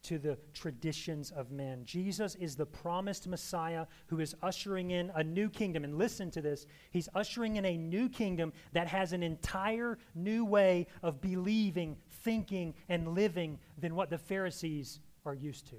to 0.04 0.20
the 0.20 0.38
traditions 0.54 1.32
of 1.32 1.52
men. 1.52 1.84
Jesus 1.86 2.36
is 2.36 2.56
the 2.56 2.66
promised 2.66 3.26
Messiah 3.28 3.86
who 4.08 4.20
is 4.20 4.36
ushering 4.42 4.92
in 4.92 5.12
a 5.16 5.24
new 5.24 5.50
kingdom. 5.50 5.84
And 5.84 5.98
listen 5.98 6.30
to 6.32 6.42
this 6.42 6.66
He's 6.92 7.10
ushering 7.16 7.56
in 7.56 7.66
a 7.66 7.78
new 7.78 8.10
kingdom 8.10 8.52
that 8.74 8.88
has 8.88 9.14
an 9.14 9.24
entire 9.24 9.98
new 10.14 10.44
way 10.46 10.88
of 11.02 11.22
believing, 11.22 11.98
thinking, 12.10 12.74
and 12.90 13.16
living 13.16 13.60
than 13.78 13.96
what 13.96 14.10
the 14.10 14.18
Pharisees 14.18 15.00
are 15.26 15.34
used 15.34 15.68
to. 15.68 15.78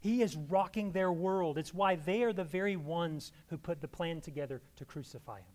He 0.00 0.22
is 0.22 0.36
rocking 0.36 0.92
their 0.92 1.12
world. 1.12 1.58
It's 1.58 1.74
why 1.74 1.96
they 1.96 2.22
are 2.22 2.32
the 2.32 2.44
very 2.44 2.76
ones 2.76 3.32
who 3.48 3.56
put 3.56 3.80
the 3.80 3.88
plan 3.88 4.20
together 4.20 4.62
to 4.76 4.84
crucify 4.84 5.38
him. 5.38 5.54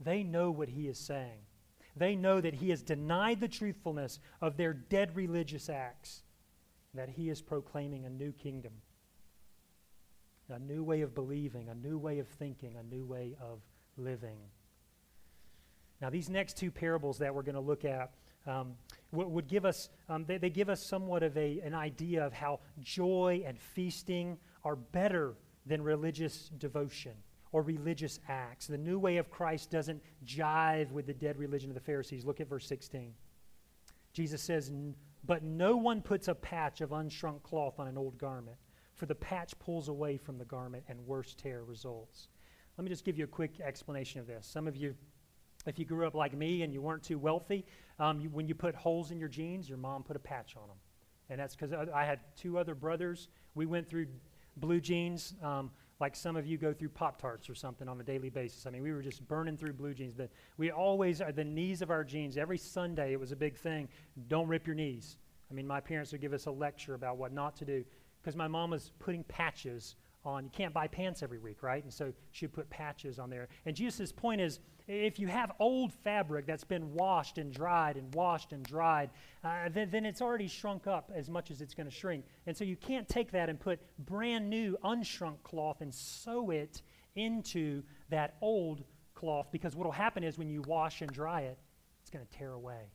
They 0.00 0.22
know 0.22 0.50
what 0.50 0.68
he 0.68 0.88
is 0.88 0.98
saying. 0.98 1.40
They 1.98 2.16
know 2.16 2.40
that 2.40 2.54
he 2.54 2.70
has 2.70 2.82
denied 2.82 3.40
the 3.40 3.48
truthfulness 3.48 4.18
of 4.40 4.56
their 4.56 4.72
dead 4.72 5.14
religious 5.16 5.68
acts, 5.68 6.22
that 6.94 7.08
he 7.08 7.28
is 7.28 7.40
proclaiming 7.40 8.04
a 8.04 8.10
new 8.10 8.32
kingdom, 8.32 8.72
a 10.48 10.58
new 10.58 10.82
way 10.82 11.02
of 11.02 11.14
believing, 11.14 11.68
a 11.68 11.74
new 11.74 11.98
way 11.98 12.18
of 12.18 12.28
thinking, 12.28 12.76
a 12.76 12.82
new 12.82 13.04
way 13.04 13.36
of 13.40 13.60
living. 13.96 14.38
Now, 16.00 16.10
these 16.10 16.28
next 16.28 16.56
two 16.56 16.70
parables 16.70 17.18
that 17.18 17.34
we're 17.34 17.42
going 17.42 17.54
to 17.54 17.60
look 17.60 17.84
at 17.84 18.12
um, 18.46 18.74
would 19.12 19.48
give 19.48 19.64
us, 19.64 19.90
um, 20.08 20.24
they, 20.26 20.38
they, 20.38 20.48
give 20.48 20.70
us 20.70 20.82
somewhat 20.82 21.22
of 21.22 21.36
a, 21.36 21.60
an 21.60 21.74
idea 21.74 22.24
of 22.24 22.32
how 22.32 22.60
joy 22.80 23.42
and 23.44 23.60
feasting 23.60 24.38
are 24.64 24.76
better 24.76 25.34
than 25.66 25.82
religious 25.82 26.50
devotion 26.56 27.12
or 27.52 27.62
religious 27.62 28.20
acts. 28.28 28.66
The 28.66 28.78
new 28.78 28.98
way 28.98 29.16
of 29.16 29.30
Christ 29.30 29.70
doesn't 29.70 30.02
jive 30.24 30.90
with 30.92 31.06
the 31.06 31.14
dead 31.14 31.38
religion 31.38 31.70
of 31.70 31.74
the 31.74 31.80
Pharisees. 31.80 32.24
Look 32.24 32.40
at 32.40 32.48
verse 32.48 32.66
16. 32.66 33.14
Jesus 34.12 34.42
says, 34.42 34.70
But 35.24 35.42
no 35.42 35.76
one 35.76 36.02
puts 36.02 36.28
a 36.28 36.34
patch 36.34 36.80
of 36.80 36.90
unshrunk 36.90 37.42
cloth 37.42 37.78
on 37.78 37.86
an 37.86 37.96
old 37.96 38.18
garment, 38.18 38.56
for 38.94 39.06
the 39.06 39.14
patch 39.14 39.58
pulls 39.58 39.88
away 39.88 40.16
from 40.16 40.38
the 40.38 40.44
garment 40.44 40.84
and 40.88 40.98
worse 41.06 41.34
tear 41.34 41.64
results. 41.64 42.28
Let 42.76 42.84
me 42.84 42.90
just 42.90 43.04
give 43.04 43.18
you 43.18 43.24
a 43.24 43.28
quick 43.28 43.60
explanation 43.60 44.20
of 44.20 44.26
this. 44.26 44.46
Some 44.46 44.66
of 44.68 44.76
you 44.76 44.94
if 45.66 45.78
you 45.78 45.84
grew 45.84 46.06
up 46.06 46.14
like 46.14 46.36
me 46.36 46.62
and 46.62 46.72
you 46.72 46.80
weren't 46.80 47.02
too 47.02 47.18
wealthy, 47.18 47.66
um, 47.98 48.20
you, 48.20 48.30
when 48.30 48.46
you 48.46 48.54
put 48.54 48.74
holes 48.74 49.10
in 49.10 49.18
your 49.18 49.28
jeans, 49.28 49.68
your 49.68 49.78
mom 49.78 50.02
put 50.02 50.16
a 50.16 50.20
patch 50.20 50.54
on 50.56 50.66
them. 50.68 50.76
And 51.30 51.38
that's 51.38 51.54
because 51.54 51.72
I, 51.72 52.04
had 52.04 52.20
two 52.36 52.58
other 52.58 52.74
brothers. 52.74 53.28
We 53.54 53.66
went 53.66 53.86
through 53.86 54.06
blue 54.56 54.80
jeans 54.80 55.34
um, 55.42 55.70
like 56.00 56.14
some 56.14 56.36
of 56.36 56.46
you 56.46 56.58
go 56.58 56.72
through 56.72 56.90
Pop 56.90 57.20
Tarts 57.20 57.50
or 57.50 57.54
something 57.54 57.88
on 57.88 58.00
a 58.00 58.04
daily 58.04 58.30
basis. 58.30 58.66
I 58.66 58.70
mean, 58.70 58.82
we 58.82 58.92
were 58.92 59.02
just 59.02 59.26
burning 59.26 59.56
through 59.56 59.72
blue 59.72 59.94
jeans. 59.94 60.14
But 60.14 60.30
we 60.56 60.70
always, 60.70 61.20
are 61.20 61.32
the 61.32 61.44
knees 61.44 61.82
of 61.82 61.90
our 61.90 62.04
jeans, 62.04 62.36
every 62.36 62.58
Sunday 62.58 63.12
it 63.12 63.20
was 63.20 63.32
a 63.32 63.36
big 63.36 63.56
thing. 63.56 63.88
Don't 64.28 64.46
rip 64.46 64.66
your 64.66 64.76
knees. 64.76 65.18
I 65.50 65.54
mean, 65.54 65.66
my 65.66 65.80
parents 65.80 66.12
would 66.12 66.20
give 66.20 66.32
us 66.32 66.46
a 66.46 66.50
lecture 66.50 66.94
about 66.94 67.16
what 67.16 67.32
not 67.32 67.56
to 67.56 67.64
do 67.64 67.84
because 68.20 68.36
my 68.36 68.48
mom 68.48 68.70
was 68.70 68.92
putting 68.98 69.24
patches 69.24 69.96
on. 70.24 70.44
You 70.44 70.50
can't 70.50 70.74
buy 70.74 70.86
pants 70.86 71.22
every 71.22 71.38
week, 71.38 71.62
right? 71.62 71.82
And 71.82 71.92
so 71.92 72.12
she'd 72.30 72.52
put 72.52 72.68
patches 72.70 73.18
on 73.18 73.30
there. 73.30 73.48
And 73.66 73.74
Jesus' 73.74 74.12
point 74.12 74.40
is 74.40 74.60
if 74.88 75.18
you 75.18 75.28
have 75.28 75.52
old 75.60 75.92
fabric 75.92 76.46
that's 76.46 76.64
been 76.64 76.94
washed 76.94 77.36
and 77.36 77.52
dried 77.52 77.96
and 77.96 78.12
washed 78.14 78.52
and 78.52 78.64
dried, 78.64 79.10
uh, 79.44 79.68
then, 79.68 79.90
then 79.90 80.06
it's 80.06 80.22
already 80.22 80.48
shrunk 80.48 80.86
up 80.86 81.12
as 81.14 81.28
much 81.28 81.50
as 81.50 81.60
it's 81.60 81.74
going 81.74 81.88
to 81.88 81.94
shrink. 81.94 82.24
And 82.46 82.56
so 82.56 82.64
you 82.64 82.76
can't 82.76 83.06
take 83.06 83.30
that 83.32 83.50
and 83.50 83.60
put 83.60 83.80
brand 83.98 84.48
new 84.48 84.78
unshrunk 84.82 85.42
cloth 85.42 85.82
and 85.82 85.94
sew 85.94 86.50
it 86.50 86.80
into 87.16 87.82
that 88.08 88.36
old 88.40 88.82
cloth 89.14 89.48
because 89.52 89.76
what 89.76 89.84
will 89.84 89.92
happen 89.92 90.24
is 90.24 90.38
when 90.38 90.48
you 90.48 90.62
wash 90.62 91.02
and 91.02 91.12
dry 91.12 91.42
it, 91.42 91.58
it's 92.00 92.10
going 92.10 92.24
to 92.24 92.38
tear 92.38 92.52
away. 92.52 92.90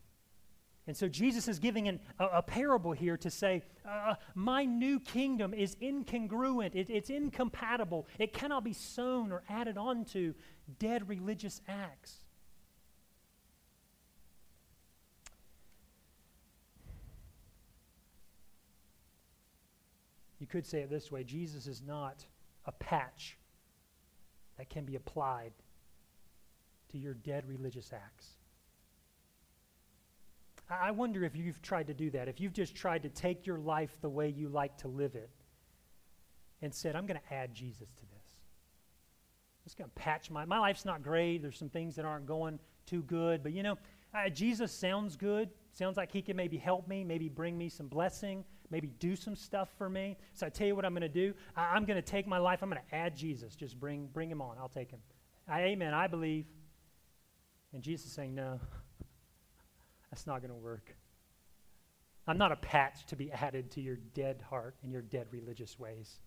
And 0.86 0.98
so 0.98 1.08
Jesus 1.08 1.48
is 1.48 1.60
giving 1.60 1.88
an, 1.88 2.00
a, 2.20 2.26
a, 2.26 2.42
parable 2.42 2.92
here 2.92 3.16
to 3.16 3.30
say, 3.30 3.64
uh, 3.88 4.16
My 4.36 4.66
new 4.66 5.00
kingdom 5.00 5.54
is 5.54 5.76
incongruent, 5.82 6.76
it, 6.76 6.90
it's 6.90 7.10
incompatible, 7.10 8.08
it 8.20 8.34
cannot 8.34 8.66
be 8.66 8.74
sown 8.74 9.32
or 9.32 9.44
added 9.48 9.78
on 9.78 10.04
to 10.06 10.36
dead 10.80 11.08
religious 11.08 11.62
acts. 11.70 12.18
You 20.40 20.48
could 20.48 20.66
say 20.66 20.82
it 20.82 20.90
this 20.90 21.10
way 21.10 21.24
Jesus 21.24 21.68
is 21.68 21.82
not 21.82 22.26
a 22.66 22.74
patch 22.74 23.38
that 24.58 24.70
can 24.70 24.84
be 24.84 24.98
applied 24.98 25.54
to 26.92 26.98
your 26.98 27.14
dead 27.14 27.46
religious 27.48 27.94
acts. 27.94 28.32
I 30.82 30.92
wonder 30.92 31.24
if 31.24 31.36
you've 31.36 31.62
tried 31.62 31.88
to 31.88 31.94
do 31.94 32.10
that, 32.12 32.28
if 32.28 32.40
you've 32.40 32.54
just 32.54 32.76
tried 32.76 33.04
to 33.04 33.10
take 33.10 33.46
your 33.46 33.60
life 33.60 33.98
the 34.02 34.10
way 34.10 34.30
you 34.30 34.50
like 34.50 34.78
to 34.80 34.88
live 34.88 35.16
it 35.16 35.30
and 36.62 36.74
said, 36.74 36.96
I'm 36.96 37.06
going 37.06 37.20
to 37.20 37.34
add 37.34 37.54
Jesus 37.54 37.90
to 37.92 38.02
this. 38.02 38.24
I'm 39.64 39.66
just 39.66 39.78
going 39.78 39.90
to 39.90 39.96
patch 39.96 40.32
my, 40.32 40.46
my 40.46 40.60
life's 40.60 40.86
not 40.86 41.04
great. 41.04 41.42
There's 41.42 41.58
some 41.58 41.70
things 41.70 41.96
that 41.96 42.06
aren't 42.06 42.26
going 42.26 42.60
too 42.86 43.04
good. 43.04 43.44
But 43.44 43.54
you 43.54 43.64
know, 43.64 43.78
uh, 44.14 44.30
Jesus 44.30 44.72
sounds 44.72 45.16
good. 45.16 45.50
Sounds 45.72 45.98
like 45.98 46.12
he 46.12 46.22
can 46.22 46.38
maybe 46.38 46.58
help 46.58 46.88
me, 46.88 47.04
maybe 47.04 47.30
bring 47.30 47.58
me 47.58 47.68
some 47.68 47.88
blessing, 47.88 48.46
maybe 48.70 48.88
do 49.00 49.16
some 49.16 49.36
stuff 49.36 49.70
for 49.78 49.90
me. 49.90 50.18
So 50.34 50.46
I 50.46 50.50
tell 50.50 50.68
you 50.68 50.76
what 50.76 50.86
I'm 50.86 50.94
going 50.94 51.02
to 51.02 51.10
do. 51.10 51.34
I, 51.56 51.76
am 51.76 51.86
going 51.86 52.02
to 52.02 52.02
take 52.02 52.28
my 52.28 52.38
life. 52.38 52.62
I'm 52.62 52.70
going 52.70 52.82
to 52.90 52.96
add 52.96 53.16
Jesus. 53.16 53.56
Just 53.56 53.80
bring, 53.80 54.08
bring 54.14 54.30
him 54.30 54.42
on. 54.42 54.58
I'll 54.60 54.70
take 54.70 54.92
him. 54.92 55.00
I, 55.48 55.62
amen. 55.62 55.94
I 55.94 56.08
believe. 56.08 56.46
And 57.74 57.82
Jesus 57.82 58.08
is 58.08 58.14
saying, 58.14 58.36
no. 58.36 58.60
That's 60.14 60.28
not 60.28 60.42
going 60.42 60.54
to 60.54 60.64
work. 60.64 60.96
I'm 62.28 62.38
not 62.38 62.52
a 62.52 62.56
patch 62.56 63.04
to 63.08 63.16
be 63.16 63.32
added 63.32 63.72
to 63.72 63.82
your 63.82 63.96
dead 64.14 64.44
heart 64.48 64.76
and 64.84 64.92
your 64.92 65.02
dead 65.02 65.26
religious 65.32 65.80
ways. 65.80 66.20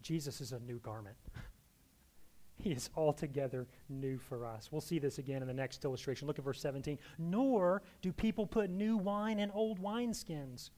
Jesus 0.00 0.40
is 0.40 0.52
a 0.52 0.60
new 0.60 0.78
garment. 0.78 1.16
he 2.56 2.70
is 2.70 2.88
altogether 2.96 3.66
new 3.88 4.16
for 4.16 4.46
us. 4.46 4.68
We'll 4.70 4.80
see 4.80 5.00
this 5.00 5.18
again 5.18 5.42
in 5.42 5.48
the 5.48 5.54
next 5.54 5.84
illustration. 5.84 6.28
Look 6.28 6.38
at 6.38 6.44
verse 6.44 6.60
17. 6.60 7.00
Nor 7.18 7.82
do 8.00 8.12
people 8.12 8.46
put 8.46 8.70
new 8.70 8.96
wine 8.96 9.40
in 9.40 9.50
old 9.50 9.82
wineskins. 9.82 10.70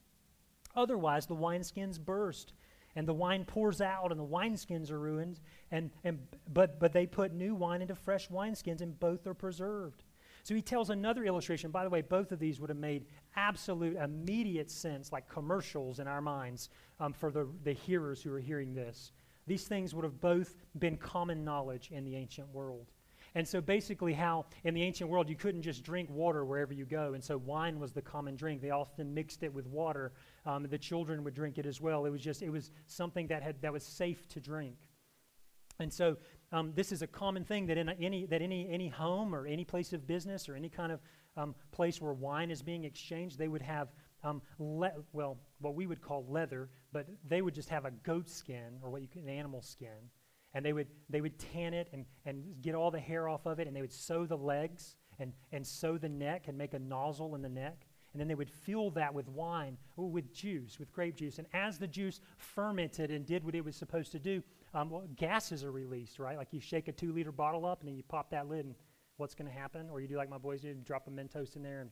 Otherwise, 0.75 1.27
the 1.27 1.37
wineskins 1.37 2.01
burst, 2.01 2.55
and 2.95 3.07
the 3.07 3.13
wine 3.13 3.45
pours 3.45 3.83
out, 3.83 4.11
and 4.11 4.19
the 4.19 4.25
wineskins 4.25 4.91
are 4.91 4.99
ruined. 4.99 5.41
And, 5.71 5.91
and, 6.03 6.19
but, 6.51 6.81
but 6.81 6.95
they 6.95 7.05
put 7.05 7.35
new 7.35 7.55
wine 7.55 7.83
into 7.83 7.95
fresh 7.95 8.31
wineskins, 8.31 8.81
and 8.81 8.99
both 8.99 9.27
are 9.27 9.35
preserved. 9.35 10.03
So 10.47 10.55
he 10.55 10.63
tells 10.63 10.91
another 10.91 11.25
illustration. 11.25 11.73
By 11.73 11.83
the 11.83 11.91
way, 11.91 12.03
both 12.03 12.31
of 12.31 12.39
these 12.39 12.61
would 12.61 12.71
have 12.71 12.79
made 12.79 13.07
absolute, 13.35 13.97
immediate 13.97 14.71
sense, 14.71 15.11
like 15.11 15.29
commercials 15.29 15.99
in 15.99 16.07
our 16.07 16.21
minds 16.21 16.71
um, 17.01 17.13
for 17.13 17.33
the, 17.33 17.49
the 17.65 17.73
hearers 17.73 18.23
who 18.23 18.33
are 18.33 18.39
hearing 18.39 18.73
this. 18.73 19.11
These 19.49 19.65
things 19.65 19.93
would 19.93 20.05
have 20.05 20.21
both 20.21 20.55
been 20.79 20.99
common 20.99 21.45
knowledge 21.45 21.91
in 21.91 22.05
the 22.05 22.15
ancient 22.15 22.47
world. 22.55 22.93
And 23.35 23.47
so 23.47 23.61
basically, 23.61 24.13
how 24.13 24.47
in 24.63 24.73
the 24.73 24.85
ancient 24.85 25.11
world 25.11 25.29
you 25.29 25.35
couldn't 25.35 25.63
just 25.63 25.83
drink 25.83 26.09
water 26.13 26.45
wherever 26.45 26.73
you 26.73 26.85
go. 26.85 27.15
And 27.15 27.25
so 27.25 27.39
wine 27.39 27.81
was 27.81 27.91
the 27.91 28.01
common 28.01 28.37
drink. 28.37 28.63
They 28.63 28.71
often 28.71 29.13
mixed 29.13 29.43
it 29.43 29.53
with 29.53 29.67
water. 29.67 30.13
Um, 30.45 30.63
the 30.69 30.79
children 30.79 31.25
would 31.25 31.35
drink 31.35 31.59
it 31.59 31.67
as 31.67 31.81
well. 31.81 32.07
It 32.07 32.11
was 32.11 32.21
just, 32.21 32.43
it 32.43 32.51
was 32.51 32.71
something 32.87 33.27
that, 33.27 33.43
had, 33.43 33.61
that 33.63 33.73
was 33.73 33.83
safe 33.83 34.29
to 34.29 34.39
drink. 34.39 34.77
And 35.79 35.93
so 35.93 36.17
um, 36.53 36.73
this 36.75 36.93
is 36.93 37.03
a 37.03 37.07
common 37.07 37.45
thing 37.45 37.67
that 37.67 37.79
in 37.79 37.89
any 37.89 38.27
that 38.27 38.43
any 38.43 38.69
any 38.71 38.89
home 38.89 39.35
or 39.35 39.47
any 39.47 39.65
place 39.65 39.93
of 39.93 40.07
business 40.07 40.49
or 40.49 40.55
any 40.55 40.69
kind 40.69 40.93
of 40.93 41.01
um, 41.37 41.55
place 41.73 42.01
where 42.01 42.13
wine 42.13 42.51
is 42.51 42.63
being 42.63 42.85
exchanged, 42.85 43.39
they 43.39 43.49
would 43.49 43.63
have 43.63 43.89
um, 44.23 44.41
le- 44.59 44.93
well 45.13 45.39
what 45.61 45.75
we 45.75 45.87
would 45.87 46.01
call 46.01 46.25
leather, 46.29 46.69
but 46.93 47.07
they 47.29 47.43
would 47.43 47.55
just 47.55 47.69
have 47.69 47.85
a 47.85 47.91
goat 47.91 48.29
skin 48.29 48.79
or 48.83 48.91
what 48.91 49.03
you 49.03 49.09
an 49.17 49.29
animal 49.29 49.63
skin, 49.63 50.11
and 50.55 50.65
they 50.65 50.73
would 50.73 50.89
they 51.11 51.21
would 51.21 51.39
tan 51.39 51.75
it 51.75 51.89
and 51.93 52.05
and 52.25 52.45
get 52.63 52.75
all 52.75 52.91
the 52.91 53.01
hair 53.01 53.29
off 53.29 53.47
of 53.47 53.59
it, 53.59 53.67
and 53.67 53.77
they 53.77 53.83
would 53.83 53.93
sew 53.93 54.25
the 54.25 54.37
legs 54.37 54.97
and 55.19 55.33
and 55.53 55.67
sew 55.67 55.99
the 55.99 56.09
neck 56.09 56.49
and 56.49 56.57
make 56.57 56.75
a 56.75 56.79
nozzle 56.79 57.35
in 57.35 57.43
the 57.43 57.49
neck. 57.49 57.87
And 58.13 58.21
then 58.21 58.29
they 58.29 58.35
would 58.35 58.51
fill 58.51 58.89
that 58.93 59.13
with 59.13 59.29
wine, 59.29 59.77
or 59.99 60.09
with 60.09 60.33
juice, 60.33 60.79
with 60.79 60.91
grape 60.91 61.17
juice. 61.17 61.37
And 61.37 61.47
as 61.53 61.79
the 61.79 61.87
juice 61.87 62.23
fermented 62.39 63.11
and 63.11 63.27
did 63.27 63.45
what 63.45 63.55
it 63.55 63.63
was 63.63 63.77
supposed 63.77 64.11
to 64.13 64.19
do, 64.19 64.43
um, 64.77 64.91
well, 64.91 65.09
gases 65.17 65.65
are 65.65 65.73
released, 65.73 66.19
right? 66.19 66.37
Like 66.37 66.49
you 66.53 66.61
shake 66.61 66.87
a 66.89 66.93
two 66.93 67.11
liter 67.11 67.33
bottle 67.33 67.65
up 67.65 67.81
and 67.81 67.89
then 67.89 67.97
you 67.97 68.03
pop 68.03 68.29
that 68.31 68.47
lid, 68.47 68.67
and 68.67 68.75
what's 69.17 69.35
going 69.35 69.51
to 69.51 69.59
happen? 69.59 69.89
Or 69.91 70.03
you 70.03 70.07
do 70.07 70.19
like 70.19 70.29
my 70.29 70.37
boys 70.37 70.61
did, 70.61 70.85
drop 70.85 71.09
a 71.09 71.11
Mentos 71.11 71.57
in 71.57 71.63
there. 71.63 71.81
And 71.81 71.91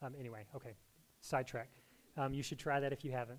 um, 0.00 0.14
anyway, 0.18 0.46
okay, 0.54 0.76
sidetrack. 1.20 1.68
Um, 2.16 2.32
you 2.32 2.42
should 2.42 2.58
try 2.58 2.80
that 2.80 2.90
if 2.90 3.04
you 3.04 3.12
haven't. 3.12 3.38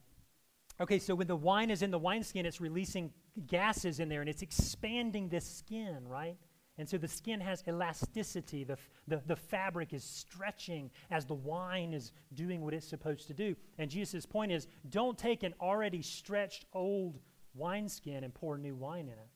Okay, 0.80 1.00
so 1.00 1.16
when 1.16 1.26
the 1.26 1.36
wine 1.36 1.72
is 1.72 1.82
in 1.82 1.90
the 1.90 1.98
wineskin, 1.98 2.46
it's 2.46 2.62
releasing 2.62 3.12
gases 3.48 4.00
in 4.00 4.10
there 4.10 4.22
and 4.22 4.30
it's 4.30 4.44
expanding 4.44 5.28
the 5.28 5.42
skin, 5.42 6.08
right? 6.08 6.38
And 6.78 6.88
so 6.88 7.00
the 7.00 7.08
skin 7.08 7.40
has 7.40 7.64
elasticity. 7.68 8.64
The, 8.64 8.78
the, 9.08 9.24
the 9.26 9.36
fabric 9.36 9.92
is 9.92 10.04
stretching 10.04 10.92
as 11.10 11.26
the 11.26 11.34
wine 11.34 11.96
is 11.96 12.12
doing 12.36 12.62
what 12.62 12.76
it's 12.76 12.88
supposed 12.88 13.26
to 13.26 13.34
do. 13.34 13.56
And 13.80 13.90
Jesus' 13.90 14.28
point 14.28 14.52
is 14.52 14.68
don't 14.88 15.18
take 15.18 15.42
an 15.42 15.56
already 15.60 16.04
stretched 16.04 16.66
old 16.74 17.18
wineskin 17.58 18.24
and 18.24 18.34
pour 18.34 18.58
new 18.58 18.76
wine 18.76 19.08
in 19.08 19.14
it. 19.14 19.30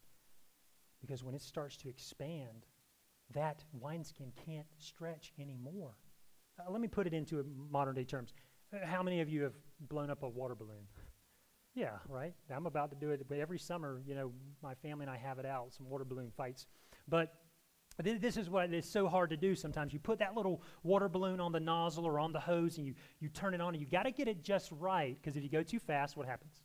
Because 1.01 1.24
when 1.24 1.34
it 1.34 1.41
starts 1.41 1.76
to 1.78 1.89
expand, 1.89 2.65
that 3.34 3.63
wineskin 3.74 4.32
can't 4.45 4.67
stretch 4.78 5.34
anymore. 5.39 5.95
Uh, 6.59 6.72
let 6.72 6.82
me 6.82 6.88
put 6.88 7.07
it 7.07 7.13
into 7.13 7.43
modern 7.72 7.95
day 7.95 8.03
terms. 8.03 8.34
Uh, 8.74 8.86
how 8.86 9.01
many 9.01 9.22
of 9.22 9.30
you 9.30 9.43
have 9.43 9.53
blown 9.80 10.09
up 10.09 10.24
a 10.24 10.30
water 10.30 10.55
balloon? 10.55 10.88
Yeah, 11.74 11.99
right? 12.09 12.34
I'm 12.53 12.65
about 12.65 12.89
to 12.89 12.97
do 12.97 13.11
it, 13.11 13.26
but 13.30 13.38
every 13.38 13.57
summer, 13.57 14.01
you 14.05 14.13
know, 14.13 14.34
my 14.61 14.74
family 14.76 15.03
and 15.03 15.09
I 15.09 15.15
have 15.15 15.39
it 15.39 15.45
out, 15.45 15.72
some 15.72 15.89
water 15.89 16.03
balloon 16.03 16.30
fights. 16.36 16.67
But 17.07 17.34
th- 18.03 18.19
this 18.19 18.36
is 18.36 18.49
what 18.49 18.74
is 18.74 18.86
so 18.86 19.07
hard 19.07 19.30
to 19.30 19.38
do 19.38 19.55
sometimes. 19.55 19.93
You 19.93 19.99
put 19.99 20.19
that 20.19 20.36
little 20.36 20.63
water 20.84 21.07
balloon 21.07 21.39
on 21.39 21.53
the 21.53 21.61
nozzle 21.61 22.05
or 22.05 22.19
on 22.19 22.34
the 22.34 22.41
hose 22.41 22.78
and 22.78 22.86
you, 22.86 22.93
you 23.22 23.30
turn 23.30 23.53
it 23.53 23.61
on, 23.61 23.74
and 23.74 23.82
you 23.82 23.88
got 23.88 24.03
to 24.03 24.11
get 24.11 24.28
it 24.28 24.43
just 24.43 24.69
right, 24.74 25.17
because 25.22 25.38
if 25.38 25.43
you 25.43 25.49
go 25.49 25.63
too 25.63 25.80
fast, 25.80 26.17
what 26.17 26.28
happens? 26.28 26.59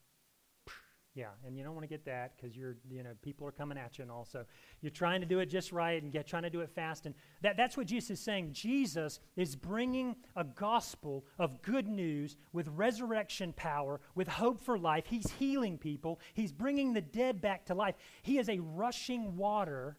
Yeah, 1.16 1.28
and 1.46 1.56
you 1.56 1.64
don't 1.64 1.72
want 1.72 1.84
to 1.84 1.88
get 1.88 2.04
that 2.04 2.36
because 2.36 2.54
you're, 2.54 2.76
you 2.90 3.02
know, 3.02 3.12
people 3.22 3.46
are 3.46 3.52
coming 3.52 3.78
at 3.78 3.96
you 3.96 4.02
and 4.02 4.10
also 4.10 4.44
you're 4.82 4.90
trying 4.90 5.22
to 5.22 5.26
do 5.26 5.38
it 5.38 5.46
just 5.46 5.72
right 5.72 6.02
and 6.02 6.12
get 6.12 6.26
trying 6.26 6.42
to 6.42 6.50
do 6.50 6.60
it 6.60 6.68
fast. 6.68 7.06
And 7.06 7.14
that, 7.40 7.56
that's 7.56 7.74
what 7.74 7.86
Jesus 7.86 8.10
is 8.10 8.20
saying. 8.20 8.52
Jesus 8.52 9.18
is 9.34 9.56
bringing 9.56 10.14
a 10.36 10.44
gospel 10.44 11.24
of 11.38 11.62
good 11.62 11.88
news 11.88 12.36
with 12.52 12.68
resurrection 12.68 13.54
power, 13.54 13.98
with 14.14 14.28
hope 14.28 14.60
for 14.60 14.78
life. 14.78 15.06
He's 15.06 15.30
healing 15.38 15.78
people. 15.78 16.20
He's 16.34 16.52
bringing 16.52 16.92
the 16.92 17.00
dead 17.00 17.40
back 17.40 17.64
to 17.66 17.74
life. 17.74 17.94
He 18.20 18.36
is 18.36 18.50
a 18.50 18.58
rushing 18.58 19.38
water, 19.38 19.96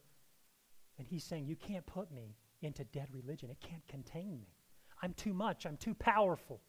and 1.00 1.08
he's 1.08 1.24
saying, 1.24 1.48
"You 1.48 1.56
can't 1.56 1.86
put 1.88 2.12
me 2.12 2.36
into 2.62 2.84
dead 2.84 3.08
religion. 3.12 3.50
It 3.50 3.60
can't 3.60 3.86
contain 3.88 4.40
me. 4.40 4.54
I'm 5.02 5.14
too 5.14 5.34
much. 5.34 5.66
I'm 5.66 5.78
too 5.78 5.96
powerful." 5.96 6.62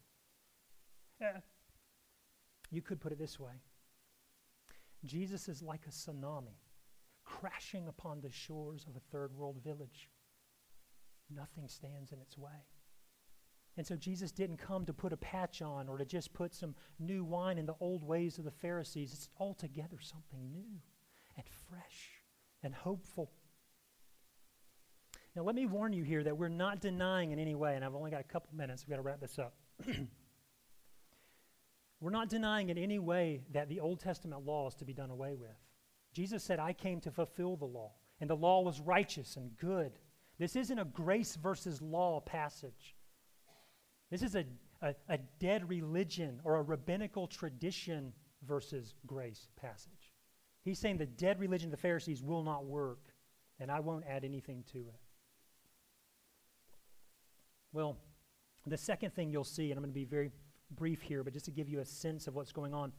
Uh, 1.22 1.40
you 2.70 2.80
could 2.80 2.98
put 2.98 3.12
it 3.12 3.18
this 3.18 3.38
way 3.38 3.52
Jesus 5.08 5.48
is 5.48 5.62
like 5.62 5.86
a 5.86 5.90
tsunami 5.90 6.56
crashing 7.24 7.88
upon 7.88 8.20
the 8.20 8.30
shores 8.30 8.86
of 8.88 8.96
a 8.96 9.00
third 9.12 9.32
world 9.34 9.56
village. 9.62 10.08
Nothing 11.34 11.68
stands 11.68 12.12
in 12.12 12.20
its 12.20 12.38
way. 12.38 12.66
And 13.76 13.86
so 13.86 13.96
Jesus 13.96 14.32
didn't 14.32 14.56
come 14.56 14.84
to 14.86 14.92
put 14.92 15.12
a 15.12 15.16
patch 15.16 15.62
on 15.62 15.88
or 15.88 15.98
to 15.98 16.04
just 16.04 16.32
put 16.32 16.54
some 16.54 16.74
new 16.98 17.22
wine 17.24 17.58
in 17.58 17.66
the 17.66 17.76
old 17.80 18.02
ways 18.02 18.38
of 18.38 18.44
the 18.44 18.50
Pharisees. 18.50 19.12
It's 19.12 19.28
altogether 19.38 19.98
something 20.00 20.50
new 20.50 20.80
and 21.36 21.46
fresh 21.68 22.10
and 22.62 22.74
hopeful. 22.74 23.30
Now, 25.36 25.42
let 25.42 25.54
me 25.54 25.66
warn 25.66 25.92
you 25.92 26.02
here 26.02 26.24
that 26.24 26.36
we're 26.36 26.48
not 26.48 26.80
denying 26.80 27.30
in 27.30 27.38
any 27.38 27.54
way, 27.54 27.76
and 27.76 27.84
I've 27.84 27.94
only 27.94 28.10
got 28.10 28.20
a 28.20 28.24
couple 28.24 28.48
minutes, 28.56 28.84
we've 28.84 28.90
got 28.90 28.96
to 28.96 29.02
wrap 29.02 29.20
this 29.20 29.38
up. 29.38 29.54
We're 32.00 32.10
not 32.10 32.28
denying 32.28 32.68
in 32.68 32.78
any 32.78 32.98
way 32.98 33.42
that 33.52 33.68
the 33.68 33.80
Old 33.80 34.00
Testament 34.00 34.46
law 34.46 34.68
is 34.68 34.74
to 34.76 34.84
be 34.84 34.92
done 34.92 35.10
away 35.10 35.34
with. 35.34 35.56
Jesus 36.14 36.44
said, 36.44 36.58
I 36.58 36.72
came 36.72 37.00
to 37.00 37.10
fulfill 37.10 37.56
the 37.56 37.64
law, 37.64 37.92
and 38.20 38.30
the 38.30 38.36
law 38.36 38.62
was 38.62 38.80
righteous 38.80 39.36
and 39.36 39.56
good. 39.56 39.92
This 40.38 40.54
isn't 40.54 40.78
a 40.78 40.84
grace 40.84 41.36
versus 41.36 41.82
law 41.82 42.20
passage. 42.20 42.94
This 44.10 44.22
is 44.22 44.36
a, 44.36 44.44
a, 44.80 44.94
a 45.08 45.18
dead 45.40 45.68
religion 45.68 46.40
or 46.44 46.56
a 46.56 46.62
rabbinical 46.62 47.26
tradition 47.26 48.12
versus 48.46 48.94
grace 49.06 49.48
passage. 49.60 50.12
He's 50.64 50.78
saying 50.78 50.98
the 50.98 51.06
dead 51.06 51.40
religion 51.40 51.68
of 51.68 51.72
the 51.72 51.82
Pharisees 51.82 52.22
will 52.22 52.44
not 52.44 52.64
work, 52.64 53.00
and 53.58 53.70
I 53.70 53.80
won't 53.80 54.04
add 54.08 54.24
anything 54.24 54.64
to 54.72 54.78
it. 54.78 55.00
Well, 57.72 57.98
the 58.66 58.76
second 58.76 59.14
thing 59.14 59.30
you'll 59.30 59.44
see, 59.44 59.70
and 59.70 59.78
I'm 59.78 59.82
going 59.82 59.90
to 59.90 59.94
be 59.94 60.04
very 60.04 60.30
brief 60.70 61.02
here, 61.02 61.22
but 61.22 61.32
just 61.32 61.46
to 61.46 61.50
give 61.50 61.68
you 61.68 61.80
a 61.80 61.84
sense 61.84 62.26
of 62.26 62.34
what's 62.34 62.52
going 62.52 62.74
on. 62.74 62.92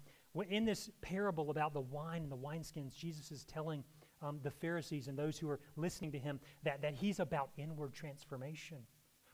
In 0.49 0.65
this 0.65 0.89
parable 1.01 1.49
about 1.49 1.73
the 1.73 1.81
wine 1.81 2.23
and 2.23 2.31
the 2.31 2.37
wineskins, 2.37 2.95
Jesus 2.95 3.31
is 3.31 3.43
telling 3.45 3.83
um, 4.21 4.39
the 4.43 4.51
Pharisees 4.51 5.07
and 5.07 5.17
those 5.17 5.37
who 5.37 5.49
are 5.49 5.59
listening 5.75 6.11
to 6.11 6.19
him 6.19 6.39
that, 6.63 6.81
that 6.81 6.93
he's 6.93 7.19
about 7.19 7.49
inward 7.57 7.93
transformation, 7.93 8.79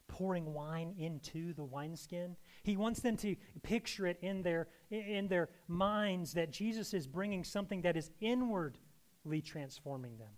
pouring 0.08 0.54
wine 0.54 0.94
into 0.98 1.54
the 1.54 1.64
wineskin. 1.64 2.36
He 2.64 2.78
wants 2.78 3.00
them 3.02 3.18
to 3.18 3.36
picture 3.64 4.08
it 4.08 4.18
in 4.22 4.42
their, 4.42 4.68
in 4.90 5.28
their 5.28 5.50
minds 5.68 6.34
that 6.34 6.52
Jesus 6.52 6.94
is 6.94 7.08
bringing 7.08 7.44
something 7.44 7.82
that 7.82 7.98
is 7.98 8.12
inwardly 8.22 9.42
transforming 9.44 10.18
them. 10.18 10.32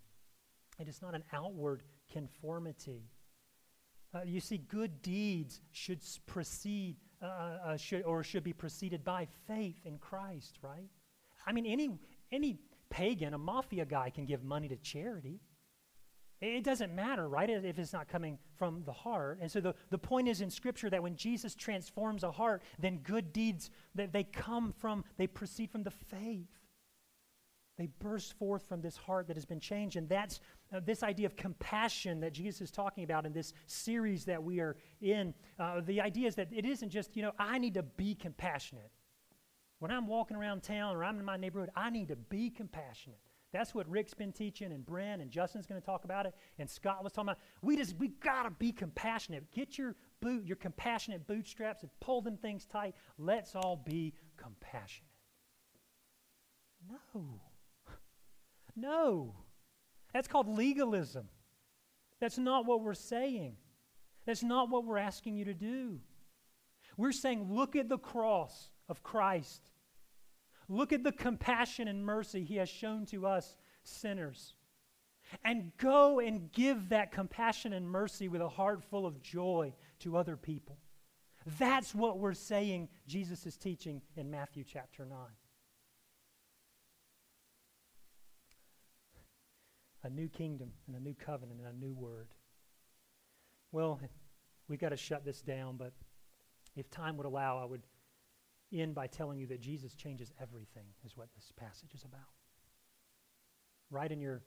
It 0.80 0.88
is 0.88 1.02
not 1.02 1.16
an 1.16 1.24
outward 1.34 1.84
conformity. 2.12 3.10
Uh, 4.14 4.22
you 4.26 4.40
see, 4.40 4.58
good 4.58 5.02
deeds 5.02 5.62
should 5.72 6.00
precede 6.26 6.96
uh, 7.22 7.26
uh, 7.26 7.78
should, 7.78 8.04
or 8.04 8.24
should 8.24 8.44
be 8.44 8.54
preceded 8.54 9.04
by 9.04 9.28
faith 9.48 9.80
in 9.86 9.98
Christ, 9.98 10.60
right? 10.62 10.90
I 11.46 11.52
mean, 11.52 11.66
any, 11.66 11.90
any 12.32 12.60
pagan, 12.90 13.34
a 13.34 13.38
mafia 13.38 13.86
guy, 13.86 14.10
can 14.10 14.26
give 14.26 14.44
money 14.44 14.68
to 14.68 14.76
charity. 14.78 15.40
It 16.40 16.64
doesn't 16.64 16.94
matter, 16.94 17.28
right, 17.28 17.50
if 17.50 17.80
it's 17.80 17.94
not 17.94 18.08
coming 18.08 18.38
from 18.58 18.84
the 18.86 18.94
heart. 18.94 19.40
And 19.42 19.52
so 19.52 19.60
the, 19.60 19.74
the 19.90 19.98
point 19.98 20.28
is 20.28 20.42
in 20.42 20.52
Scripture 20.52 20.90
that 20.92 21.02
when 21.02 21.16
Jesus 21.16 21.56
transforms 21.56 22.24
a 22.24 22.32
heart, 22.32 22.62
then 22.78 22.98
good 22.98 23.34
deeds, 23.34 23.72
that 23.96 24.14
they 24.14 24.24
come 24.24 24.72
from, 24.78 25.04
they 25.18 25.26
proceed 25.26 25.72
from 25.72 25.82
the 25.82 25.92
faith. 25.92 26.57
They 27.78 27.88
burst 28.00 28.34
forth 28.38 28.68
from 28.68 28.82
this 28.82 28.98
heart 28.98 29.28
that 29.28 29.38
has 29.38 29.46
been 29.46 29.60
changed. 29.60 29.98
And 29.98 30.10
that's 30.10 30.40
uh, 30.74 30.80
this 30.84 31.04
idea 31.04 31.28
of 31.28 31.36
compassion 31.36 32.20
that 32.22 32.34
Jesus 32.34 32.62
is 32.62 32.72
talking 32.72 33.04
about 33.04 33.26
in 33.26 33.34
this 33.34 33.54
series 33.68 34.26
that 34.26 34.42
we 34.42 34.60
are 34.60 34.76
in. 35.00 35.34
Uh, 35.60 35.82
the 35.82 36.02
idea 36.02 36.28
is 36.28 36.36
that 36.36 36.52
it 36.52 36.66
isn't 36.66 36.90
just, 36.90 37.16
you 37.16 37.22
know, 37.22 37.34
I 37.38 37.60
need 37.60 37.76
to 37.76 37.84
be 37.84 38.16
compassionate. 38.16 38.90
When 39.80 39.92
I'm 39.92 40.08
walking 40.08 40.36
around 40.36 40.64
town 40.64 40.96
or 40.96 41.04
I'm 41.04 41.20
in 41.20 41.26
my 41.26 41.38
neighborhood, 41.38 41.70
I 41.76 41.92
need 41.92 42.08
to 42.08 42.16
be 42.16 42.50
compassionate. 42.50 43.20
That's 43.54 43.74
what 43.74 43.88
Rick's 43.88 44.14
been 44.14 44.34
teaching, 44.34 44.74
and 44.74 44.86
Brent 44.86 45.22
and 45.22 45.32
Justin's 45.32 45.66
going 45.66 45.80
to 45.80 45.86
talk 45.86 46.04
about 46.04 46.26
it, 46.26 46.34
and 46.60 46.70
Scott 46.70 47.04
was 47.04 47.14
talking 47.14 47.30
about. 47.30 47.40
We 47.62 47.78
just 47.78 47.96
we 47.98 48.10
gotta 48.10 48.50
be 48.50 48.74
compassionate. 48.74 49.50
Get 49.52 49.78
your 49.78 49.96
boot, 50.20 50.46
your 50.46 50.58
compassionate 50.58 51.26
bootstraps, 51.28 51.84
and 51.84 51.92
pull 52.02 52.22
them 52.22 52.36
things 52.38 52.66
tight. 52.66 52.94
Let's 53.18 53.56
all 53.56 53.82
be 53.86 54.14
compassionate. 54.36 55.10
No. 56.90 57.40
No. 58.78 59.34
That's 60.14 60.28
called 60.28 60.48
legalism. 60.48 61.28
That's 62.22 62.38
not 62.38 62.66
what 62.66 62.82
we're 62.82 62.94
saying. 62.94 63.58
That's 64.26 64.44
not 64.44 64.70
what 64.70 64.86
we're 64.86 64.98
asking 64.98 65.36
you 65.36 65.46
to 65.46 65.54
do. 65.54 66.00
We're 66.96 67.12
saying, 67.12 67.54
look 67.54 67.76
at 67.76 67.90
the 67.90 67.98
cross 67.98 68.70
of 68.88 69.04
Christ. 69.04 69.62
Look 70.70 70.94
at 70.94 71.04
the 71.04 71.12
compassion 71.12 71.88
and 71.88 72.06
mercy 72.06 72.44
he 72.44 72.58
has 72.58 72.70
shown 72.70 73.06
to 73.08 73.26
us 73.26 73.56
sinners. 73.84 74.54
And 75.44 75.72
go 75.78 76.20
and 76.20 76.52
give 76.52 76.90
that 76.90 77.12
compassion 77.12 77.74
and 77.74 77.90
mercy 77.90 78.28
with 78.28 78.42
a 78.42 78.50
heart 78.50 78.84
full 78.84 79.06
of 79.06 79.22
joy 79.22 79.74
to 80.00 80.18
other 80.18 80.38
people. 80.38 80.78
That's 81.60 81.96
what 81.96 82.20
we're 82.20 82.34
saying 82.34 82.90
Jesus 83.08 83.46
is 83.46 83.58
teaching 83.58 84.02
in 84.16 84.30
Matthew 84.30 84.64
chapter 84.64 85.06
9. 85.06 85.18
A 90.08 90.10
new 90.10 90.30
kingdom 90.30 90.72
and 90.88 90.96
a 90.96 91.00
new 91.00 91.14
covenant 91.14 91.60
and 91.60 91.68
a 91.68 91.86
new 91.86 91.94
word. 91.94 92.30
Well, 93.74 94.00
we've 94.70 94.80
got 94.80 94.90
to 94.90 94.98
shut 94.98 95.26
this 95.26 95.42
down, 95.42 95.76
but 95.76 95.92
if 96.76 96.90
time 96.90 97.18
would 97.18 97.26
allow, 97.26 97.58
I 97.58 97.66
would 97.66 97.84
end 98.74 98.96
by 98.96 99.08
telling 99.08 99.38
you 99.38 99.48
that 99.48 99.60
Jesus 99.60 99.94
changes 99.94 100.32
everything, 100.42 100.86
is 101.06 101.18
what 101.18 101.28
this 101.36 101.52
passage 101.58 101.94
is 101.94 102.04
about. 102.04 102.22
Write 103.92 104.12
in 104.12 104.22
your 104.22 104.42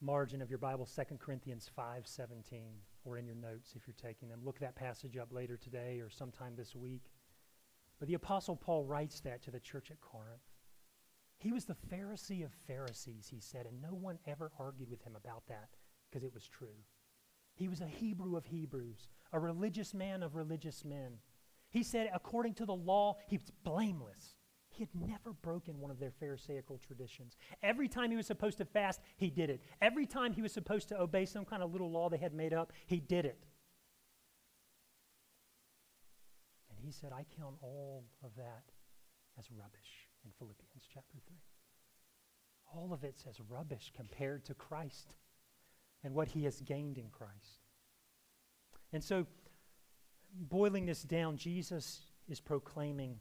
margin 0.00 0.42
of 0.42 0.50
your 0.50 0.58
Bible 0.58 0.86
2 0.86 1.18
Corinthians 1.18 1.70
5:17 1.76 2.82
or 3.04 3.16
in 3.16 3.26
your 3.26 3.36
notes 3.36 3.74
if 3.74 3.86
you're 3.86 3.94
taking 3.94 4.28
them. 4.28 4.44
Look 4.44 4.58
that 4.58 4.76
passage 4.76 5.16
up 5.16 5.32
later 5.32 5.56
today 5.56 6.00
or 6.00 6.10
sometime 6.10 6.56
this 6.56 6.74
week. 6.76 7.10
But 7.98 8.08
the 8.08 8.14
apostle 8.14 8.56
Paul 8.56 8.84
writes 8.84 9.20
that 9.20 9.42
to 9.42 9.50
the 9.50 9.60
church 9.60 9.90
at 9.90 10.00
Corinth. 10.00 10.53
He 11.44 11.52
was 11.52 11.66
the 11.66 11.76
Pharisee 11.92 12.42
of 12.42 12.54
Pharisees, 12.66 13.28
he 13.30 13.38
said, 13.38 13.66
and 13.66 13.82
no 13.82 13.92
one 13.92 14.18
ever 14.26 14.50
argued 14.58 14.88
with 14.88 15.02
him 15.02 15.14
about 15.14 15.42
that 15.48 15.68
because 16.08 16.24
it 16.24 16.32
was 16.32 16.48
true. 16.48 16.78
He 17.54 17.68
was 17.68 17.82
a 17.82 17.86
Hebrew 17.86 18.38
of 18.38 18.46
Hebrews, 18.46 19.08
a 19.30 19.38
religious 19.38 19.92
man 19.92 20.22
of 20.22 20.36
religious 20.36 20.86
men. 20.86 21.18
He 21.68 21.82
said, 21.82 22.08
according 22.14 22.54
to 22.54 22.64
the 22.64 22.74
law, 22.74 23.16
he 23.26 23.36
was 23.36 23.50
blameless. 23.62 24.36
He 24.70 24.84
had 24.84 24.88
never 24.94 25.34
broken 25.34 25.80
one 25.80 25.90
of 25.90 26.00
their 26.00 26.12
Pharisaical 26.12 26.78
traditions. 26.78 27.36
Every 27.62 27.88
time 27.88 28.10
he 28.10 28.16
was 28.16 28.26
supposed 28.26 28.56
to 28.56 28.64
fast, 28.64 29.02
he 29.18 29.28
did 29.28 29.50
it. 29.50 29.60
Every 29.82 30.06
time 30.06 30.32
he 30.32 30.40
was 30.40 30.52
supposed 30.54 30.88
to 30.88 30.98
obey 30.98 31.26
some 31.26 31.44
kind 31.44 31.62
of 31.62 31.72
little 31.72 31.90
law 31.90 32.08
they 32.08 32.16
had 32.16 32.32
made 32.32 32.54
up, 32.54 32.72
he 32.86 33.00
did 33.00 33.26
it. 33.26 33.44
And 36.70 36.78
he 36.80 36.90
said, 36.90 37.12
I 37.12 37.26
count 37.38 37.56
all 37.60 38.06
of 38.22 38.30
that 38.36 38.62
as 39.38 39.50
rubbish 39.50 40.08
in 40.24 40.32
Philippians 40.38 40.83
chapter 40.94 41.18
3. 41.26 41.36
All 42.74 42.92
of 42.92 43.04
it 43.04 43.18
says 43.18 43.40
rubbish 43.48 43.92
compared 43.94 44.44
to 44.46 44.54
Christ 44.54 45.14
and 46.02 46.14
what 46.14 46.28
he 46.28 46.44
has 46.44 46.60
gained 46.60 46.98
in 46.98 47.08
Christ. 47.10 47.66
And 48.92 49.02
so, 49.02 49.26
boiling 50.32 50.86
this 50.86 51.02
down, 51.02 51.36
Jesus 51.36 52.02
is 52.28 52.40
proclaiming 52.40 53.18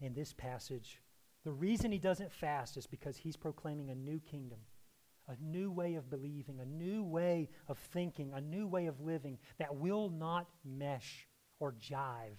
in 0.00 0.14
this 0.14 0.32
passage 0.32 1.00
the 1.44 1.52
reason 1.52 1.90
he 1.90 1.98
doesn't 1.98 2.32
fast 2.32 2.76
is 2.76 2.86
because 2.86 3.16
he's 3.16 3.36
proclaiming 3.36 3.90
a 3.90 3.94
new 3.94 4.20
kingdom, 4.20 4.58
a 5.26 5.36
new 5.40 5.70
way 5.70 5.94
of 5.94 6.10
believing, 6.10 6.60
a 6.60 6.66
new 6.66 7.02
way 7.02 7.48
of 7.66 7.78
thinking, 7.78 8.32
a 8.34 8.40
new 8.40 8.66
way 8.66 8.86
of 8.86 9.00
living 9.00 9.38
that 9.58 9.74
will 9.74 10.10
not 10.10 10.48
mesh 10.64 11.26
or 11.58 11.72
jive 11.72 12.38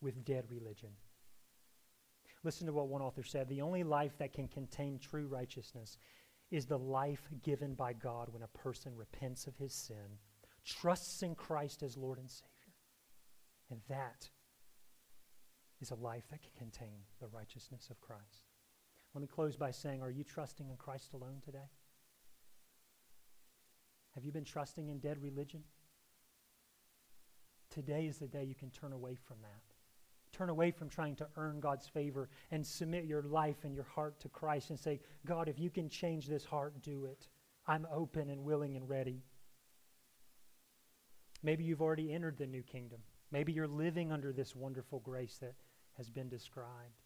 with 0.00 0.24
dead 0.24 0.44
religion. 0.50 0.90
Listen 2.44 2.66
to 2.66 2.72
what 2.72 2.88
one 2.88 3.02
author 3.02 3.22
said 3.22 3.48
The 3.48 3.62
only 3.62 3.84
life 3.84 4.18
that 4.18 4.32
can 4.32 4.48
contain 4.48 4.98
true 4.98 5.26
righteousness 5.26 5.98
is 6.50 6.66
the 6.66 6.78
life 6.78 7.28
given 7.42 7.74
by 7.74 7.92
God 7.92 8.28
when 8.30 8.42
a 8.42 8.58
person 8.58 8.94
repents 8.94 9.46
of 9.46 9.56
his 9.56 9.72
sin, 9.72 10.18
trusts 10.64 11.22
in 11.22 11.34
Christ 11.34 11.82
as 11.82 11.96
Lord 11.96 12.18
and 12.18 12.30
Savior. 12.30 12.48
And 13.70 13.80
that 13.88 14.28
is 15.80 15.90
a 15.90 15.94
life 15.94 16.24
that 16.30 16.42
can 16.42 16.52
contain 16.56 17.00
the 17.20 17.28
righteousness 17.28 17.88
of 17.90 18.00
Christ. 18.00 18.50
Let 19.14 19.22
me 19.22 19.28
close 19.28 19.56
by 19.56 19.70
saying, 19.70 20.02
are 20.02 20.10
you 20.10 20.24
trusting 20.24 20.68
in 20.68 20.76
Christ 20.76 21.14
alone 21.14 21.40
today? 21.42 21.70
Have 24.14 24.24
you 24.24 24.32
been 24.32 24.44
trusting 24.44 24.88
in 24.88 24.98
dead 24.98 25.22
religion? 25.22 25.64
Today 27.70 28.06
is 28.06 28.18
the 28.18 28.28
day 28.28 28.44
you 28.44 28.54
can 28.54 28.70
turn 28.70 28.92
away 28.92 29.14
from 29.14 29.38
that. 29.40 29.71
Turn 30.32 30.48
away 30.48 30.70
from 30.70 30.88
trying 30.88 31.16
to 31.16 31.28
earn 31.36 31.60
God's 31.60 31.86
favor 31.86 32.28
and 32.50 32.66
submit 32.66 33.04
your 33.04 33.22
life 33.22 33.64
and 33.64 33.74
your 33.74 33.84
heart 33.84 34.18
to 34.20 34.28
Christ 34.28 34.70
and 34.70 34.78
say, 34.78 35.00
God, 35.26 35.48
if 35.48 35.58
you 35.58 35.68
can 35.68 35.88
change 35.88 36.26
this 36.26 36.44
heart, 36.44 36.82
do 36.82 37.04
it. 37.04 37.28
I'm 37.66 37.86
open 37.92 38.30
and 38.30 38.44
willing 38.44 38.76
and 38.76 38.88
ready. 38.88 39.22
Maybe 41.42 41.64
you've 41.64 41.82
already 41.82 42.12
entered 42.12 42.38
the 42.38 42.46
new 42.46 42.62
kingdom. 42.62 43.00
Maybe 43.30 43.52
you're 43.52 43.68
living 43.68 44.12
under 44.12 44.32
this 44.32 44.56
wonderful 44.56 45.00
grace 45.00 45.36
that 45.40 45.54
has 45.96 46.08
been 46.08 46.28
described. 46.28 47.02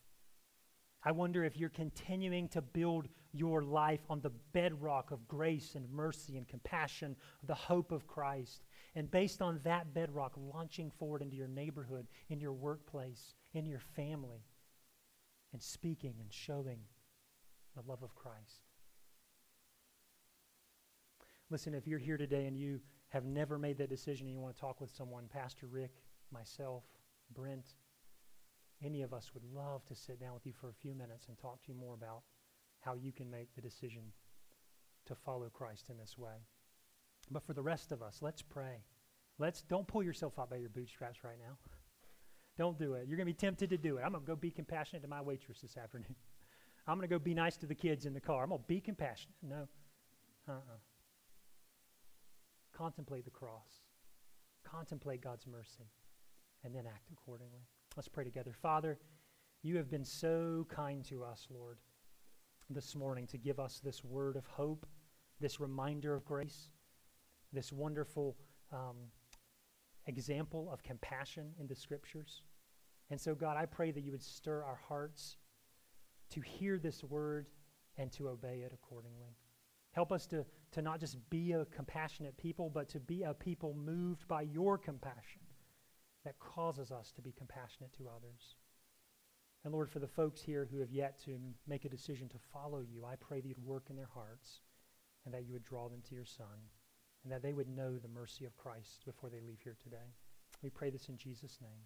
I 1.03 1.13
wonder 1.13 1.45
if 1.45 1.57
you're 1.57 1.69
continuing 1.69 2.49
to 2.49 2.61
build 2.61 3.09
your 3.33 3.63
life 3.63 4.01
on 4.11 4.21
the 4.21 4.33
bedrock 4.53 5.13
of 5.13 5.29
grace 5.29 5.75
and 5.75 5.89
mercy 5.91 6.37
and 6.37 6.49
compassion, 6.49 7.17
the 7.45 7.55
hope 7.55 7.93
of 7.93 8.07
Christ. 8.07 8.66
And 8.97 9.11
based 9.11 9.43
on 9.43 9.61
that 9.65 9.93
bedrock, 9.93 10.33
launching 10.37 10.91
forward 10.91 11.21
into 11.21 11.37
your 11.37 11.49
neighborhood, 11.49 12.07
in 12.31 12.41
your 12.41 12.55
workplace, 12.55 13.35
in 13.53 13.67
your 13.67 13.79
family, 13.79 14.47
and 15.53 15.63
speaking 15.63 16.15
and 16.19 16.33
showing 16.33 16.81
the 17.77 17.83
love 17.87 18.03
of 18.03 18.15
Christ. 18.15 18.63
Listen, 21.51 21.75
if 21.75 21.87
you're 21.87 21.99
here 21.99 22.17
today 22.17 22.47
and 22.47 22.57
you 22.57 22.81
have 23.11 23.27
never 23.27 23.59
made 23.59 23.77
that 23.79 23.91
decision 23.91 24.27
and 24.27 24.35
you 24.35 24.41
want 24.41 24.55
to 24.55 24.61
talk 24.61 24.81
with 24.81 24.91
someone, 24.91 25.29
Pastor 25.29 25.67
Rick, 25.67 25.93
myself, 26.33 26.85
Brent, 27.35 27.75
any 28.83 29.03
of 29.03 29.13
us 29.13 29.31
would 29.35 29.45
love 29.55 29.85
to 29.87 29.95
sit 29.95 30.19
down 30.19 30.33
with 30.33 30.47
you 30.47 30.55
for 30.59 30.71
a 30.71 30.75
few 30.75 30.95
minutes 30.95 31.29
and 31.29 31.39
talk 31.39 31.63
to 31.63 31.69
you 31.73 31.79
more 31.79 31.95
about 31.95 32.23
how 32.81 32.95
you 32.95 33.13
can 33.13 33.31
make 33.31 33.55
the 33.55 33.61
decision 33.61 34.03
to 35.05 35.15
follow 35.15 35.49
Christ 35.51 35.91
in 35.91 35.99
this 35.99 36.17
way. 36.17 36.47
But 37.31 37.45
for 37.45 37.53
the 37.53 37.63
rest 37.63 37.93
of 37.93 38.03
us, 38.03 38.19
let's 38.21 38.43
pray. 38.43 38.85
Let's 39.39 39.63
don't 39.63 39.87
pull 39.87 40.03
yourself 40.03 40.39
up 40.39 40.51
by 40.51 40.57
your 40.57 40.69
bootstraps 40.69 41.25
right 41.25 41.39
now. 41.39 41.57
Don't 42.57 42.79
do 42.79 42.95
it. 42.95 43.07
You're 43.07 43.19
going 43.19 43.27
to 43.27 43.33
be 43.33 43.35
tempted 43.35 43.71
to 43.71 43.77
do 43.77 43.99
it. 43.99 44.03
I'm 44.05 44.13
going 44.13 44.25
to 44.25 44.27
go 44.27 44.37
be 44.37 44.51
compassionate 44.51 45.03
to 45.03 45.09
my 45.09 45.21
waitress 45.21 45.61
this 45.61 45.77
afternoon. 45.77 46.15
I'm 46.87 46.97
going 46.97 47.09
to 47.09 47.15
go 47.15 47.19
be 47.19 47.35
nice 47.35 47.57
to 47.59 47.67
the 47.67 47.75
kids 47.75 48.07
in 48.07 48.15
the 48.15 48.21
car. 48.21 48.45
I'm 48.45 48.51
going 48.51 48.63
to 48.63 48.67
be 48.67 48.81
compassionate. 48.81 49.37
No. 49.43 49.69
Uh-uh. 50.49 50.79
Contemplate 52.75 53.25
the 53.25 53.31
cross. 53.31 53.85
Contemplate 54.65 55.21
God's 55.21 55.47
mercy 55.47 55.91
and 56.65 56.75
then 56.75 56.87
act 56.87 57.11
accordingly. 57.13 57.67
Let's 57.97 58.09
pray 58.09 58.25
together. 58.25 58.53
Father, 58.53 58.99
you 59.63 59.77
have 59.77 59.91
been 59.91 60.05
so 60.05 60.67
kind 60.69 61.05
to 61.07 61.25
us, 61.25 61.47
Lord, 61.51 61.79
this 62.71 62.95
morning 62.95 63.27
to 63.29 63.39
give 63.39 63.59
us 63.59 63.81
this 63.83 64.05
word 64.05 64.37
of 64.37 64.47
hope, 64.47 64.87
this 65.41 65.61
reminder 65.61 66.15
of 66.15 66.25
grace, 66.25 66.71
this 67.53 67.73
wonderful 67.73 68.37
um, 68.73 68.97
example 70.07 70.69
of 70.73 70.83
compassion 70.83 71.53
in 71.61 71.67
the 71.67 71.75
scriptures. 71.75 72.43
And 73.11 73.21
so, 73.21 73.35
God, 73.35 73.57
I 73.57 73.67
pray 73.67 73.91
that 73.91 74.03
you 74.03 74.13
would 74.13 74.23
stir 74.23 74.63
our 74.65 74.81
hearts 74.89 75.37
to 76.31 76.41
hear 76.41 76.79
this 76.79 77.05
word 77.05 77.47
and 77.99 78.11
to 78.13 78.29
obey 78.29 78.63
it 78.65 78.73
accordingly. 78.73 79.37
Help 79.93 80.13
us 80.13 80.27
to, 80.27 80.45
to 80.73 80.83
not 80.83 81.01
just 81.01 81.19
be 81.31 81.53
a 81.53 81.65
compassionate 81.67 82.37
people, 82.37 82.69
but 82.69 82.89
to 82.91 83.01
be 83.01 83.23
a 83.23 83.33
people 83.33 83.75
moved 83.75 84.27
by 84.29 84.43
your 84.43 84.77
compassion 84.77 85.41
that 86.25 86.39
causes 86.39 86.91
us 86.91 87.13
to 87.13 87.23
be 87.23 87.33
compassionate 87.33 87.93
to 87.95 88.09
others. 88.09 88.57
And 89.65 89.73
Lord, 89.73 89.89
for 89.89 90.01
the 90.01 90.07
folks 90.07 90.43
here 90.43 90.69
who 90.71 90.81
have 90.81 90.91
yet 90.91 91.19
to 91.25 91.39
make 91.67 91.85
a 91.85 91.89
decision 91.89 92.29
to 92.29 92.37
follow 92.53 92.81
you, 92.81 93.05
I 93.05 93.15
pray 93.17 93.41
that 93.41 93.49
you'd 93.49 93.65
work 93.65 93.87
in 93.89 93.97
their 93.97 94.11
hearts 94.13 94.61
and 95.25 95.33
that 95.33 95.45
you 95.47 95.53
would 95.53 95.65
draw 95.65 95.89
them 95.89 96.03
to 96.09 96.15
your 96.15 96.25
Son 96.25 96.69
and 97.27 97.33
that 97.33 97.43
they 97.43 97.53
would 97.53 97.69
know 97.69 97.99
the 97.99 98.07
mercy 98.07 98.45
of 98.45 98.57
Christ 98.57 99.05
before 99.05 99.29
they 99.31 99.41
leave 99.41 99.59
here 99.65 99.75
today. 99.83 100.15
We 100.63 100.71
pray 100.71 100.91
this 100.91 101.09
in 101.09 101.17
Jesus' 101.17 101.59
name. 101.61 101.83